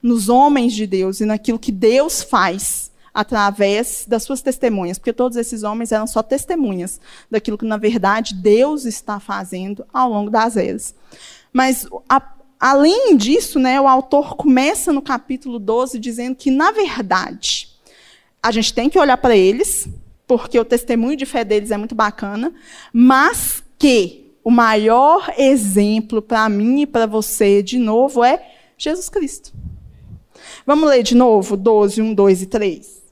nos 0.02 0.30
homens 0.30 0.74
de 0.74 0.86
Deus 0.86 1.22
e 1.22 1.26
naquilo 1.26 1.58
que 1.58 1.72
Deus 1.72 2.22
faz 2.22 2.92
através 3.14 4.06
das 4.08 4.22
suas 4.22 4.44
testemunhas, 4.44 5.00
porque 5.00 5.12
todos 5.12 5.38
esses 5.38 5.64
homens 5.64 5.92
eram 5.92 6.06
só 6.06 6.22
testemunhas 6.22 7.02
daquilo 7.32 7.58
que, 7.58 7.66
na 7.66 7.78
verdade, 7.78 8.36
Deus 8.36 8.86
está 8.86 9.20
fazendo 9.20 9.84
ao 9.92 10.08
longo 10.08 10.30
das 10.30 10.56
eras. 10.56 10.94
Mas, 11.58 11.88
a, 12.08 12.22
além 12.60 13.18
disso, 13.18 13.58
né, 13.58 13.82
o 13.82 13.88
autor 13.88 14.36
começa 14.36 14.94
no 14.94 15.02
capítulo 15.02 15.58
12 15.58 15.98
dizendo 15.98 16.36
que, 16.36 16.52
na 16.52 16.70
verdade, 16.70 17.70
a 18.44 18.52
gente 18.52 18.72
tem 18.72 18.88
que 18.88 19.00
olhar 19.00 19.18
para 19.18 19.36
eles, 19.36 19.90
porque 20.28 20.60
o 20.60 20.64
testemunho 20.64 21.18
de 21.18 21.26
fé 21.26 21.44
deles 21.44 21.72
é 21.72 21.78
muito 21.78 21.96
bacana, 21.96 22.54
mas 22.94 23.64
que 23.80 24.36
o 24.44 24.52
maior 24.52 25.34
exemplo 25.36 26.22
para 26.22 26.48
mim 26.48 26.82
e 26.82 26.86
para 26.86 27.08
você, 27.08 27.64
de 27.64 27.80
novo, 27.80 28.24
é 28.24 28.52
Jesus 28.78 29.10
Cristo. 29.10 29.52
Vamos 30.64 30.88
ler 30.88 31.02
de 31.02 31.16
novo 31.16 31.58
12, 31.58 32.04
1, 32.04 32.14
2 32.14 32.42
e 32.44 32.46
3. 32.46 33.04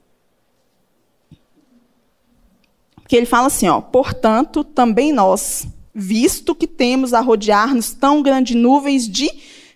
Porque 2.97 3.15
ele 3.15 3.25
fala 3.25 3.47
assim, 3.47 3.67
ó, 3.67 3.81
portanto, 3.81 4.63
também 4.63 5.11
nós, 5.11 5.67
visto 5.95 6.53
que 6.53 6.67
temos 6.67 7.13
a 7.13 7.21
rodear-nos 7.21 7.93
tão 7.93 8.21
grandes 8.21 8.53
nuvens 8.53 9.07
de 9.07 9.31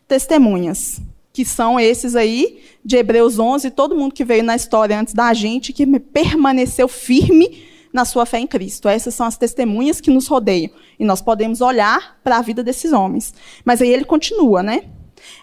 testemunhas, 0.06 1.00
que 1.32 1.46
são 1.46 1.80
esses 1.80 2.14
aí 2.14 2.62
de 2.84 2.98
Hebreus 2.98 3.40
11, 3.40 3.72
todo 3.72 3.96
mundo 3.96 4.14
que 4.14 4.26
veio 4.26 4.44
na 4.44 4.56
história 4.56 5.00
antes 5.00 5.14
da 5.14 5.34
gente, 5.34 5.72
que 5.72 5.88
permaneceu 6.00 6.90
firme 6.90 7.64
na 7.94 8.04
sua 8.04 8.26
fé 8.26 8.40
em 8.40 8.48
Cristo. 8.48 8.90
Essas 8.90 9.14
são 9.14 9.26
as 9.26 9.38
testemunhas 9.38 10.02
que 10.02 10.12
nos 10.12 10.28
rodeiam. 10.28 10.72
E 11.00 11.06
nós 11.06 11.22
podemos 11.22 11.62
olhar 11.62 12.20
para 12.22 12.38
a 12.38 12.42
vida 12.42 12.64
desses 12.64 12.92
homens. 12.92 13.34
Mas 13.64 13.82
aí 13.82 13.90
ele 13.90 14.04
continua, 14.04 14.62
né? 14.62 14.84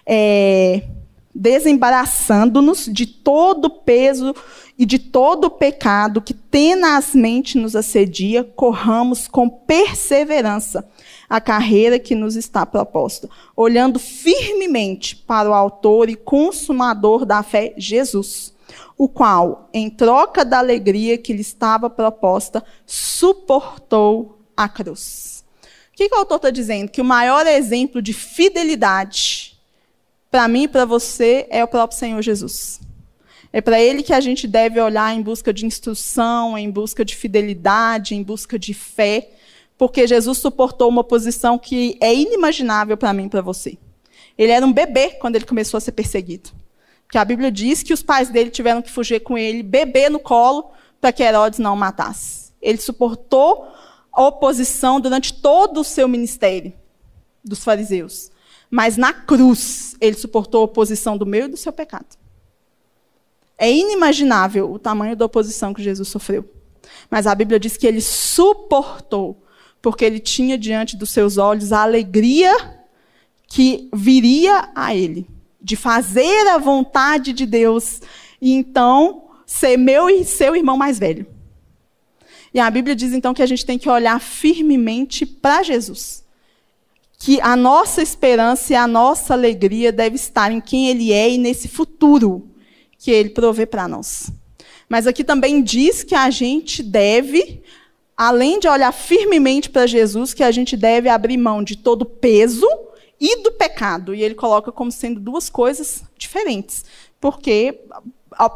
É, 0.05 0.83
desembaraçando-nos 1.35 2.87
de 2.87 3.07
todo 3.07 3.66
o 3.66 3.70
peso 3.70 4.35
e 4.79 4.85
de 4.85 4.99
todo 4.99 5.47
o 5.47 5.51
pecado 5.51 6.20
que 6.20 6.35
tenazmente 6.35 7.57
nos 7.57 7.74
assedia, 7.74 8.45
corramos 8.45 9.27
com 9.27 9.49
perseverança 9.49 10.87
a 11.29 11.41
carreira 11.41 11.99
que 11.99 12.14
nos 12.14 12.37
está 12.37 12.64
proposta, 12.64 13.29
olhando 13.57 13.99
firmemente 13.99 15.16
para 15.16 15.51
o 15.51 15.55
autor 15.55 16.09
e 16.09 16.14
consumador 16.14 17.24
da 17.24 17.43
fé, 17.43 17.74
Jesus, 17.77 18.55
o 18.99 19.09
qual, 19.09 19.68
em 19.72 19.91
troca 19.91 20.45
da 20.45 20.59
alegria 20.59 21.18
que 21.18 21.33
lhe 21.33 21.41
estava 21.41 21.91
proposta, 21.91 22.62
suportou 22.85 24.39
a 24.57 24.68
cruz. 24.68 25.45
O 25.93 25.97
que, 25.97 26.09
que 26.09 26.14
o 26.14 26.18
autor 26.18 26.37
está 26.37 26.51
dizendo? 26.51 26.91
Que 26.91 27.01
o 27.01 27.05
maior 27.05 27.47
exemplo 27.47 28.03
de 28.03 28.12
fidelidade 28.12 29.59
para 30.31 30.47
mim 30.47 30.64
e 30.64 30.68
para 30.68 30.85
você 30.85 31.47
é 31.51 31.64
o 31.64 31.68
próprio 31.68 31.99
Senhor 31.99 32.20
Jesus. 32.20 32.81
É 33.57 33.62
para 33.62 33.80
ele 33.80 34.02
que 34.02 34.12
a 34.12 34.20
gente 34.20 34.46
deve 34.46 34.78
olhar 34.78 35.16
em 35.16 35.22
busca 35.22 35.50
de 35.50 35.64
instrução, 35.64 36.59
em 36.59 36.70
busca 36.70 37.02
de 37.02 37.16
fidelidade, 37.16 38.14
em 38.14 38.22
busca 38.22 38.59
de 38.59 38.74
fé, 38.74 39.30
porque 39.78 40.07
Jesus 40.07 40.36
suportou 40.36 40.90
uma 40.90 41.02
posição 41.02 41.59
que 41.59 41.96
é 41.98 42.14
inimaginável 42.14 42.98
para 42.98 43.14
mim 43.14 43.24
e 43.24 43.28
para 43.30 43.40
você. 43.40 43.78
Ele 44.36 44.52
era 44.52 44.66
um 44.66 44.74
bebê 44.74 45.12
quando 45.12 45.36
ele 45.36 45.46
começou 45.46 45.78
a 45.78 45.80
ser 45.80 45.92
perseguido. 45.92 46.50
Porque 47.04 47.16
a 47.16 47.24
Bíblia 47.24 47.50
diz 47.50 47.82
que 47.82 47.94
os 47.94 48.02
pais 48.02 48.28
dele 48.28 48.50
tiveram 48.50 48.82
que 48.82 48.90
fugir 48.90 49.20
com 49.20 49.38
ele, 49.38 49.62
bebê 49.62 50.11
no 50.11 50.20
colo, 50.20 50.70
para 51.00 51.11
que 51.11 51.22
Herodes 51.22 51.59
não 51.59 51.72
o 51.72 51.78
matasse. 51.78 52.52
Ele 52.61 52.76
suportou 52.76 53.68
a 54.12 54.22
oposição 54.22 55.00
durante 55.00 55.32
todo 55.32 55.80
o 55.80 55.84
seu 55.84 56.07
ministério 56.07 56.74
dos 57.42 57.64
fariseus. 57.64 58.30
Mas 58.70 58.98
na 58.98 59.14
cruz, 59.14 59.96
ele 59.98 60.18
suportou 60.18 60.61
a 60.61 60.64
oposição 60.64 61.16
do 61.16 61.24
meu 61.24 61.46
e 61.46 61.48
do 61.48 61.57
seu 61.57 61.72
pecado. 61.72 62.26
É 63.59 63.72
inimaginável 63.72 64.70
o 64.70 64.78
tamanho 64.78 65.16
da 65.16 65.24
oposição 65.24 65.72
que 65.72 65.82
Jesus 65.82 66.09
sofreu. 66.09 66.48
Mas 67.11 67.26
a 67.26 67.34
Bíblia 67.34 67.59
diz 67.59 67.76
que 67.76 67.86
ele 67.86 68.00
suportou 68.00 69.42
porque 69.80 70.04
ele 70.04 70.18
tinha 70.18 70.59
diante 70.59 70.96
dos 70.96 71.11
seus 71.11 71.38
olhos 71.38 71.72
a 71.72 71.82
alegria 71.82 72.52
que 73.46 73.88
viria 73.94 74.68
a 74.74 74.94
ele, 74.94 75.28
de 75.62 75.76
fazer 75.76 76.48
a 76.48 76.59
vontade 76.59 77.32
de 77.32 77.46
Deus 77.46 78.00
e 78.40 78.52
então 78.52 79.28
ser 79.46 79.76
meu 79.76 80.11
e 80.11 80.24
seu 80.24 80.57
irmão 80.57 80.76
mais 80.76 80.98
velho. 80.98 81.26
E 82.52 82.59
a 82.59 82.70
Bíblia 82.70 82.96
diz 82.96 83.12
então 83.12 83.32
que 83.32 83.42
a 83.42 83.46
gente 83.46 83.64
tem 83.64 83.78
que 83.78 83.88
olhar 83.88 84.20
firmemente 84.20 85.24
para 85.24 85.62
Jesus. 85.62 86.24
Que 87.18 87.40
a 87.40 87.54
nossa 87.54 88.02
esperança 88.02 88.72
e 88.72 88.76
a 88.76 88.86
nossa 88.86 89.34
alegria 89.34 89.92
deve 89.92 90.16
estar 90.16 90.50
em 90.50 90.61
quem 90.61 90.88
ele 90.88 91.12
é 91.12 91.30
e 91.30 91.38
nesse 91.38 91.68
futuro 91.68 92.50
que 93.07 93.11
ele 93.12 93.30
provê 93.30 93.64
para 93.66 93.86
nós. 93.86 94.32
Mas 94.88 95.07
aqui 95.07 95.22
também 95.22 95.62
diz 95.62 96.02
que 96.02 96.16
a 96.16 96.28
gente 96.28 96.82
deve, 96.82 97.62
além 98.16 98.59
de 98.59 98.66
olhar 98.66 98.90
firmemente 98.90 99.70
para 99.70 99.86
Jesus, 99.86 100.34
que 100.34 100.42
a 100.42 100.50
gente 100.50 100.76
deve 100.76 101.09
abrir 101.09 101.36
mão 101.36 101.62
de 101.62 101.76
todo 101.76 102.04
peso 102.04 102.66
e 103.20 103.44
do 103.44 103.52
pecado. 103.52 104.12
E 104.12 104.24
ele 104.24 104.34
coloca 104.34 104.72
como 104.72 104.90
sendo 104.90 105.20
duas 105.20 105.48
coisas 105.48 106.02
diferentes. 106.18 106.84
Porque 107.20 107.78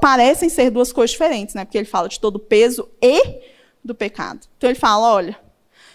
parecem 0.01 0.48
ser 0.48 0.68
duas 0.68 0.92
coisas 0.92 1.12
diferentes, 1.12 1.55
né? 1.55 1.64
Porque 1.64 1.78
ele 1.78 1.86
fala 1.86 2.09
de 2.09 2.18
todo 2.18 2.40
peso 2.40 2.88
e 3.01 3.22
do 3.84 3.94
pecado. 3.94 4.48
Então 4.59 4.68
ele 4.68 4.78
fala, 4.80 5.12
olha, 5.12 5.38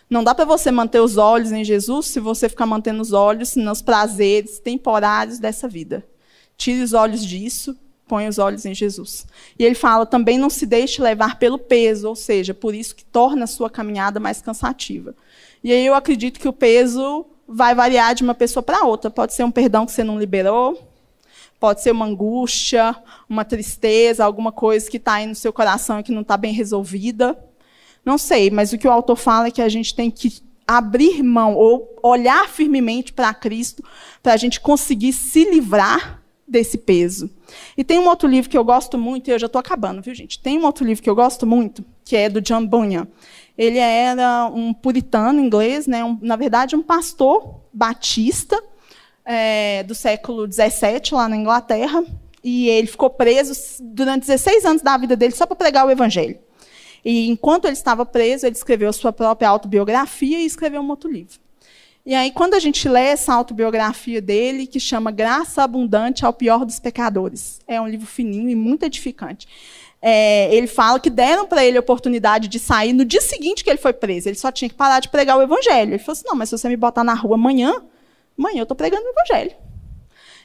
não 0.09 0.23
dá 0.23 0.33
para 0.33 0.45
você 0.45 0.71
manter 0.71 1.01
os 1.01 1.17
olhos 1.17 1.51
em 1.51 1.65
Jesus 1.65 2.05
se 2.05 2.21
você 2.21 2.47
ficar 2.47 2.65
mantendo 2.65 3.01
os 3.01 3.11
olhos 3.11 3.57
nos 3.57 3.81
prazeres 3.81 4.59
temporários 4.59 5.39
dessa 5.39 5.67
vida. 5.67 6.07
Tire 6.55 6.81
os 6.81 6.93
olhos 6.93 7.25
disso, 7.25 7.77
põe 8.07 8.27
os 8.27 8.37
olhos 8.37 8.65
em 8.65 8.73
Jesus. 8.73 9.25
E 9.57 9.63
ele 9.63 9.75
fala 9.75 10.05
também 10.05 10.37
não 10.37 10.49
se 10.49 10.65
deixe 10.65 11.01
levar 11.01 11.39
pelo 11.39 11.57
peso, 11.57 12.07
ou 12.07 12.15
seja, 12.15 12.53
por 12.53 12.75
isso 12.75 12.95
que 12.95 13.05
torna 13.05 13.45
a 13.45 13.47
sua 13.47 13.69
caminhada 13.69 14.19
mais 14.19 14.41
cansativa. 14.41 15.15
E 15.63 15.71
aí 15.71 15.85
eu 15.85 15.95
acredito 15.95 16.39
que 16.39 16.47
o 16.47 16.53
peso 16.53 17.25
vai 17.47 17.73
variar 17.73 18.13
de 18.13 18.23
uma 18.23 18.33
pessoa 18.33 18.63
para 18.63 18.85
outra. 18.85 19.09
Pode 19.09 19.33
ser 19.33 19.43
um 19.43 19.51
perdão 19.51 19.85
que 19.85 19.91
você 19.91 20.03
não 20.03 20.19
liberou, 20.19 20.79
Pode 21.59 21.81
ser 21.81 21.91
uma 21.91 22.05
angústia, 22.05 22.95
uma 23.29 23.45
tristeza, 23.45 24.25
alguma 24.25 24.51
coisa 24.51 24.89
que 24.89 24.97
está 24.97 25.13
aí 25.13 25.25
no 25.25 25.35
seu 25.35 25.53
coração 25.53 25.99
e 25.99 26.03
que 26.03 26.11
não 26.11 26.21
está 26.21 26.35
bem 26.35 26.53
resolvida. 26.53 27.37
Não 28.03 28.17
sei, 28.17 28.51
mas 28.51 28.73
o 28.73 28.77
que 28.77 28.87
o 28.87 28.91
autor 28.91 29.15
fala 29.15 29.47
é 29.47 29.51
que 29.51 29.61
a 29.61 29.69
gente 29.69 29.95
tem 29.95 30.11
que 30.11 30.41
abrir 30.67 31.23
mão 31.23 31.55
ou 31.55 31.97
olhar 32.03 32.49
firmemente 32.49 33.13
para 33.13 33.33
Cristo 33.33 33.83
para 34.21 34.33
a 34.33 34.37
gente 34.37 34.59
conseguir 34.59 35.13
se 35.13 35.49
livrar 35.49 36.21
desse 36.47 36.77
peso. 36.77 37.29
E 37.75 37.83
tem 37.83 37.99
um 37.99 38.07
outro 38.07 38.27
livro 38.27 38.49
que 38.49 38.57
eu 38.57 38.63
gosto 38.63 38.97
muito, 38.97 39.27
e 39.27 39.31
eu 39.31 39.39
já 39.39 39.47
estou 39.47 39.59
acabando, 39.59 40.01
viu, 40.01 40.13
gente? 40.13 40.39
Tem 40.39 40.59
um 40.59 40.65
outro 40.65 40.85
livro 40.85 41.03
que 41.03 41.09
eu 41.09 41.15
gosto 41.15 41.45
muito, 41.45 41.83
que 42.03 42.15
é 42.15 42.29
do 42.29 42.41
John 42.41 42.65
Bunyan. 42.65 43.07
Ele 43.57 43.77
era 43.77 44.49
um 44.53 44.73
puritano 44.73 45.39
inglês, 45.39 45.87
né? 45.87 46.03
Um, 46.03 46.17
na 46.21 46.35
verdade, 46.35 46.75
um 46.75 46.83
pastor 46.83 47.61
batista, 47.73 48.61
é, 49.25 49.83
do 49.83 49.95
século 49.95 50.45
XVII, 50.51 51.13
lá 51.13 51.27
na 51.27 51.35
Inglaterra, 51.35 52.03
e 52.43 52.69
ele 52.69 52.87
ficou 52.87 53.09
preso 53.09 53.53
durante 53.81 54.27
16 54.27 54.65
anos 54.65 54.81
da 54.83 54.95
vida 54.97 55.15
dele 55.15 55.33
só 55.33 55.47
para 55.47 55.55
pregar 55.55 55.85
o 55.87 55.89
evangelho. 55.89 56.37
E 57.03 57.27
enquanto 57.27 57.65
ele 57.65 57.73
estava 57.73 58.05
preso, 58.05 58.45
ele 58.45 58.55
escreveu 58.55 58.91
sua 58.93 59.11
própria 59.11 59.49
autobiografia 59.49 60.39
e 60.39 60.45
escreveu 60.45 60.81
um 60.81 60.89
outro 60.89 61.11
livro. 61.11 61.39
E 62.05 62.13
aí, 62.13 62.31
quando 62.31 62.53
a 62.53 62.59
gente 62.59 62.87
lê 62.87 63.05
essa 63.05 63.33
autobiografia 63.33 64.21
dele, 64.21 64.67
que 64.67 64.79
chama 64.79 65.11
Graça 65.11 65.63
Abundante 65.63 66.23
ao 66.23 66.31
Pior 66.31 66.63
dos 66.63 66.79
Pecadores, 66.79 67.59
é 67.67 67.81
um 67.81 67.87
livro 67.87 68.05
fininho 68.05 68.49
e 68.49 68.55
muito 68.55 68.83
edificante. 68.83 69.47
É, 70.01 70.53
ele 70.53 70.67
fala 70.67 70.99
que 70.99 71.09
deram 71.09 71.47
para 71.47 71.65
ele 71.65 71.77
a 71.77 71.79
oportunidade 71.79 72.47
de 72.47 72.59
sair 72.59 72.93
no 72.93 73.03
dia 73.03 73.21
seguinte 73.21 73.63
que 73.63 73.69
ele 73.69 73.79
foi 73.79 73.91
preso. 73.91 74.29
Ele 74.29 74.37
só 74.37 74.51
tinha 74.51 74.69
que 74.69 74.75
parar 74.75 74.99
de 74.99 75.09
pregar 75.09 75.35
o 75.35 75.41
evangelho. 75.41 75.93
Ele 75.93 75.99
falou 75.99 76.13
assim: 76.13 76.27
não, 76.27 76.35
mas 76.35 76.49
se 76.49 76.57
você 76.57 76.69
me 76.69 76.77
botar 76.77 77.03
na 77.03 77.15
rua 77.15 77.35
amanhã, 77.35 77.81
Mãe, 78.37 78.57
eu 78.57 78.63
estou 78.63 78.75
pregando 78.75 79.03
o 79.03 79.09
evangelho. 79.09 79.55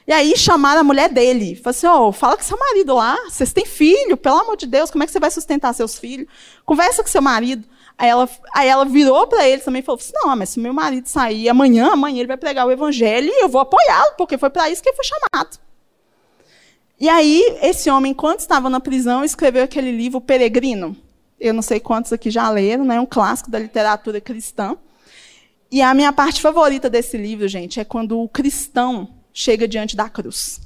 E 0.07 0.13
aí 0.13 0.35
chamaram 0.37 0.81
a 0.81 0.83
mulher 0.83 1.09
dele. 1.09 1.55
Falaram 1.55 1.69
assim, 1.69 1.87
oh, 1.87 2.11
fala 2.11 2.37
com 2.37 2.43
seu 2.43 2.57
marido 2.57 2.95
lá, 2.95 3.17
vocês 3.29 3.53
têm 3.53 3.65
filho, 3.65 4.17
pelo 4.17 4.39
amor 4.39 4.57
de 4.57 4.65
Deus, 4.65 4.89
como 4.89 5.03
é 5.03 5.05
que 5.05 5.11
você 5.11 5.19
vai 5.19 5.29
sustentar 5.29 5.73
seus 5.73 5.99
filhos? 5.99 6.27
Conversa 6.65 7.03
com 7.03 7.09
seu 7.09 7.21
marido. 7.21 7.67
Aí 8.01 8.09
ela, 8.09 8.27
aí 8.55 8.67
ela 8.67 8.83
virou 8.83 9.27
para 9.27 9.47
ele 9.47 9.61
também 9.61 9.79
e 9.79 9.85
falou 9.85 9.99
assim, 9.99 10.11
não, 10.15 10.35
mas 10.35 10.49
se 10.49 10.59
meu 10.59 10.73
marido 10.73 11.07
sair 11.07 11.47
amanhã, 11.47 11.91
amanhã 11.91 12.21
ele 12.21 12.27
vai 12.27 12.35
pregar 12.35 12.65
o 12.65 12.71
evangelho 12.71 13.27
e 13.31 13.43
eu 13.43 13.47
vou 13.47 13.61
apoiá-lo, 13.61 14.15
porque 14.17 14.39
foi 14.39 14.49
para 14.49 14.71
isso 14.71 14.81
que 14.81 14.89
ele 14.89 14.95
foi 14.95 15.05
chamado. 15.05 15.59
E 16.99 17.07
aí, 17.07 17.59
esse 17.61 17.91
homem, 17.91 18.11
enquanto 18.11 18.39
estava 18.39 18.71
na 18.71 18.79
prisão, 18.79 19.23
escreveu 19.23 19.63
aquele 19.63 19.91
livro 19.91 20.19
Peregrino. 20.19 20.97
Eu 21.39 21.53
não 21.53 21.61
sei 21.61 21.79
quantos 21.79 22.11
aqui 22.11 22.31
já 22.31 22.49
leram, 22.49 22.85
né? 22.85 22.99
um 22.99 23.05
clássico 23.05 23.51
da 23.51 23.59
literatura 23.59 24.19
cristã. 24.19 24.75
E 25.71 25.79
a 25.79 25.93
minha 25.93 26.11
parte 26.11 26.41
favorita 26.41 26.89
desse 26.89 27.17
livro, 27.17 27.47
gente, 27.47 27.79
é 27.79 27.85
quando 27.85 28.19
o 28.19 28.27
cristão 28.27 29.09
chega 29.31 29.67
diante 29.67 29.95
da 29.95 30.09
cruz. 30.09 30.59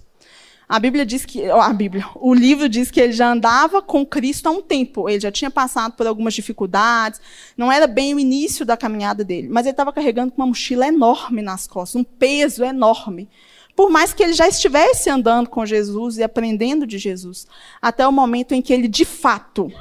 A 0.67 0.79
Bíblia 0.79 1.05
diz 1.05 1.25
que, 1.25 1.45
a 1.45 1.71
Bíblia, 1.71 2.05
o 2.15 2.33
livro 2.33 2.67
diz 2.67 2.89
que 2.89 2.99
ele 2.99 3.13
já 3.13 3.31
andava 3.31 3.81
com 3.81 4.05
Cristo 4.05 4.47
há 4.47 4.51
um 4.51 4.61
tempo. 4.61 5.07
Ele 5.07 5.19
já 5.19 5.31
tinha 5.31 5.51
passado 5.51 5.93
por 5.93 6.07
algumas 6.07 6.33
dificuldades. 6.33 7.21
Não 7.55 7.71
era 7.71 7.85
bem 7.85 8.15
o 8.15 8.19
início 8.19 8.65
da 8.65 8.75
caminhada 8.75 9.23
dele, 9.23 9.47
mas 9.47 9.65
ele 9.65 9.73
estava 9.73 9.93
carregando 9.93 10.33
uma 10.35 10.47
mochila 10.47 10.87
enorme 10.87 11.43
nas 11.43 11.67
costas, 11.67 12.01
um 12.01 12.03
peso 12.03 12.63
enorme. 12.63 13.29
Por 13.75 13.91
mais 13.91 14.13
que 14.13 14.23
ele 14.23 14.33
já 14.33 14.47
estivesse 14.47 15.09
andando 15.09 15.49
com 15.49 15.65
Jesus 15.65 16.17
e 16.17 16.23
aprendendo 16.23 16.87
de 16.87 16.97
Jesus, 16.97 17.45
até 17.81 18.07
o 18.07 18.11
momento 18.11 18.53
em 18.53 18.61
que 18.61 18.73
ele 18.73 18.87
de 18.87 19.05
fato 19.05 19.71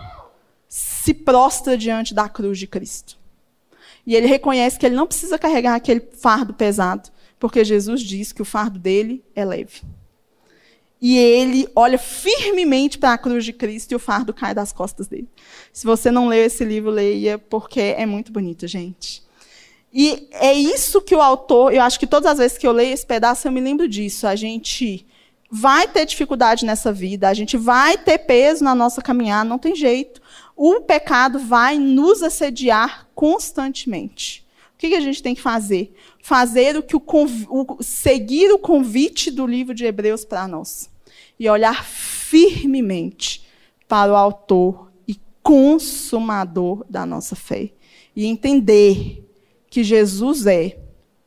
se 0.69 1.15
prostra 1.15 1.79
diante 1.79 2.13
da 2.13 2.29
cruz 2.29 2.59
de 2.59 2.67
Cristo. 2.67 3.17
E 4.07 4.15
ele 4.15 4.27
reconhece 4.27 4.79
que 4.79 4.85
ele 4.85 4.97
não 4.97 5.07
precisa 5.07 5.39
carregar 5.39 5.77
aquele 5.77 6.01
fardo 6.01 6.53
pesado, 6.53 7.09
porque 7.39 7.65
Jesus 7.65 8.03
diz 8.03 8.33
que 8.33 8.43
o 8.43 8.45
fardo 8.45 8.79
dele 8.79 9.25
é 9.35 9.45
leve. 9.45 9.83
E 11.05 11.19
ele 11.19 11.69
olha 11.77 11.99
firmemente 11.99 12.97
para 12.97 13.13
a 13.13 13.19
cruz 13.19 13.45
de 13.45 13.53
Cristo 13.53 13.93
e 13.93 13.95
o 13.95 13.99
fardo 13.99 14.33
cai 14.33 14.55
das 14.55 14.73
costas 14.73 15.07
dele. 15.07 15.29
Se 15.71 15.85
você 15.85 16.11
não 16.11 16.29
leu 16.29 16.43
esse 16.43 16.65
livro, 16.65 16.91
leia, 16.91 17.39
porque 17.39 17.79
é 17.79 18.07
muito 18.07 18.33
bonito, 18.33 18.67
gente. 18.67 19.23
E 19.93 20.27
é 20.33 20.55
isso 20.55 21.03
que 21.03 21.15
o 21.15 21.21
autor, 21.21 21.75
eu 21.75 21.83
acho 21.83 22.01
que 22.01 22.07
todas 22.07 22.33
as 22.33 22.39
vezes 22.39 22.57
que 22.57 22.67
eu 22.67 22.73
leio 22.73 22.95
esse 22.95 23.05
pedaço, 23.05 23.47
eu 23.47 23.53
me 23.53 23.61
lembro 23.61 23.87
disso. 23.87 24.27
A 24.27 24.35
gente 24.35 25.07
vai 25.51 25.87
ter 25.87 26.07
dificuldade 26.07 26.65
nessa 26.65 26.91
vida, 26.91 27.29
a 27.29 27.35
gente 27.35 27.59
vai 27.59 27.99
ter 27.99 28.17
peso 28.21 28.65
na 28.65 28.75
nossa 28.75 29.03
caminhada, 29.03 29.47
não 29.47 29.59
tem 29.59 29.77
jeito 29.77 30.23
o 30.57 30.81
pecado 30.81 31.39
vai 31.39 31.79
nos 31.79 32.23
assediar 32.23 33.09
constantemente. 33.15 34.43
O 34.75 34.79
que, 34.79 34.95
a 34.95 35.01
gente 35.01 35.23
tem 35.23 35.35
que 35.35 35.41
fazer? 35.41 35.95
Fazer 36.23 36.77
o 36.77 36.83
que 36.83 36.97
o, 36.97 37.03
o 37.05 37.83
seguir 37.83 38.53
o 38.53 38.59
convite 38.59 39.31
do 39.31 39.47
livro 39.47 39.75
de 39.75 39.85
Hebreus 39.85 40.25
para 40.25 40.47
nós 40.49 40.94
e 41.39 41.49
olhar 41.49 41.85
firmemente 41.85 43.47
para 43.89 44.13
o 44.13 44.17
autor 44.17 44.91
e 45.07 45.19
consumador 45.43 46.85
da 46.89 47.05
nossa 47.05 47.37
fé 47.37 47.71
e 48.17 48.27
entender 48.27 49.25
que 49.69 49.83
Jesus 49.83 50.47
é 50.47 50.79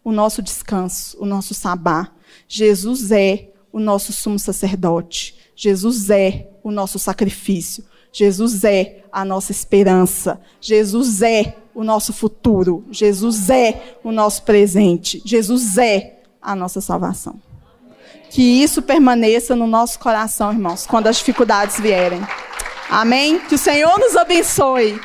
o 0.04 0.12
nosso 0.12 0.42
descanso, 0.42 1.18
o 1.20 1.26
nosso 1.26 1.54
sabá. 1.54 2.12
Jesus 2.48 3.12
é 3.12 3.50
o 3.74 3.80
nosso 3.80 4.14
sumo 4.14 4.40
sacerdote. 4.40 5.36
Jesus 5.56 6.10
é 6.10 6.48
o 6.64 6.72
nosso 6.72 6.98
sacrifício. 6.98 7.84
Jesus 8.12 8.64
é 8.64 9.04
a 9.12 9.26
nossa 9.26 9.52
esperança. 9.52 10.40
Jesus 10.62 11.22
é 11.22 11.58
o 11.76 11.84
nosso 11.84 12.14
futuro. 12.14 12.86
Jesus 12.90 13.50
é 13.50 13.98
o 14.04 14.12
nosso 14.12 14.44
presente. 14.44 15.22
Jesus 15.26 15.78
é 15.78 16.22
a 16.42 16.56
nossa 16.56 16.80
salvação. 16.80 17.47
Que 18.30 18.64
isso 18.64 18.82
permaneça 18.82 19.56
no 19.56 19.68
nosso 19.68 20.00
coração, 20.00 20.52
irmãos, 20.52 20.86
quando 20.86 21.08
as 21.08 21.18
dificuldades 21.18 21.80
vierem. 21.80 22.22
Amém? 22.90 23.40
Que 23.40 23.56
o 23.56 23.58
Senhor 23.58 23.98
nos 24.00 24.16
abençoe. 24.16 25.00